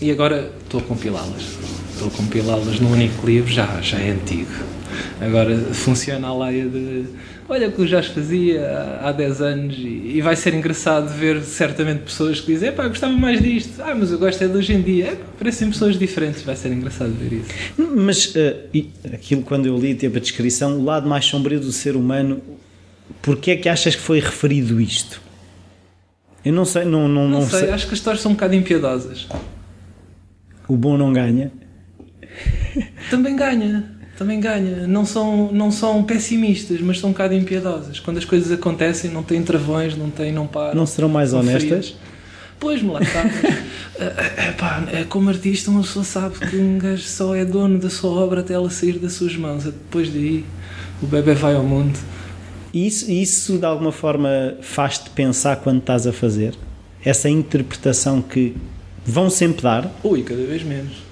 [0.00, 1.58] e agora estou a compilá-las.
[1.92, 4.73] Estou a compilá-las num único livro, já, já é antigo.
[5.20, 7.04] Agora funciona a leia de
[7.48, 8.66] olha o que o Jorge fazia
[9.00, 12.88] há, há 10 anos e, e vai ser engraçado ver certamente pessoas que dizem pá,
[12.88, 15.12] gostava mais disto, ah, mas eu gosto é de hoje em dia.
[15.12, 17.48] Epá, parecem pessoas diferentes, vai ser engraçado ver isso.
[17.78, 18.34] Mas
[18.72, 22.40] e aquilo quando eu li teve a descrição, o lado mais sombrio do ser humano,
[23.20, 25.20] porquê é que achas que foi referido isto?
[26.44, 27.70] Eu não sei, não, não, Não, não sei, sei.
[27.70, 29.26] acho que as histórias são um bocado impiedosas.
[30.68, 31.50] O bom não ganha.
[33.10, 34.86] Também ganha, também ganha.
[34.86, 38.00] Não são, não são pessimistas, mas são um bocado impiedosas.
[38.00, 40.74] Quando as coisas acontecem, não têm travões, não têm, não param.
[40.74, 41.88] Não serão mais honestas?
[41.88, 41.94] frias.
[42.58, 43.24] Pois, me lá está.
[43.98, 47.90] é, pá, é, como artista, uma pessoa sabe que um gajo só é dono da
[47.90, 49.64] sua obra até ela sair das suas mãos.
[49.64, 50.44] Depois daí,
[51.02, 51.98] o bebê vai ao mundo.
[52.72, 56.54] E isso, isso de alguma forma faz-te pensar quando estás a fazer?
[57.04, 58.56] Essa interpretação que
[59.04, 61.03] vão sempre dar, Ui, cada vez menos.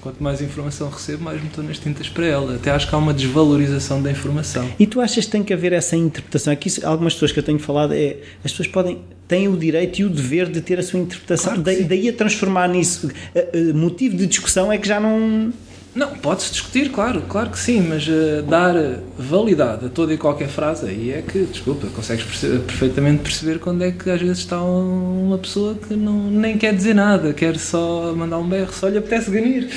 [0.00, 2.54] Quanto mais informação recebo, mais meto nas tintas para ela.
[2.54, 4.66] Até acho que há uma desvalorização da informação.
[4.78, 6.52] E tu achas que tem que haver essa interpretação?
[6.52, 10.04] Aqui, algumas pessoas que eu tenho falado, é, as pessoas podem, têm o direito e
[10.04, 11.62] o dever de ter a sua interpretação.
[11.62, 13.10] Claro daí a transformar nisso.
[13.34, 15.52] eh, eh, motivo de discussão é que já não.
[15.92, 18.74] Não, pode-se discutir, claro, claro que sim, mas eh, dar
[19.18, 23.82] validade a toda e qualquer frase, aí é que, desculpa, consegues perce- perfeitamente perceber quando
[23.82, 27.58] é que às vezes está um- uma pessoa que não, nem quer dizer nada, quer
[27.58, 29.68] só mandar um berro, só lhe apetece ganir.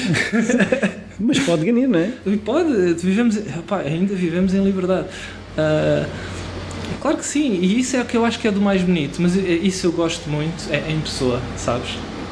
[1.19, 2.11] Mas pode ganhar, não é?
[2.45, 5.07] Pode, vivemos, epá, ainda vivemos em liberdade.
[5.57, 6.05] Ah,
[7.01, 9.19] claro que sim, e isso é o que eu acho que é do mais bonito,
[9.19, 11.89] mas é- isso eu gosto muito, é em pessoa, sabes?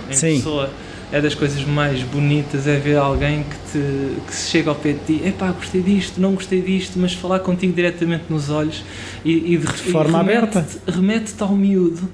[0.10, 0.36] Em Sim.
[0.38, 0.70] pessoa.
[1.12, 4.94] É das coisas mais bonitas, é ver alguém que, te, que se chega ao pé
[4.94, 8.82] de ti, epá, gostei disto, não gostei disto, mas falar contigo diretamente nos olhos
[9.26, 10.92] e, e de, forma e remete-te- aberta.
[10.92, 12.10] Remete-te ao miúdo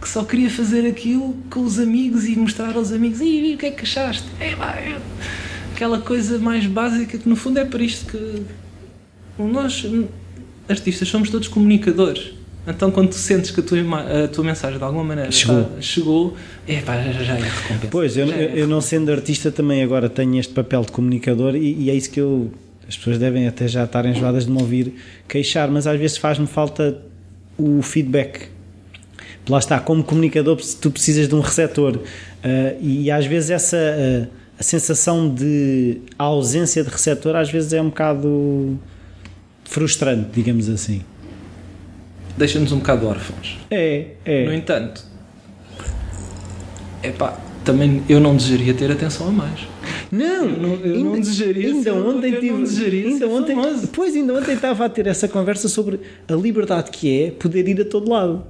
[0.00, 3.66] que só queria fazer aquilo com os amigos e mostrar aos amigos, e o que
[3.66, 4.26] é que achaste?
[4.40, 5.00] Epá, eu-
[5.72, 8.42] aquela coisa mais básica que no fundo é para isto que
[9.38, 9.86] nós
[10.68, 12.32] artistas somos todos comunicadores
[12.66, 13.78] então quando tu sentes que a tua,
[14.24, 15.60] a tua mensagem de alguma maneira Chegou.
[15.60, 16.36] está- chegou
[16.66, 20.08] é pá, já, já é recompensa Pois, eu, é eu, não sendo artista também agora
[20.08, 22.50] tenho este papel de comunicador e, e é isso que eu.
[22.88, 24.94] As pessoas devem até já estar enjoadas de me ouvir
[25.26, 26.98] queixar, mas às vezes faz-me falta
[27.58, 28.48] o feedback.
[29.48, 31.98] Lá está, como comunicador, tu precisas de um receptor
[32.42, 34.26] ah, e às vezes essa ah,
[34.58, 38.78] a sensação de ausência de receptor às vezes é um bocado
[39.64, 41.02] frustrante, digamos assim.
[42.36, 44.54] Deixa-nos um bocado órfãos É, no é.
[44.56, 45.04] entanto
[47.02, 49.60] é pá, também eu não desejaria ter atenção a mais
[50.10, 53.54] Não, Eu não- eu não desejaria ainda ser- ontem eu tive, não desejaria ainda ontem,
[53.56, 53.88] famoso.
[53.92, 55.98] pois ainda ontem estava a ter essa conversa sobre
[56.28, 58.44] a liberdade que é poder ir a todo lado.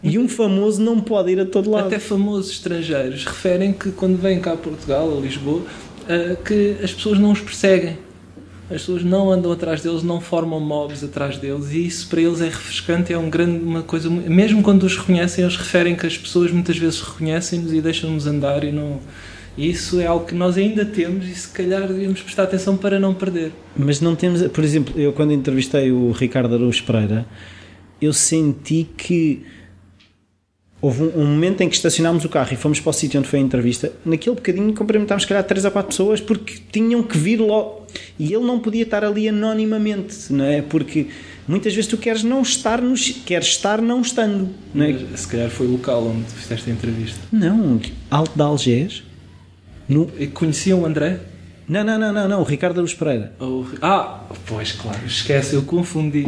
[0.00, 1.88] E um famoso não pode ir a todo lado.
[1.88, 5.62] Até famosos estrangeiros referem que quando vêm cá a Portugal, a Lisboa,
[6.08, 7.98] ah, que as pessoas não os perseguem.
[8.70, 12.40] As pessoas não andam atrás deles, não formam mobs atrás deles e isso para eles
[12.42, 14.10] é refrescante, é um grande, uma coisa.
[14.10, 18.64] Mesmo quando os reconhecem, eles referem que as pessoas muitas vezes reconhecem-nos e deixam-nos andar
[18.64, 19.00] e não.
[19.56, 23.14] Isso é algo que nós ainda temos e se calhar devíamos prestar atenção para não
[23.14, 23.52] perder.
[23.74, 27.26] Mas não temos, por exemplo, eu quando entrevistei o Ricardo Araújo Pereira,
[28.00, 29.44] eu senti que
[30.80, 33.28] houve um, um momento em que estacionámos o carro e fomos para o sítio onde
[33.28, 33.92] foi a entrevista.
[34.04, 37.86] Naquele bocadinho cumprimentámos, se calhar, três ou quatro pessoas porque tinham que vir logo.
[38.18, 40.60] E ele não podia estar ali anonimamente, não é?
[40.62, 41.06] Porque
[41.46, 42.94] muitas vezes tu queres não estar, no,
[43.24, 44.92] queres estar não estando, não é?
[45.10, 47.18] Mas, se calhar foi o local onde fizeste a entrevista.
[47.32, 47.80] Não,
[48.10, 49.02] Alto de Algés.
[49.88, 51.18] No, conheciam o André?
[51.66, 53.32] não, não, não, não, não, o Ricardo Araújo Pereira.
[53.40, 56.26] Ou- Ah, pois claro, esquece, eu confundi.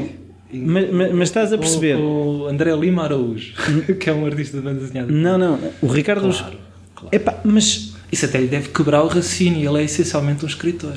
[0.52, 1.96] Mas, mas- mas estás a perceber?
[1.96, 3.54] O, o André Lima Araújo,
[4.00, 5.10] que é um artista de banda desenhada.
[5.12, 6.38] Não, não, o Ricardo Araújo.
[6.42, 6.58] Claro,
[6.94, 7.16] claro.
[7.16, 10.94] Epá, mas Isso até lhe deve quebrar o raciocínio, ele é essencialmente um escritor.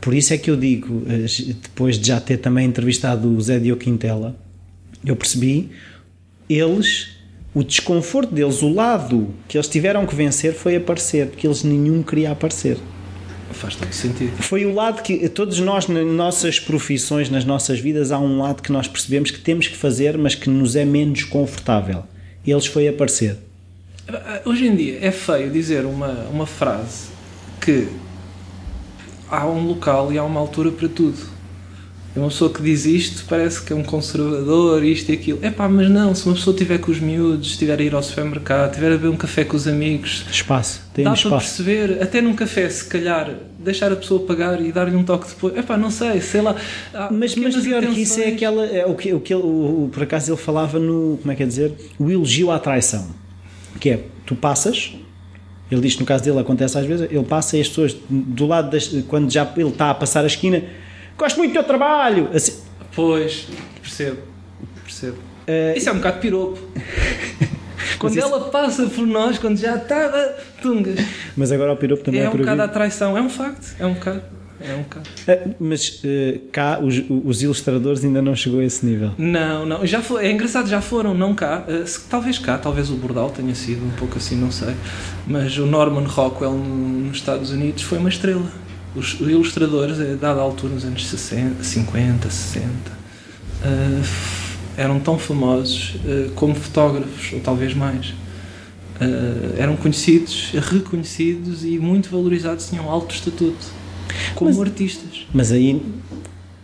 [0.00, 1.26] por isso é que eu digo, eh,
[1.62, 4.36] depois de já ter também entrevistado o Zé Diogo Quintela,
[5.04, 5.70] eu percebi,
[6.48, 7.08] eles,
[7.54, 12.02] o desconforto deles, o lado que eles tiveram que vencer foi aparecer, porque eles nenhum
[12.02, 12.76] queria aparecer.
[13.54, 14.42] Faz todo sentido.
[14.42, 18.62] Foi o lado que todos nós, nas nossas profissões, nas nossas vidas, há um lado
[18.62, 22.04] que nós percebemos que temos que fazer, mas que nos é menos confortável.
[22.46, 23.38] Eles foi aparecer.
[24.44, 27.08] Hoje em dia é feio dizer uma, uma frase
[27.60, 27.88] que
[29.30, 31.33] há um local e há uma altura para tudo.
[32.14, 35.40] E Uma pessoa que diz isto parece que é um conservador, isto e aquilo.
[35.42, 38.02] É pá, mas não, se uma pessoa estiver com os miúdos, estiver a ir ao
[38.04, 41.56] supermercado, estiver a beber um café com os amigos, Espaço, tem dá para espaço.
[41.64, 45.56] perceber, até num café, se calhar, deixar a pessoa pagar e dar-lhe um toque depois.
[45.56, 46.54] É pá, não sei, sei lá.
[47.10, 48.64] Mas, mas pior que isso é aquela.
[48.64, 51.18] É, o que, o que ele, o- o- por acaso ele falava no.
[51.20, 51.72] Como é que é dizer?
[51.98, 53.08] O elogio à traição.
[53.80, 54.94] Que é, tu passas,
[55.68, 58.46] ele diz que no caso dele acontece às vezes, ele passa e as pessoas do
[58.46, 58.86] lado das.
[59.08, 60.62] Quando já ele está a passar a esquina,
[61.16, 62.28] gosto muito do teu trabalho!
[62.34, 62.62] Assim,
[62.94, 63.48] Pois,
[63.82, 64.18] percebo,
[64.84, 65.16] percebo.
[65.46, 66.58] Eh, Isso é um bocado piropo.
[67.98, 70.98] quando ela passa por nós, quando já está, ah, tungas.
[71.36, 73.74] mas agora o piropo também é, É um por bocado a traição, é um facto,
[73.78, 74.22] é um bocado.
[74.60, 75.10] É um bocado.
[75.26, 79.10] Eh, Mas eh, cá os, os ilustradores ainda não chegou a esse nível.
[79.18, 82.88] Não, não, já foi, é engraçado, já foram, não cá, eh, se- talvez cá, talvez
[82.88, 84.74] o Bordal tenha sido um pouco assim, não sei,
[85.26, 88.46] mas o Norman Rockwell no- nos Estados Unidos foi uma estrela.
[88.94, 92.68] Os ilustradores, a dada altura, nos anos 60, 50, 60,
[93.64, 98.14] eh, f- eram tão famosos eh, como fotógrafos, ou talvez mais.
[99.00, 103.66] Eh, eram conhecidos, reconhecidos e muito valorizados, tinham alto estatuto,
[104.36, 105.26] como Mas- artistas.
[105.32, 105.82] Mas aí,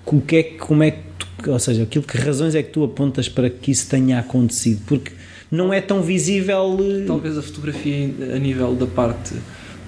[0.06, 2.70] o que é, que- como é que tu, ou seja, aquilo que razões é que
[2.70, 4.82] tu apontas para que isso tenha acontecido?
[4.86, 5.10] Porque
[5.50, 6.78] não é tão visível.
[6.80, 9.34] eh, Talvez a fotografia a nível da parte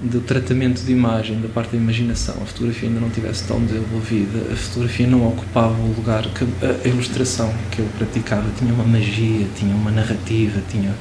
[0.03, 4.53] do tratamento de imagem, da parte da imaginação, a fotografia ainda não tivesse tão desenvolvida,
[4.53, 9.47] a fotografia não ocupava o lugar que a ilustração que eu praticava tinha uma magia,
[9.57, 10.93] tinha uma narrativa, tinha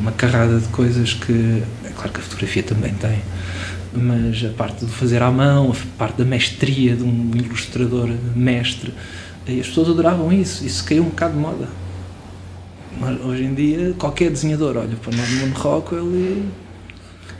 [0.00, 3.22] uma carrada de coisas que, é claro que a fotografia também tem,
[3.92, 8.92] mas a parte de fazer à mão, a parte da mestria de um ilustrador mestre,
[9.48, 11.68] as pessoas adoravam isso, isso caiu um bocado de moda.
[13.00, 16.67] Mas hoje em dia, qualquer desenhador olha para o Norman Rockwell e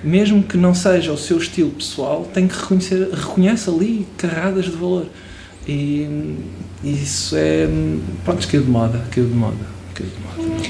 [0.03, 4.71] mesmo que não seja o seu estilo pessoal, tem que reconhecer, reconhece ali carradas de
[4.73, 5.07] valor.
[5.67, 6.37] E
[6.83, 7.69] isso é.
[8.25, 9.57] Pronto, caiu de moda, caiu de moda.
[9.95, 10.29] Caiu de moda.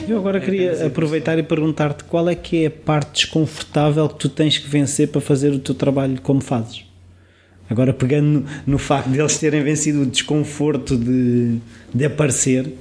[0.09, 4.17] Eu agora É queria aproveitar e perguntar-te qual é que é a parte desconfortável que
[4.19, 6.85] tu tens que vencer para fazer o teu trabalho como fazes.
[7.71, 11.59] Agora pegando no, no facto de eles terem vencido o desconforto de,
[11.95, 12.73] de aparecer,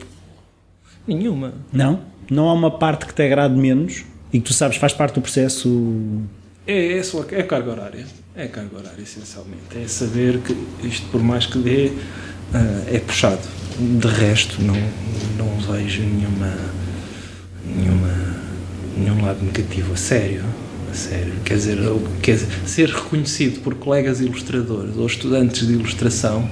[1.06, 1.54] Nenhuma.
[1.72, 2.00] não?
[2.32, 5.22] Não há uma parte que te agrade menos e que tu sabes faz parte do
[5.22, 5.70] processo.
[6.68, 8.06] É, é, só, é carga horária.
[8.36, 9.62] É carga horária, essencialmente.
[9.82, 11.92] É saber que isto, por mais que dê,
[12.54, 13.42] ah, é puxado.
[13.80, 14.76] De resto, não,
[15.38, 16.54] não vejo nenhuma,
[17.66, 18.14] nenhuma,
[18.98, 19.94] nenhum lado negativo.
[19.94, 20.44] A sério.
[20.92, 21.34] A sério.
[21.46, 21.78] Quer dizer,
[22.22, 26.50] quer dizer, ser reconhecido por colegas ilustradores ou estudantes de ilustração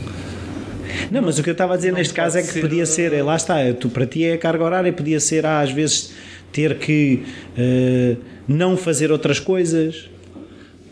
[1.12, 2.86] Não, mas o que eu estava a dizer Não neste caso é que ser- podia
[2.86, 5.72] ser, é, lá está, tu, para ti é a carga horária, podia ser ah, às
[5.72, 6.12] vezes
[6.56, 7.24] ter que
[7.58, 8.16] eh,
[8.48, 10.10] não fazer outras coisas.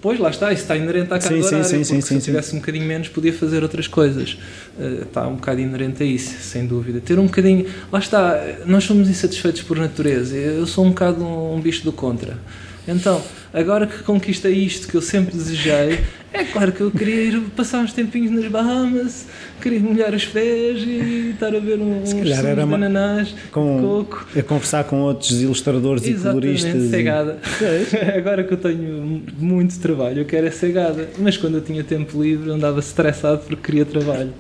[0.02, 2.08] Pois, lá está, isso está inerente à carga Sim, sim, horária, sim, porque sim, se
[2.08, 2.26] sim, eu sim.
[2.26, 4.38] tivesse um bocadinho menos podia fazer outras coisas.
[4.78, 7.00] Eh, está um bocado inerente a isso, sem dúvida.
[7.00, 7.66] Ter um bocadinho...
[7.90, 10.36] Lá está, nós somos insatisfeitos por natureza.
[10.36, 12.38] Eu sou um bocado um, um bicho do contra.
[12.86, 13.24] Então,
[13.54, 16.00] agora que conquistei isto que eu sempre desejei,
[16.34, 19.28] é claro que eu queria ir passar uns tempinhos nas Bahamas,
[19.62, 22.76] queria molhar os pés e estar a ver um, uns calhar sumos era de uma-
[22.76, 24.26] ananás, Com, coco.
[24.38, 26.84] a conversar com outros ilustradores e Exatamente, coloristas.
[26.84, 27.38] e- cegada.
[28.18, 31.10] Agora que eu tenho muito trabalho, eu quero é cegada.
[31.20, 34.34] Mas quando eu tinha tempo livre, andava estressado porque queria trabalho.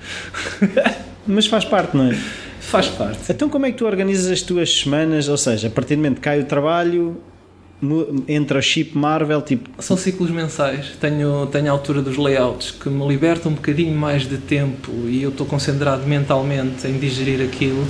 [1.26, 2.18] Mas faz parte, não é?
[2.60, 3.20] Faz parte.
[3.30, 5.28] Então, como é que tu organizas as tuas semanas?
[5.30, 7.18] Ou seja, a partir do momento que cai o trabalho,
[8.28, 10.94] entra o chip Marvel, tipo, São ciclos mensais.
[11.00, 15.22] Tenho, tenho a altura dos layouts que me libertam um bocadinho mais de tempo e
[15.22, 17.86] eu estou concentrado mentalmente em digerir aquilo.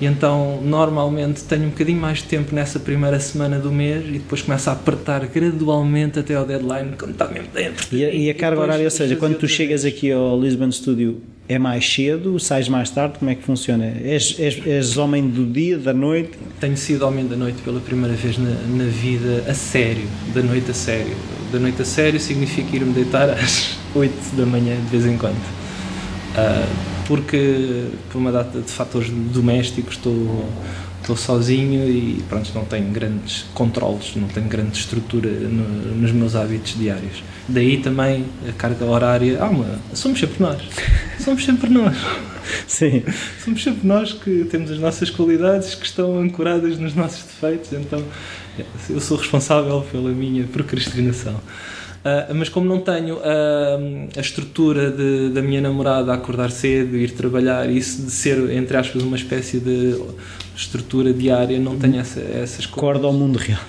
[0.00, 4.12] E então, normalmente, tenho um bocadinho mais de tempo nessa primeira semana do mês e
[4.12, 7.86] depois começo a apertar gradualmente até ao deadline, quando está mesmo dentro.
[7.94, 9.94] E a, e a carga horária, ou seja, quando tu chegas vez.
[9.94, 13.84] aqui ao Lisbon Studio, é mais cedo, sais mais tarde, como é que funciona?
[14.02, 16.32] És, és, és homem do dia, da noite?
[16.60, 20.70] Tenho sido homem da noite pela primeira vez na, na vida a sério, da noite
[20.70, 21.16] a sério.
[21.52, 25.40] Da noite a sério significa ir-me deitar às 8 da manhã de vez em quando.
[26.36, 26.66] Ah,
[27.06, 30.44] porque por uma data de fatores domésticos estou,
[31.06, 36.34] estou sozinho e pronto, não tenho grandes controles, não tenho grande estrutura no- nos meus
[36.34, 37.22] hábitos diários.
[37.48, 39.38] Daí também a carga horária.
[39.40, 40.60] Ah, somos sempre nós.
[41.20, 41.96] Somos sempre nós.
[42.68, 43.02] Sim.
[43.44, 48.00] Somos sempre nós que temos as nossas qualidades que estão ancoradas nos nossos defeitos, então
[48.88, 51.40] eu sou responsável pela minha procrastinação.
[52.08, 53.78] Ah, mas como não tenho ah,
[54.16, 58.76] a estrutura de- da minha namorada a acordar cedo, ir trabalhar, isso de ser, entre
[58.76, 60.00] aspas, uma espécie de
[60.56, 62.66] estrutura diária, não tenho essa, essas coisas.
[62.80, 63.60] Corda ao mundo real.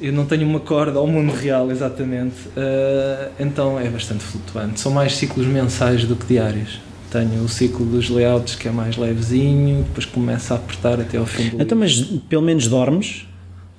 [0.00, 2.34] Eu não tenho uma corda ao mundo real, exatamente.
[2.56, 4.78] Ah, então é bastante flutuante.
[4.80, 6.80] São mais ciclos mensais do que diários.
[7.10, 11.24] Tenho o ciclo dos layouts que é mais levezinho, depois começa a apertar até ao
[11.24, 11.98] fim do Então, mas
[12.28, 13.26] pelo menos dormes?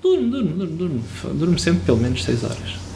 [0.01, 1.03] Durmo, durmo, durmo, durmo.
[1.35, 2.88] Durmo sempre pelo menos 6 horas.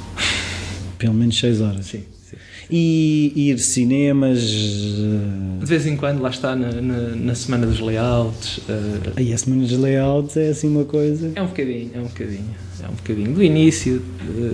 [1.04, 1.86] Pelo menos 6 horas.
[1.86, 2.38] Sim, sim.
[2.72, 4.40] E ir cinemas.
[4.42, 8.60] eh, De vez em quando, lá está na, na, na semana dos layouts.
[8.70, 11.32] ah, Aí a semana de layouts é assim uma coisa.
[11.36, 13.34] É um bocadinho, é um bocadinho, é um bocadinho.
[13.34, 14.52] Do início, eh,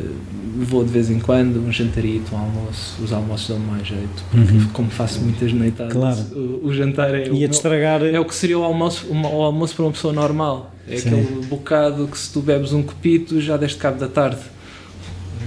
[0.61, 4.71] vou de vez em quando, um jantarito, um almoço, os almoços dão mais jeito, porque
[4.73, 6.01] como faço muitas noitadas, Uhum.
[6.01, 6.19] Claro.
[6.63, 8.03] o, o jantar é o, Ia-te meu- estragar.
[8.03, 10.73] é o que seria o almoço, o, o almoço para uma pessoa normal.
[10.87, 11.09] É Sim.
[11.09, 14.39] aquele bocado que se tu bebes um copito já deste cabo da tarde,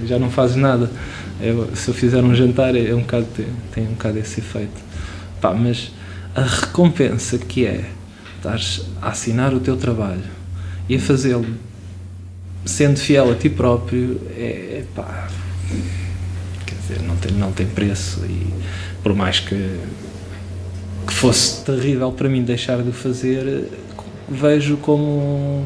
[0.05, 0.89] já não fazes nada.
[1.41, 4.81] Eu- se eu fizer um jantar é um bocado, tem, tem um bocado esse efeito.
[5.41, 5.91] Pá, mas
[6.35, 7.85] a recompensa que é
[8.37, 10.23] estares a assinar o teu trabalho
[10.89, 11.45] e a fazê-lo
[12.65, 15.27] sendo fiel a ti próprio é, é pá,
[16.65, 18.47] quer dizer, não tem, não tem preço e
[19.01, 19.79] por mais que,
[21.05, 23.69] que fosse terrível para mim deixar de o fazer,
[24.29, 25.65] vejo como,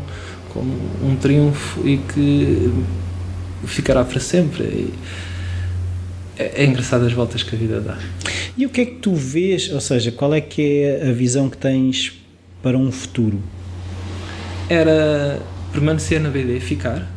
[0.49, 0.73] como
[1.03, 2.71] um triunfo e que
[3.65, 4.63] ficará para sempre.
[4.63, 4.93] E
[6.37, 7.97] é, é engraçado as voltas que a vida dá.
[8.57, 9.71] E o que é que tu vês?
[9.71, 12.13] Ou seja, qual é que é a visão que tens
[12.61, 13.41] para um futuro?
[14.69, 17.07] Era permanecer na BD, ficar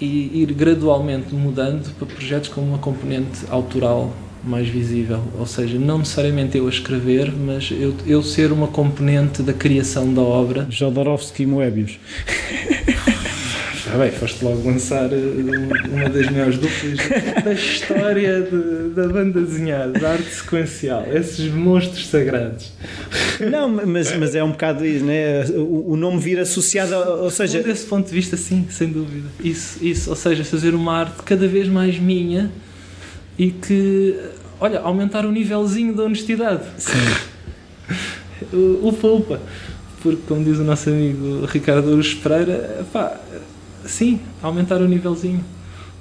[0.00, 4.12] e ir gradualmente mudando para projetos com uma componente autoral
[4.44, 9.40] mais visível, ou seja, não necessariamente eu a escrever, mas eu, eu ser uma componente
[9.40, 10.66] da criação da obra.
[10.68, 12.00] Jodorowsky e Moebius.
[13.94, 15.16] Ah, bem, foste logo lançar eh,
[15.92, 22.06] uma das melhores duplas da história de, da banda desenhada, da arte sequencial, esses monstros
[22.06, 22.72] sagrados.
[23.50, 25.44] Não, mas, mas é um bocado isso, né?
[25.50, 27.62] o, o nome vir associado, ou seja.
[27.62, 29.28] Desse ponto de vista, sim, sem dúvida.
[29.44, 32.50] Isso, isso, ou seja, fazer uma arte cada vez mais minha
[33.38, 34.18] e que,
[34.58, 36.62] olha, aumentar o nívelzinho da honestidade.
[36.78, 36.92] Sim.
[38.82, 39.40] upa, upa.
[40.02, 43.20] Porque, como diz o nosso amigo Ricardo Ouros Pereira, pá,
[43.86, 45.44] sim, aumentar o nívelzinho.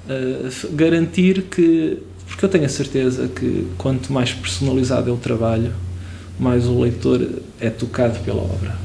[0.08, 2.00] Uh, garantir que.
[2.28, 5.74] Porque eu tenho a certeza que quanto mais personalizado é o trabalho,
[6.40, 7.28] mais o leitor
[7.60, 8.76] é tocado pela obra.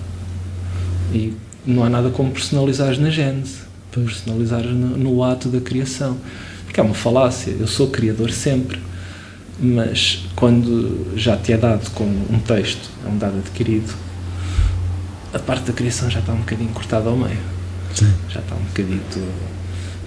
[1.15, 1.33] E
[1.65, 3.59] não há nada como personalizar na gênese,
[3.93, 6.17] personalizar no, no ato da criação.
[6.65, 8.81] Porque é uma falácia, eu sou criador sempre,
[9.59, 13.95] mas quando já te é dado como um texto, é um dado adquirido,
[15.33, 17.56] a parte da criação já está um bocadinho cortada ao meio.
[17.97, 18.13] Sim.
[18.29, 19.21] Já está um bocadito.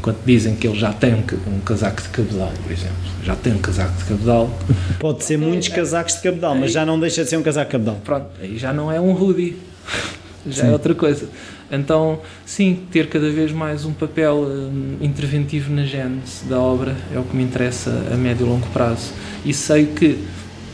[0.01, 3.57] Quando dizem que ele já tem um, casaco de cabedal, por exemplo, já tem um
[3.57, 4.59] casaco de cabedal.
[4.97, 7.65] Pode ser muitos é, casacos de cabedal, mas já não deixa de ser um casaco
[7.65, 7.97] de cabedal.
[8.05, 9.57] Pronto, aí já não é um hoodie,
[10.47, 10.69] já é sim.
[10.69, 11.27] é outra coisa.
[11.69, 17.19] Então, sim, ter cada vez mais um papel um, interventivo na gênese da obra é
[17.19, 19.11] o que me interessa a médio e longo prazo.
[19.43, 20.17] E sei que,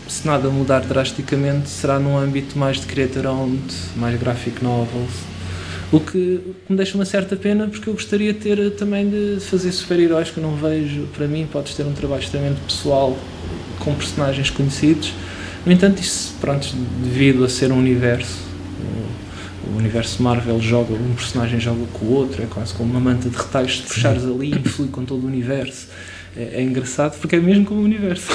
[0.07, 5.11] se nada mudar drasticamente, será num âmbito mais de creator owned, mais graphic novels,
[5.91, 9.71] o que me deixa uma certa pena porque eu gostaria de ter também de fazer
[9.71, 11.07] super-heróis que eu não vejo.
[11.15, 13.17] Para mim, podes ter um trabalho extremamente pessoal
[13.79, 15.13] com personagens conhecidos.
[15.65, 16.67] No entanto, isso, pronto,
[17.03, 18.45] devido a ser um universo,
[19.73, 23.29] o universo Marvel joga, um personagem joga com o outro, é quase como uma manta
[23.29, 25.87] de retalhos, se puxares ali e flui com todo o universo.
[26.37, 28.27] É, é engraçado porque é mesmo como o universo.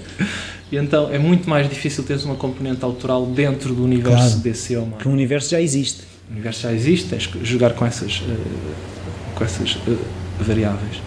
[0.72, 4.76] e então é muito mais difícil teres uma componente autoral dentro do universo claro, DC
[4.76, 4.96] ou Marvel.
[4.96, 6.13] Porque o universo já existe.
[6.28, 9.98] O universo já existe, tens que jogar com essas, uh, com essas uh,
[10.40, 11.00] variáveis.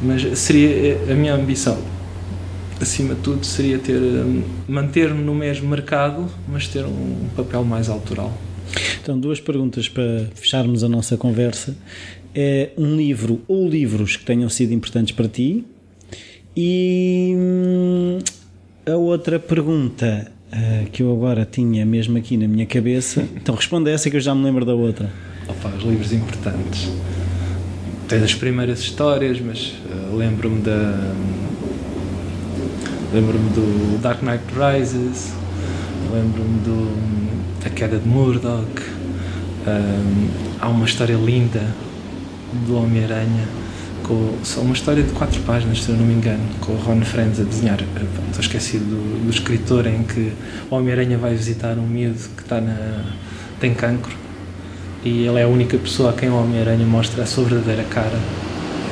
[0.00, 1.78] Mas seria a minha ambição
[2.80, 4.00] acima de tudo, seria ter
[4.68, 8.36] manter-me no mesmo mercado, mas ter um papel mais autoral.
[9.00, 11.76] Então, duas perguntas para fecharmos a nossa conversa.
[12.34, 15.64] É um livro ou livros que tenham sido importantes para ti
[16.56, 18.18] e hum,
[18.86, 23.26] a outra pergunta uh, que eu agora tinha mesmo aqui na minha cabeça.
[23.36, 25.10] Então, responda essa que eu já me lembro da outra.
[25.48, 26.90] Opa, os livros importantes.
[28.08, 31.14] Tens as primeiras histórias, mas uh, lembro-me da.
[33.12, 35.32] Lembro-me do Dark Knight Rises,
[36.10, 38.82] lembro-me do A Queda de Murdoch.
[39.66, 41.62] Um, há uma história linda
[42.66, 43.46] do Homem-Aranha,
[44.02, 47.00] com só uma história de quatro páginas, se eu não me engano, com o Ron
[47.02, 47.78] Friends a desenhar.
[47.80, 50.32] Estou esquecido do, do escritor em que
[50.70, 53.04] o Homem-Aranha vai visitar um miúdo que está na,
[53.60, 54.12] tem cancro
[55.04, 58.18] e ele é a única pessoa a quem o Homem-Aranha mostra a sua verdadeira cara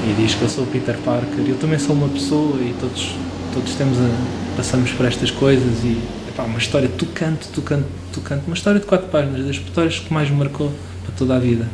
[0.09, 3.15] e diz que eu sou o Peter Parker eu também sou uma pessoa e todos
[3.53, 8.55] todos temos a, passamos por estas coisas e epá, uma história tocante, tocante, tocante, uma
[8.55, 10.73] história de quatro páginas, das histórias que mais me marcou
[11.05, 11.67] para toda a vida.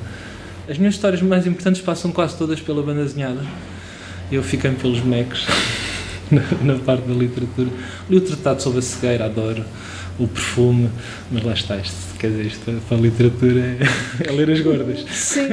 [0.68, 3.40] As minhas histórias mais importantes passam quase todas pela banda desenhada.
[4.32, 5.46] Eu fiquei pelos bonecos
[6.30, 6.42] na,
[6.74, 7.68] na, parte da literatura.
[8.10, 9.64] Li o tratado sobre a cegueira, adoro
[10.18, 10.90] o perfume,
[11.30, 13.78] mas lá está, isto, quer dizer, isto para a literatura é,
[14.28, 15.04] é ler as gordas.
[15.10, 15.48] Sim,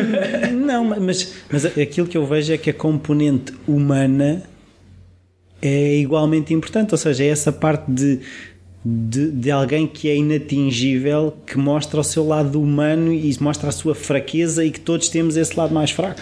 [0.65, 4.41] não, mas, mas aquilo que eu vejo é que a componente humana
[5.61, 8.19] é igualmente importante, ou seja, é essa parte de,
[8.85, 13.71] de, de, alguém que é inatingível, que mostra o seu lado humano e mostra a
[13.71, 16.21] sua fraqueza e que todos temos esse lado mais fraco.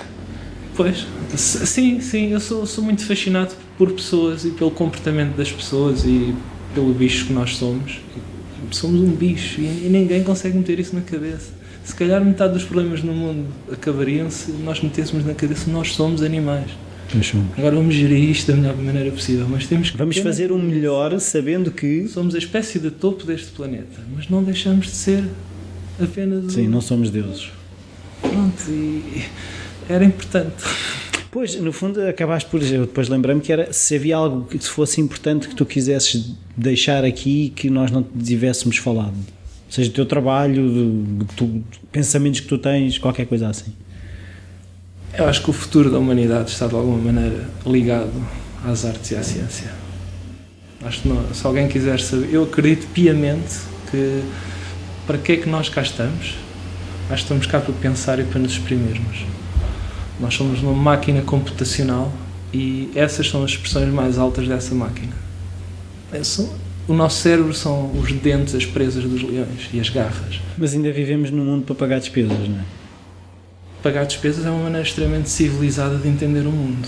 [0.76, 1.06] Pois,
[1.36, 6.34] sim, sim, eu sou, sou muito fascinado por pessoas e pelo comportamento das pessoas e
[6.74, 8.00] pelo bicho que nós somos.
[8.70, 11.52] Somos um bicho e, e ninguém consegue meter isso na cabeça.
[11.84, 16.22] Se calhar metade dos problemas no mundo acabariam se nós metêssemos na cabeça nós somos
[16.22, 16.72] animais.
[17.58, 19.98] Agora vamos gerir isto da melhor maneira possível, mas temos que.
[19.98, 22.08] Vamos fazer o melhor sabendo que.
[22.08, 25.24] Somos a espécie de topo deste planeta, mas não deixamos de ser
[26.00, 26.54] apenas.
[26.54, 27.50] Sim, não somos deuses.
[28.22, 29.24] Pronto, e
[29.90, 30.64] era importante.
[31.32, 35.00] Pois, no fundo, acabaste por dizer, depois lembrei-me que era se havia algo que fosse
[35.00, 39.16] importante que tu quisesses deixar aqui que nós não tivéssemos falado.
[39.70, 43.72] Seja o teu trabalho, de, de, de, pensamentos que tu tens, qualquer coisa assim.
[45.14, 48.14] Eu acho que o futuro da humanidade está de alguma maneira ligado
[48.66, 49.72] às artes e à ciência.
[50.84, 53.60] Acho que não, se alguém quiser saber, eu acredito piamente
[53.90, 54.24] que
[55.06, 56.36] para que é que nós cá estamos?
[57.10, 59.26] Acho que estamos cá para pensar e para nos exprimirmos.
[60.20, 62.12] Nós somos uma máquina computacional
[62.54, 65.14] e essas são as expressões mais altas dessa máquina.
[66.14, 66.22] É
[66.88, 70.40] o nosso cérebro são os dentes, as presas dos leões e as garras.
[70.58, 72.81] Mas ainda vivemos num mundo para pagar despesas, não é?
[73.84, 76.88] Pagar despesas é uma maneira extremamente civilizada de entender o mundo.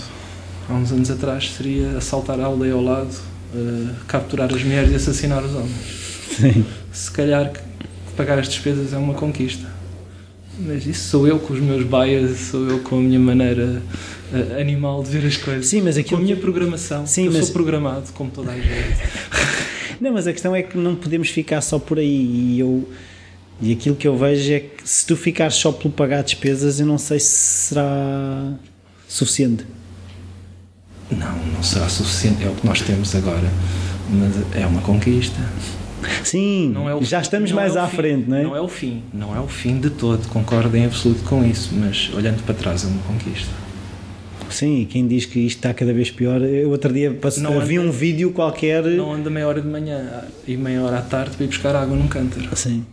[0.68, 3.12] Há uns anos atrás seria assaltar a aldeia ao lado,
[3.52, 6.04] uh, capturar as mulheres e assassinar os homens.
[6.36, 6.64] Sim.
[6.92, 7.52] Se calhar
[8.16, 9.66] pagar as despesas é uma conquista.
[10.58, 13.82] Mas isso sou eu com os meus bias, sou eu com a minha maneira
[14.32, 15.66] uh, animal de ver as coisas.
[15.66, 16.18] Sim, mas aquilo...
[16.18, 17.04] Com a minha programação.
[17.06, 17.46] Sim, eu mas...
[17.46, 18.68] sou programado, como toda a gente.
[20.00, 22.06] não, mas a questão é que não podemos ficar só por aí.
[22.06, 22.88] E, eu,
[23.60, 26.86] e aquilo que eu vejo é que se tu ficares só pelo pagar despesas, eu
[26.86, 28.52] não sei se será
[29.08, 29.64] suficiente.
[31.10, 32.44] Não, não será suficiente.
[32.44, 33.48] É o que nós temos agora.
[34.10, 35.40] Mas é uma conquista.
[36.22, 38.42] Sim, é já estamos mais é à fim, frente, não é?
[38.42, 41.70] Não é o fim, não é o fim de todo, concordo em absoluto com isso,
[41.74, 43.50] mas olhando para trás é uma conquista.
[44.50, 47.78] Sim, quem diz que isto está cada vez pior, eu outro dia passe, não vi
[47.78, 48.84] anda, um vídeo qualquer.
[48.84, 51.96] Não anda meia hora de manhã e meia hora à tarde para ir buscar água
[51.96, 52.54] num cântaro.
[52.54, 52.84] Sim.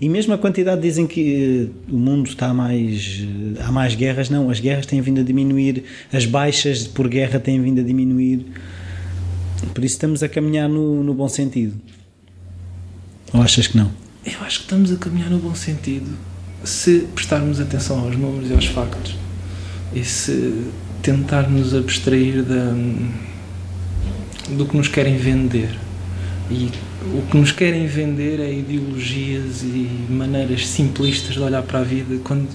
[0.00, 3.20] E mesmo a quantidade dizem que uh, o mundo está mais.
[3.20, 7.38] Uh, há mais guerras, não, as guerras têm vindo a diminuir, as baixas por guerra
[7.38, 8.46] têm vindo a diminuir.
[9.74, 11.74] Por isso estamos a caminhar no, no bom sentido.
[13.32, 13.90] Ou achas que não?
[14.24, 16.16] Eu acho que estamos a caminhar no bom sentido
[16.64, 19.16] se prestarmos atenção aos números e aos factos
[19.94, 20.64] e se
[21.02, 22.74] tentarmos abstrair da,
[24.50, 25.70] do que nos querem vender.
[26.50, 26.70] E
[27.02, 32.20] o que nos querem vender é ideologias e maneiras simplistas de olhar para a vida,
[32.22, 32.46] quando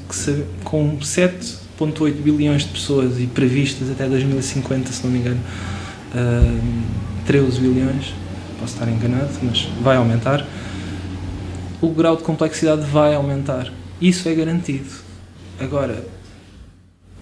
[0.64, 5.40] com 7,8 bilhões de pessoas e previstas até 2050, se não me engano,
[6.14, 8.14] uh, 13 bilhões,
[8.60, 10.46] posso estar enganado, mas vai aumentar,
[11.82, 13.74] o grau de complexidade vai aumentar.
[14.00, 14.90] Isso é garantido.
[15.60, 16.06] Agora,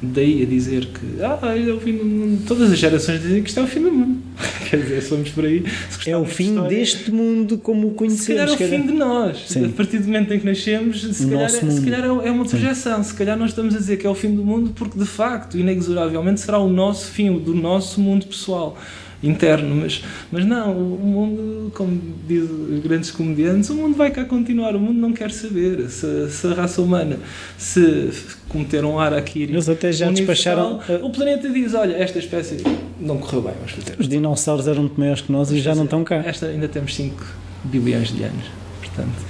[0.06, 2.44] daí a dizer que ah, é o fim do mundo.
[2.48, 4.22] Todas as gerações dizem que isto é o fim do mundo.
[4.70, 5.64] Quer dizer, se vamos por aí.
[6.06, 8.24] É o fim história, deste mundo como o conhecemos.
[8.24, 9.44] Se calhar é o fim de nós.
[9.48, 9.66] Sim.
[9.66, 12.46] A partir do momento em que nascemos, se, calhar, é, se calhar, é, é uma
[12.46, 13.04] projeção.
[13.04, 13.10] Sim.
[13.10, 15.58] Se calhar nós estamos a dizer que é o fim do mundo porque de facto,
[15.58, 18.78] inexoravelmente, será o nosso fim, do nosso mundo pessoal
[19.24, 24.26] interno, mas, mas não, o mundo, como dizem os grandes comediantes, o mundo vai cá
[24.26, 27.18] continuar, o mundo não quer saber se, se a raça humana
[27.58, 28.12] se
[28.50, 32.58] cometer um ar aqui eles até já despacharam o planeta diz, olha, esta espécie
[33.00, 35.86] não correu bem, vamos fazer os dinossauros eram muito maiores que nós e já não
[35.86, 36.18] estão cá.
[36.26, 37.26] Esta ainda temos 5
[37.64, 38.64] bilhões de anos
[38.94, 39.26] portanto.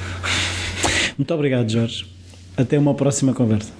[1.17, 2.05] Muito obrigado Jorge.
[2.57, 3.71] Até uma próxima conversa.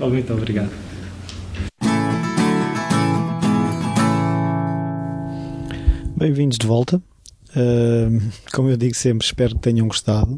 [0.00, 0.91] Muito obrigado
[6.22, 7.02] Bem-vindos de volta.
[7.48, 10.34] Uh, como eu digo sempre, espero que tenham gostado.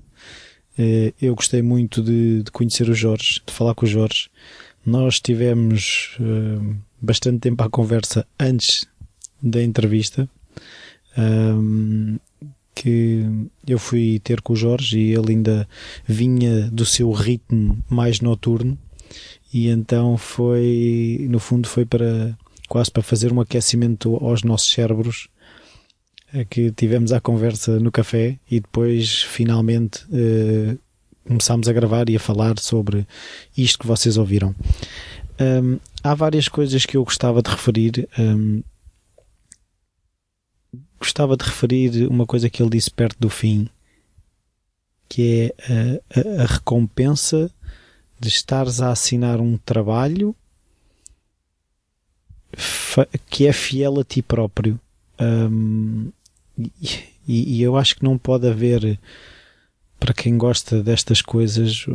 [0.78, 4.31] Uh, eu gostei muito de, de, conhecer o Jorge, de falar com o Jorge.
[4.86, 8.86] Nós tivemos uh, bastante tempo à conversa antes
[9.43, 10.27] da entrevista.
[12.74, 13.27] que
[13.69, 15.69] eu fui ter com o Jorge e ele ainda
[16.06, 18.78] vinha do seu ritmo mais noturno
[19.52, 22.35] e então foi, no fundo, foi para
[22.70, 25.28] quase para fazer um aquecimento aos nossos cérebros
[26.48, 30.78] que tivemos a conversa no café e depois finalmente uh,
[31.27, 33.06] começámos a gravar e a falar sobre
[33.56, 34.55] isto que vocês ouviram.
[35.40, 38.09] Um, há várias coisas que eu gostava de referir.
[38.19, 38.62] Um,
[40.98, 43.69] gostava de referir uma coisa que ele disse perto do fim,
[45.09, 47.51] que é a, a, a recompensa
[48.19, 50.35] de estares a assinar um trabalho
[53.28, 54.81] que é fiel a ti próprio.
[55.20, 56.11] Um,
[56.59, 58.99] e, e, eu acho que não pode haver,
[59.99, 61.87] para quem gosta destas coisas,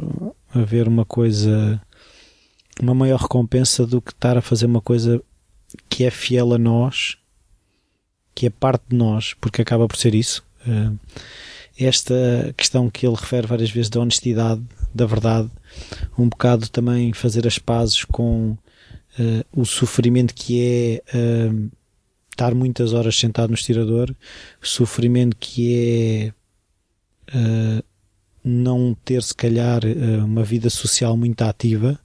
[0.53, 1.81] haver uma coisa,
[2.81, 5.21] uma maior recompensa do que estar a fazer uma coisa
[5.87, 7.17] que é fiel a nós,
[8.33, 10.43] que é parte de nós, porque acaba por ser isso.
[10.67, 10.91] Eh,
[11.79, 14.61] esta questão que ele refere várias vezes da honestidade,
[14.93, 15.49] da verdade,
[16.17, 21.71] um bocado também fazer as pazes com uh, o sofrimento que é uh,
[22.39, 24.15] estar muitas horas sentado no estirador,
[24.61, 26.33] sofrimento que
[27.27, 27.83] é uh,
[28.41, 31.99] não ter se calhar uh, uma vida social muito ativa,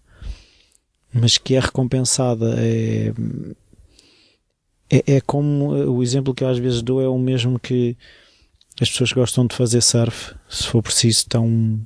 [1.12, 2.56] mas que é recompensada.
[2.59, 3.12] É,
[4.90, 7.97] é, é como o exemplo que eu às vezes dou é o mesmo que
[8.81, 11.81] as pessoas gostam de fazer surf, se for preciso, estão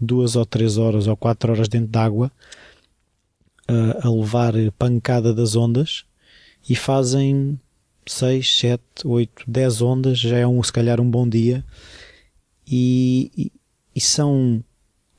[0.00, 2.32] duas ou três horas ou quatro horas dentro d'água
[4.02, 6.04] a levar pancada das ondas
[6.68, 7.58] e fazem
[8.06, 11.64] 6, 7, 8, 10 ondas já é um, se calhar um bom dia
[12.66, 13.52] e, e,
[13.94, 14.62] e são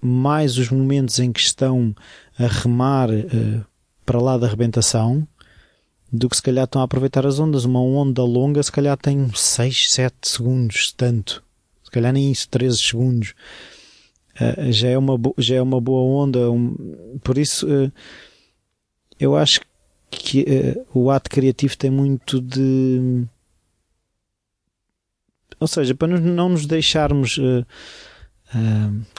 [0.01, 1.95] mais os momentos em que estão
[2.37, 3.65] a remar uh,
[4.05, 5.25] para lá da arrebentação
[6.11, 7.65] do que se calhar estão a aproveitar as ondas.
[7.65, 11.43] Uma onda longa se calhar tem 6, 7 segundos, tanto.
[11.83, 13.33] Se calhar nem isso, 13 segundos.
[14.35, 16.51] Uh, já, é uma já é uma boa onda.
[16.51, 17.91] Um, por isso, uh,
[19.19, 19.67] eu acho que
[20.41, 23.25] uh, o ato criativo tem muito de.
[25.59, 27.39] Ou seja, para não nos deixarmos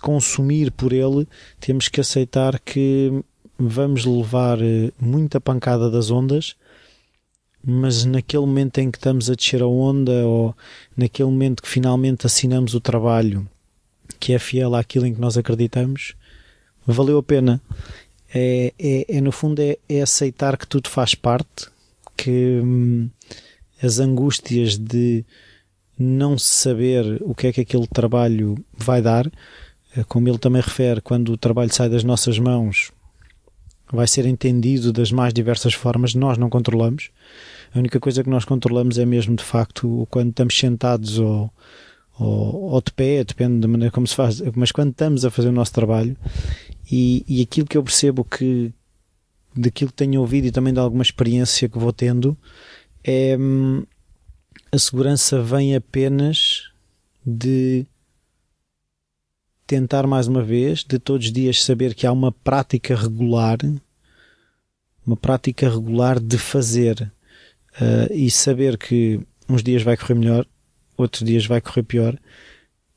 [0.00, 1.26] consumir por ele,
[1.58, 3.10] temos que aceitar que
[3.58, 4.58] vamos levar
[5.00, 6.54] muita pancada das ondas
[7.66, 10.54] mas naquele momento em que estamos a descer a onda ou
[10.94, 13.48] naquele momento que finalmente assinamos o trabalho
[14.20, 16.14] que é fiel àquilo em que nós acreditamos,
[16.86, 17.60] valeu a pena.
[18.34, 21.68] É, é, é no fundo é, é, aceitar que tudo faz parte,
[22.16, 23.08] que hum,
[23.80, 25.24] as angústias de
[25.96, 29.30] não saber o que é que aquele trabalho vai dar,
[29.96, 32.90] eh, como ele também refere, quando o trabalho sai das nossas mãos,
[33.92, 37.10] vai ser entendido das mais diversas formas, nós não controlamos.
[37.72, 41.48] A única coisa que nós controlamos é mesmo, de facto, quando estamos sentados ou,
[42.18, 45.48] ou, ou de pé, depende da maneira como se faz, mas quando estamos a fazer
[45.48, 46.16] o nosso trabalho
[46.90, 48.72] e, e aquilo que eu percebo que
[49.56, 52.36] daquilo que tenho ouvido e também de alguma experiência que vou tendo
[53.02, 53.84] é hum,
[54.72, 56.70] a segurança vem apenas
[57.24, 57.86] de
[59.66, 63.58] tentar mais uma vez, de todos os dias saber que há uma prática regular,
[65.06, 67.12] uma prática regular de fazer
[67.80, 70.46] uh, e saber que uns dias vai correr melhor,
[70.96, 72.18] outros dias vai correr pior,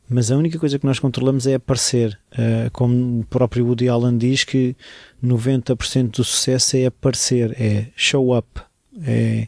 [0.10, 2.18] mas a única coisa que nós controlamos é aparecer.
[2.32, 4.76] Uh, como o próprio Woody Allen diz que
[5.24, 8.62] 90% do sucesso é aparecer, é show up,
[9.04, 9.48] é,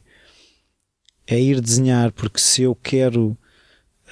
[1.26, 3.38] é ir desenhar, porque se eu quero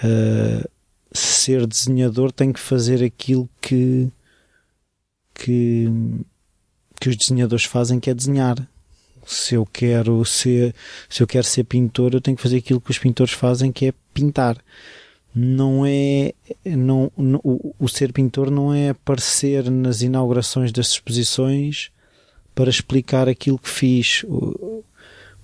[0.04, 0.70] uh,
[1.12, 4.10] ser desenhador tenho que fazer aquilo que,
[5.34, 5.88] que,
[7.00, 8.58] que os desenhadores fazem, que é desenhar
[9.28, 10.74] se eu quero ser,
[11.10, 13.88] se eu quero ser pintor, eu tenho que fazer aquilo que os pintores fazem, que
[13.88, 14.58] é pintar.
[15.40, 16.34] Não é,
[16.66, 21.92] não, não o, o ser pintor não é aparecer nas inaugurações das exposições
[22.56, 24.24] para explicar aquilo que fiz.
[24.24, 24.84] O,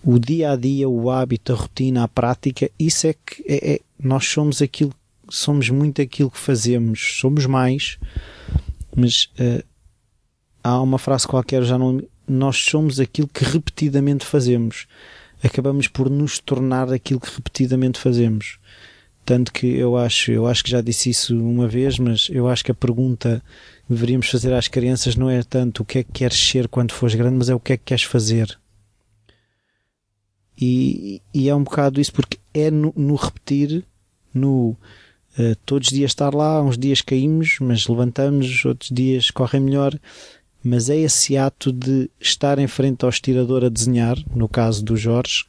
[0.03, 3.79] o dia a dia, o hábito, a rotina, a prática, isso é que é, é,
[3.99, 4.91] nós somos aquilo,
[5.29, 7.99] somos muito aquilo que fazemos, somos mais,
[8.95, 9.63] mas uh,
[10.63, 14.87] há uma frase qualquer, já não, nós somos aquilo que repetidamente fazemos.
[15.43, 18.57] Acabamos por nos tornar aquilo que repetidamente fazemos.
[19.25, 22.63] Tanto que eu acho, eu acho que já disse isso uma vez, mas eu acho
[22.63, 23.41] que a pergunta
[23.87, 26.91] que deveríamos fazer às crianças não é tanto o que é que queres ser quando
[26.91, 28.57] fores grande, mas é o que é que queres fazer.
[30.59, 33.83] E, e é um bocado isso, porque é no, no repetir,
[34.33, 34.77] no
[35.37, 39.97] uh, todos os dias estar lá, uns dias caímos, mas levantamos, outros dias correm melhor
[40.63, 44.95] mas é esse ato de estar em frente ao estirador a desenhar, no caso do
[44.95, 45.45] Jorge,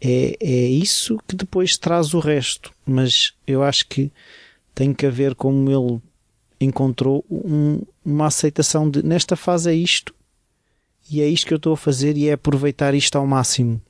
[0.00, 2.72] é, é isso que depois traz o resto.
[2.86, 4.10] Mas eu acho que
[4.74, 6.00] tem que haver como ele
[6.60, 10.12] encontrou um, uma aceitação de nesta fase é isto
[11.10, 13.80] e é isto que eu estou a fazer e é aproveitar isto ao máximo.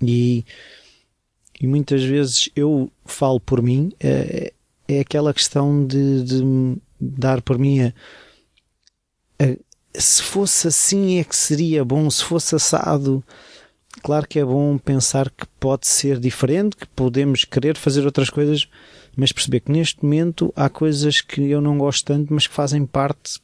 [0.00, 0.44] E,
[1.60, 4.52] e muitas vezes eu falo por mim, é,
[4.86, 7.92] é aquela questão de, de dar por mim a
[9.94, 13.22] se fosse assim é que seria bom, se fosse assado.
[14.02, 18.68] Claro que é bom pensar que pode ser diferente, que podemos querer fazer outras coisas,
[19.16, 22.86] mas perceber que neste momento há coisas que eu não gosto tanto, mas que fazem
[22.86, 23.40] parte.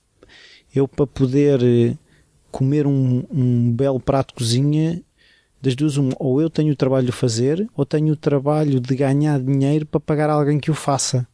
[0.75, 1.97] Eu, para poder eh,
[2.51, 5.03] comer um, um belo prato de cozinha,
[5.61, 9.41] das duas, ou eu tenho o trabalho de fazer, ou tenho o trabalho de ganhar
[9.41, 11.27] dinheiro para pagar alguém que o faça.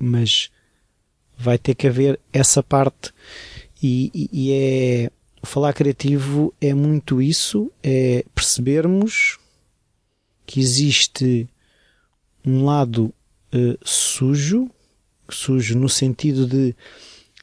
[0.00, 0.50] Mas
[1.38, 3.12] vai ter que haver essa parte
[3.82, 5.10] e, e, é
[5.42, 9.38] falar criativo é muito isso, é percebermos
[10.46, 11.48] que existe
[12.44, 13.12] um lado
[13.54, 14.70] uh, sujo,
[15.28, 16.74] sujo no sentido de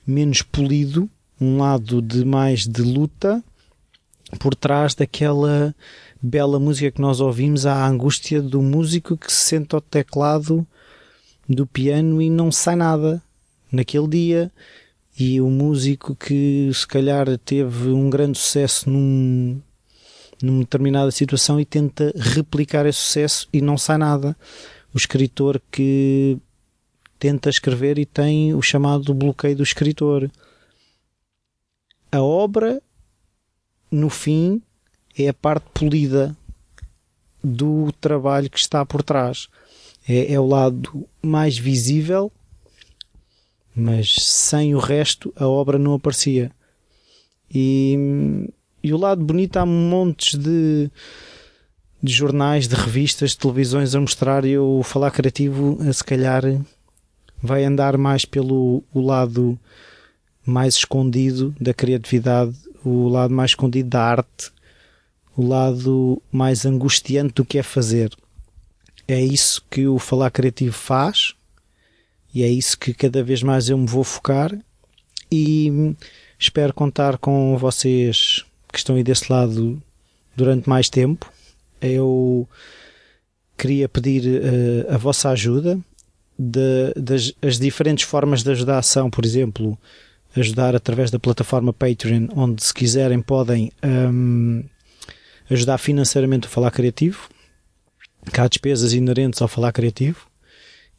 [0.06, 1.10] menos polido,
[1.40, 3.44] um lado de mais de luta
[4.40, 5.76] por trás daquela
[6.22, 10.68] bela música que nós ouvimos, a angústia do músico que se senta ao teclado
[11.48, 13.22] do piano e não sai nada.
[13.72, 14.52] Naquele dia
[15.20, 19.62] e o músico que se calhar teve um grande sucesso num,
[20.42, 24.36] numa determinada situação e tenta replicar esse sucesso e não sai nada.
[24.94, 26.38] O escritor que
[27.20, 30.32] tenta escrever e tem o chamado bloqueio do escritor.
[32.10, 32.82] A obra,
[33.92, 34.62] no fim,
[35.18, 36.36] é a parte polida
[37.44, 39.50] do trabalho que está por trás.
[40.08, 42.32] É, é o lado mais visível
[43.80, 46.52] mas sem o resto a obra não aparecia.
[47.52, 48.48] E,
[48.84, 50.92] e o lado bonito há montes de,
[52.04, 56.44] de jornais, de revistas, de televisões a mostrar e o falar criativo se calhar
[57.42, 59.58] vai andar mais pelo o lado
[60.46, 64.52] mais escondido da criatividade, o lado mais escondido da arte,
[65.36, 68.12] o lado mais angustiante do que é fazer.
[69.08, 71.34] É isso que o falar criativo faz
[72.34, 74.56] e é isso que cada vez mais eu me vou focar
[75.32, 75.96] e
[76.38, 79.82] espero contar com vocês que estão aí desse lado
[80.36, 81.32] durante mais tempo.
[81.82, 82.48] Eu
[83.58, 85.80] queria pedir uh, a vossa ajuda
[86.38, 89.78] de, das as diferentes formas de ajudar a ação, por exemplo,
[90.36, 94.64] ajudar através da plataforma Patreon, onde se quiserem podem um,
[95.50, 97.30] ajudar financeiramente o Falar Criativo,
[98.32, 100.28] que há despesas inerentes ao Falar Criativo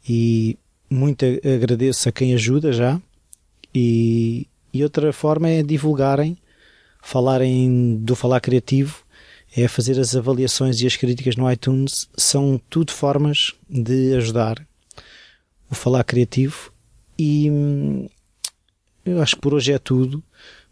[0.07, 0.57] e
[0.91, 3.01] muito agradeço a quem ajuda já
[3.73, 6.37] e, e outra forma é divulgarem,
[7.01, 9.03] falarem do Falar Criativo
[9.55, 14.65] é fazer as avaliações e as críticas no iTunes são tudo formas de ajudar
[15.69, 16.71] o Falar Criativo
[17.17, 17.47] e
[19.05, 20.23] eu acho que por hoje é tudo.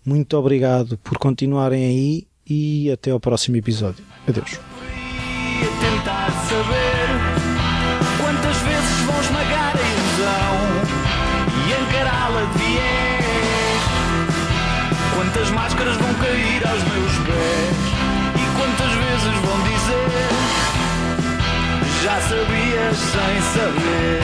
[0.05, 4.03] Muito obrigado por continuarem aí e até ao próximo episódio.
[4.27, 4.59] Adeus.
[22.89, 24.21] Sabias sem saber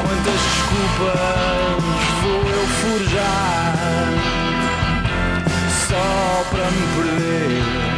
[0.00, 1.82] quantas desculpas
[2.22, 3.74] vou eu forjar
[5.88, 7.95] só para me perder.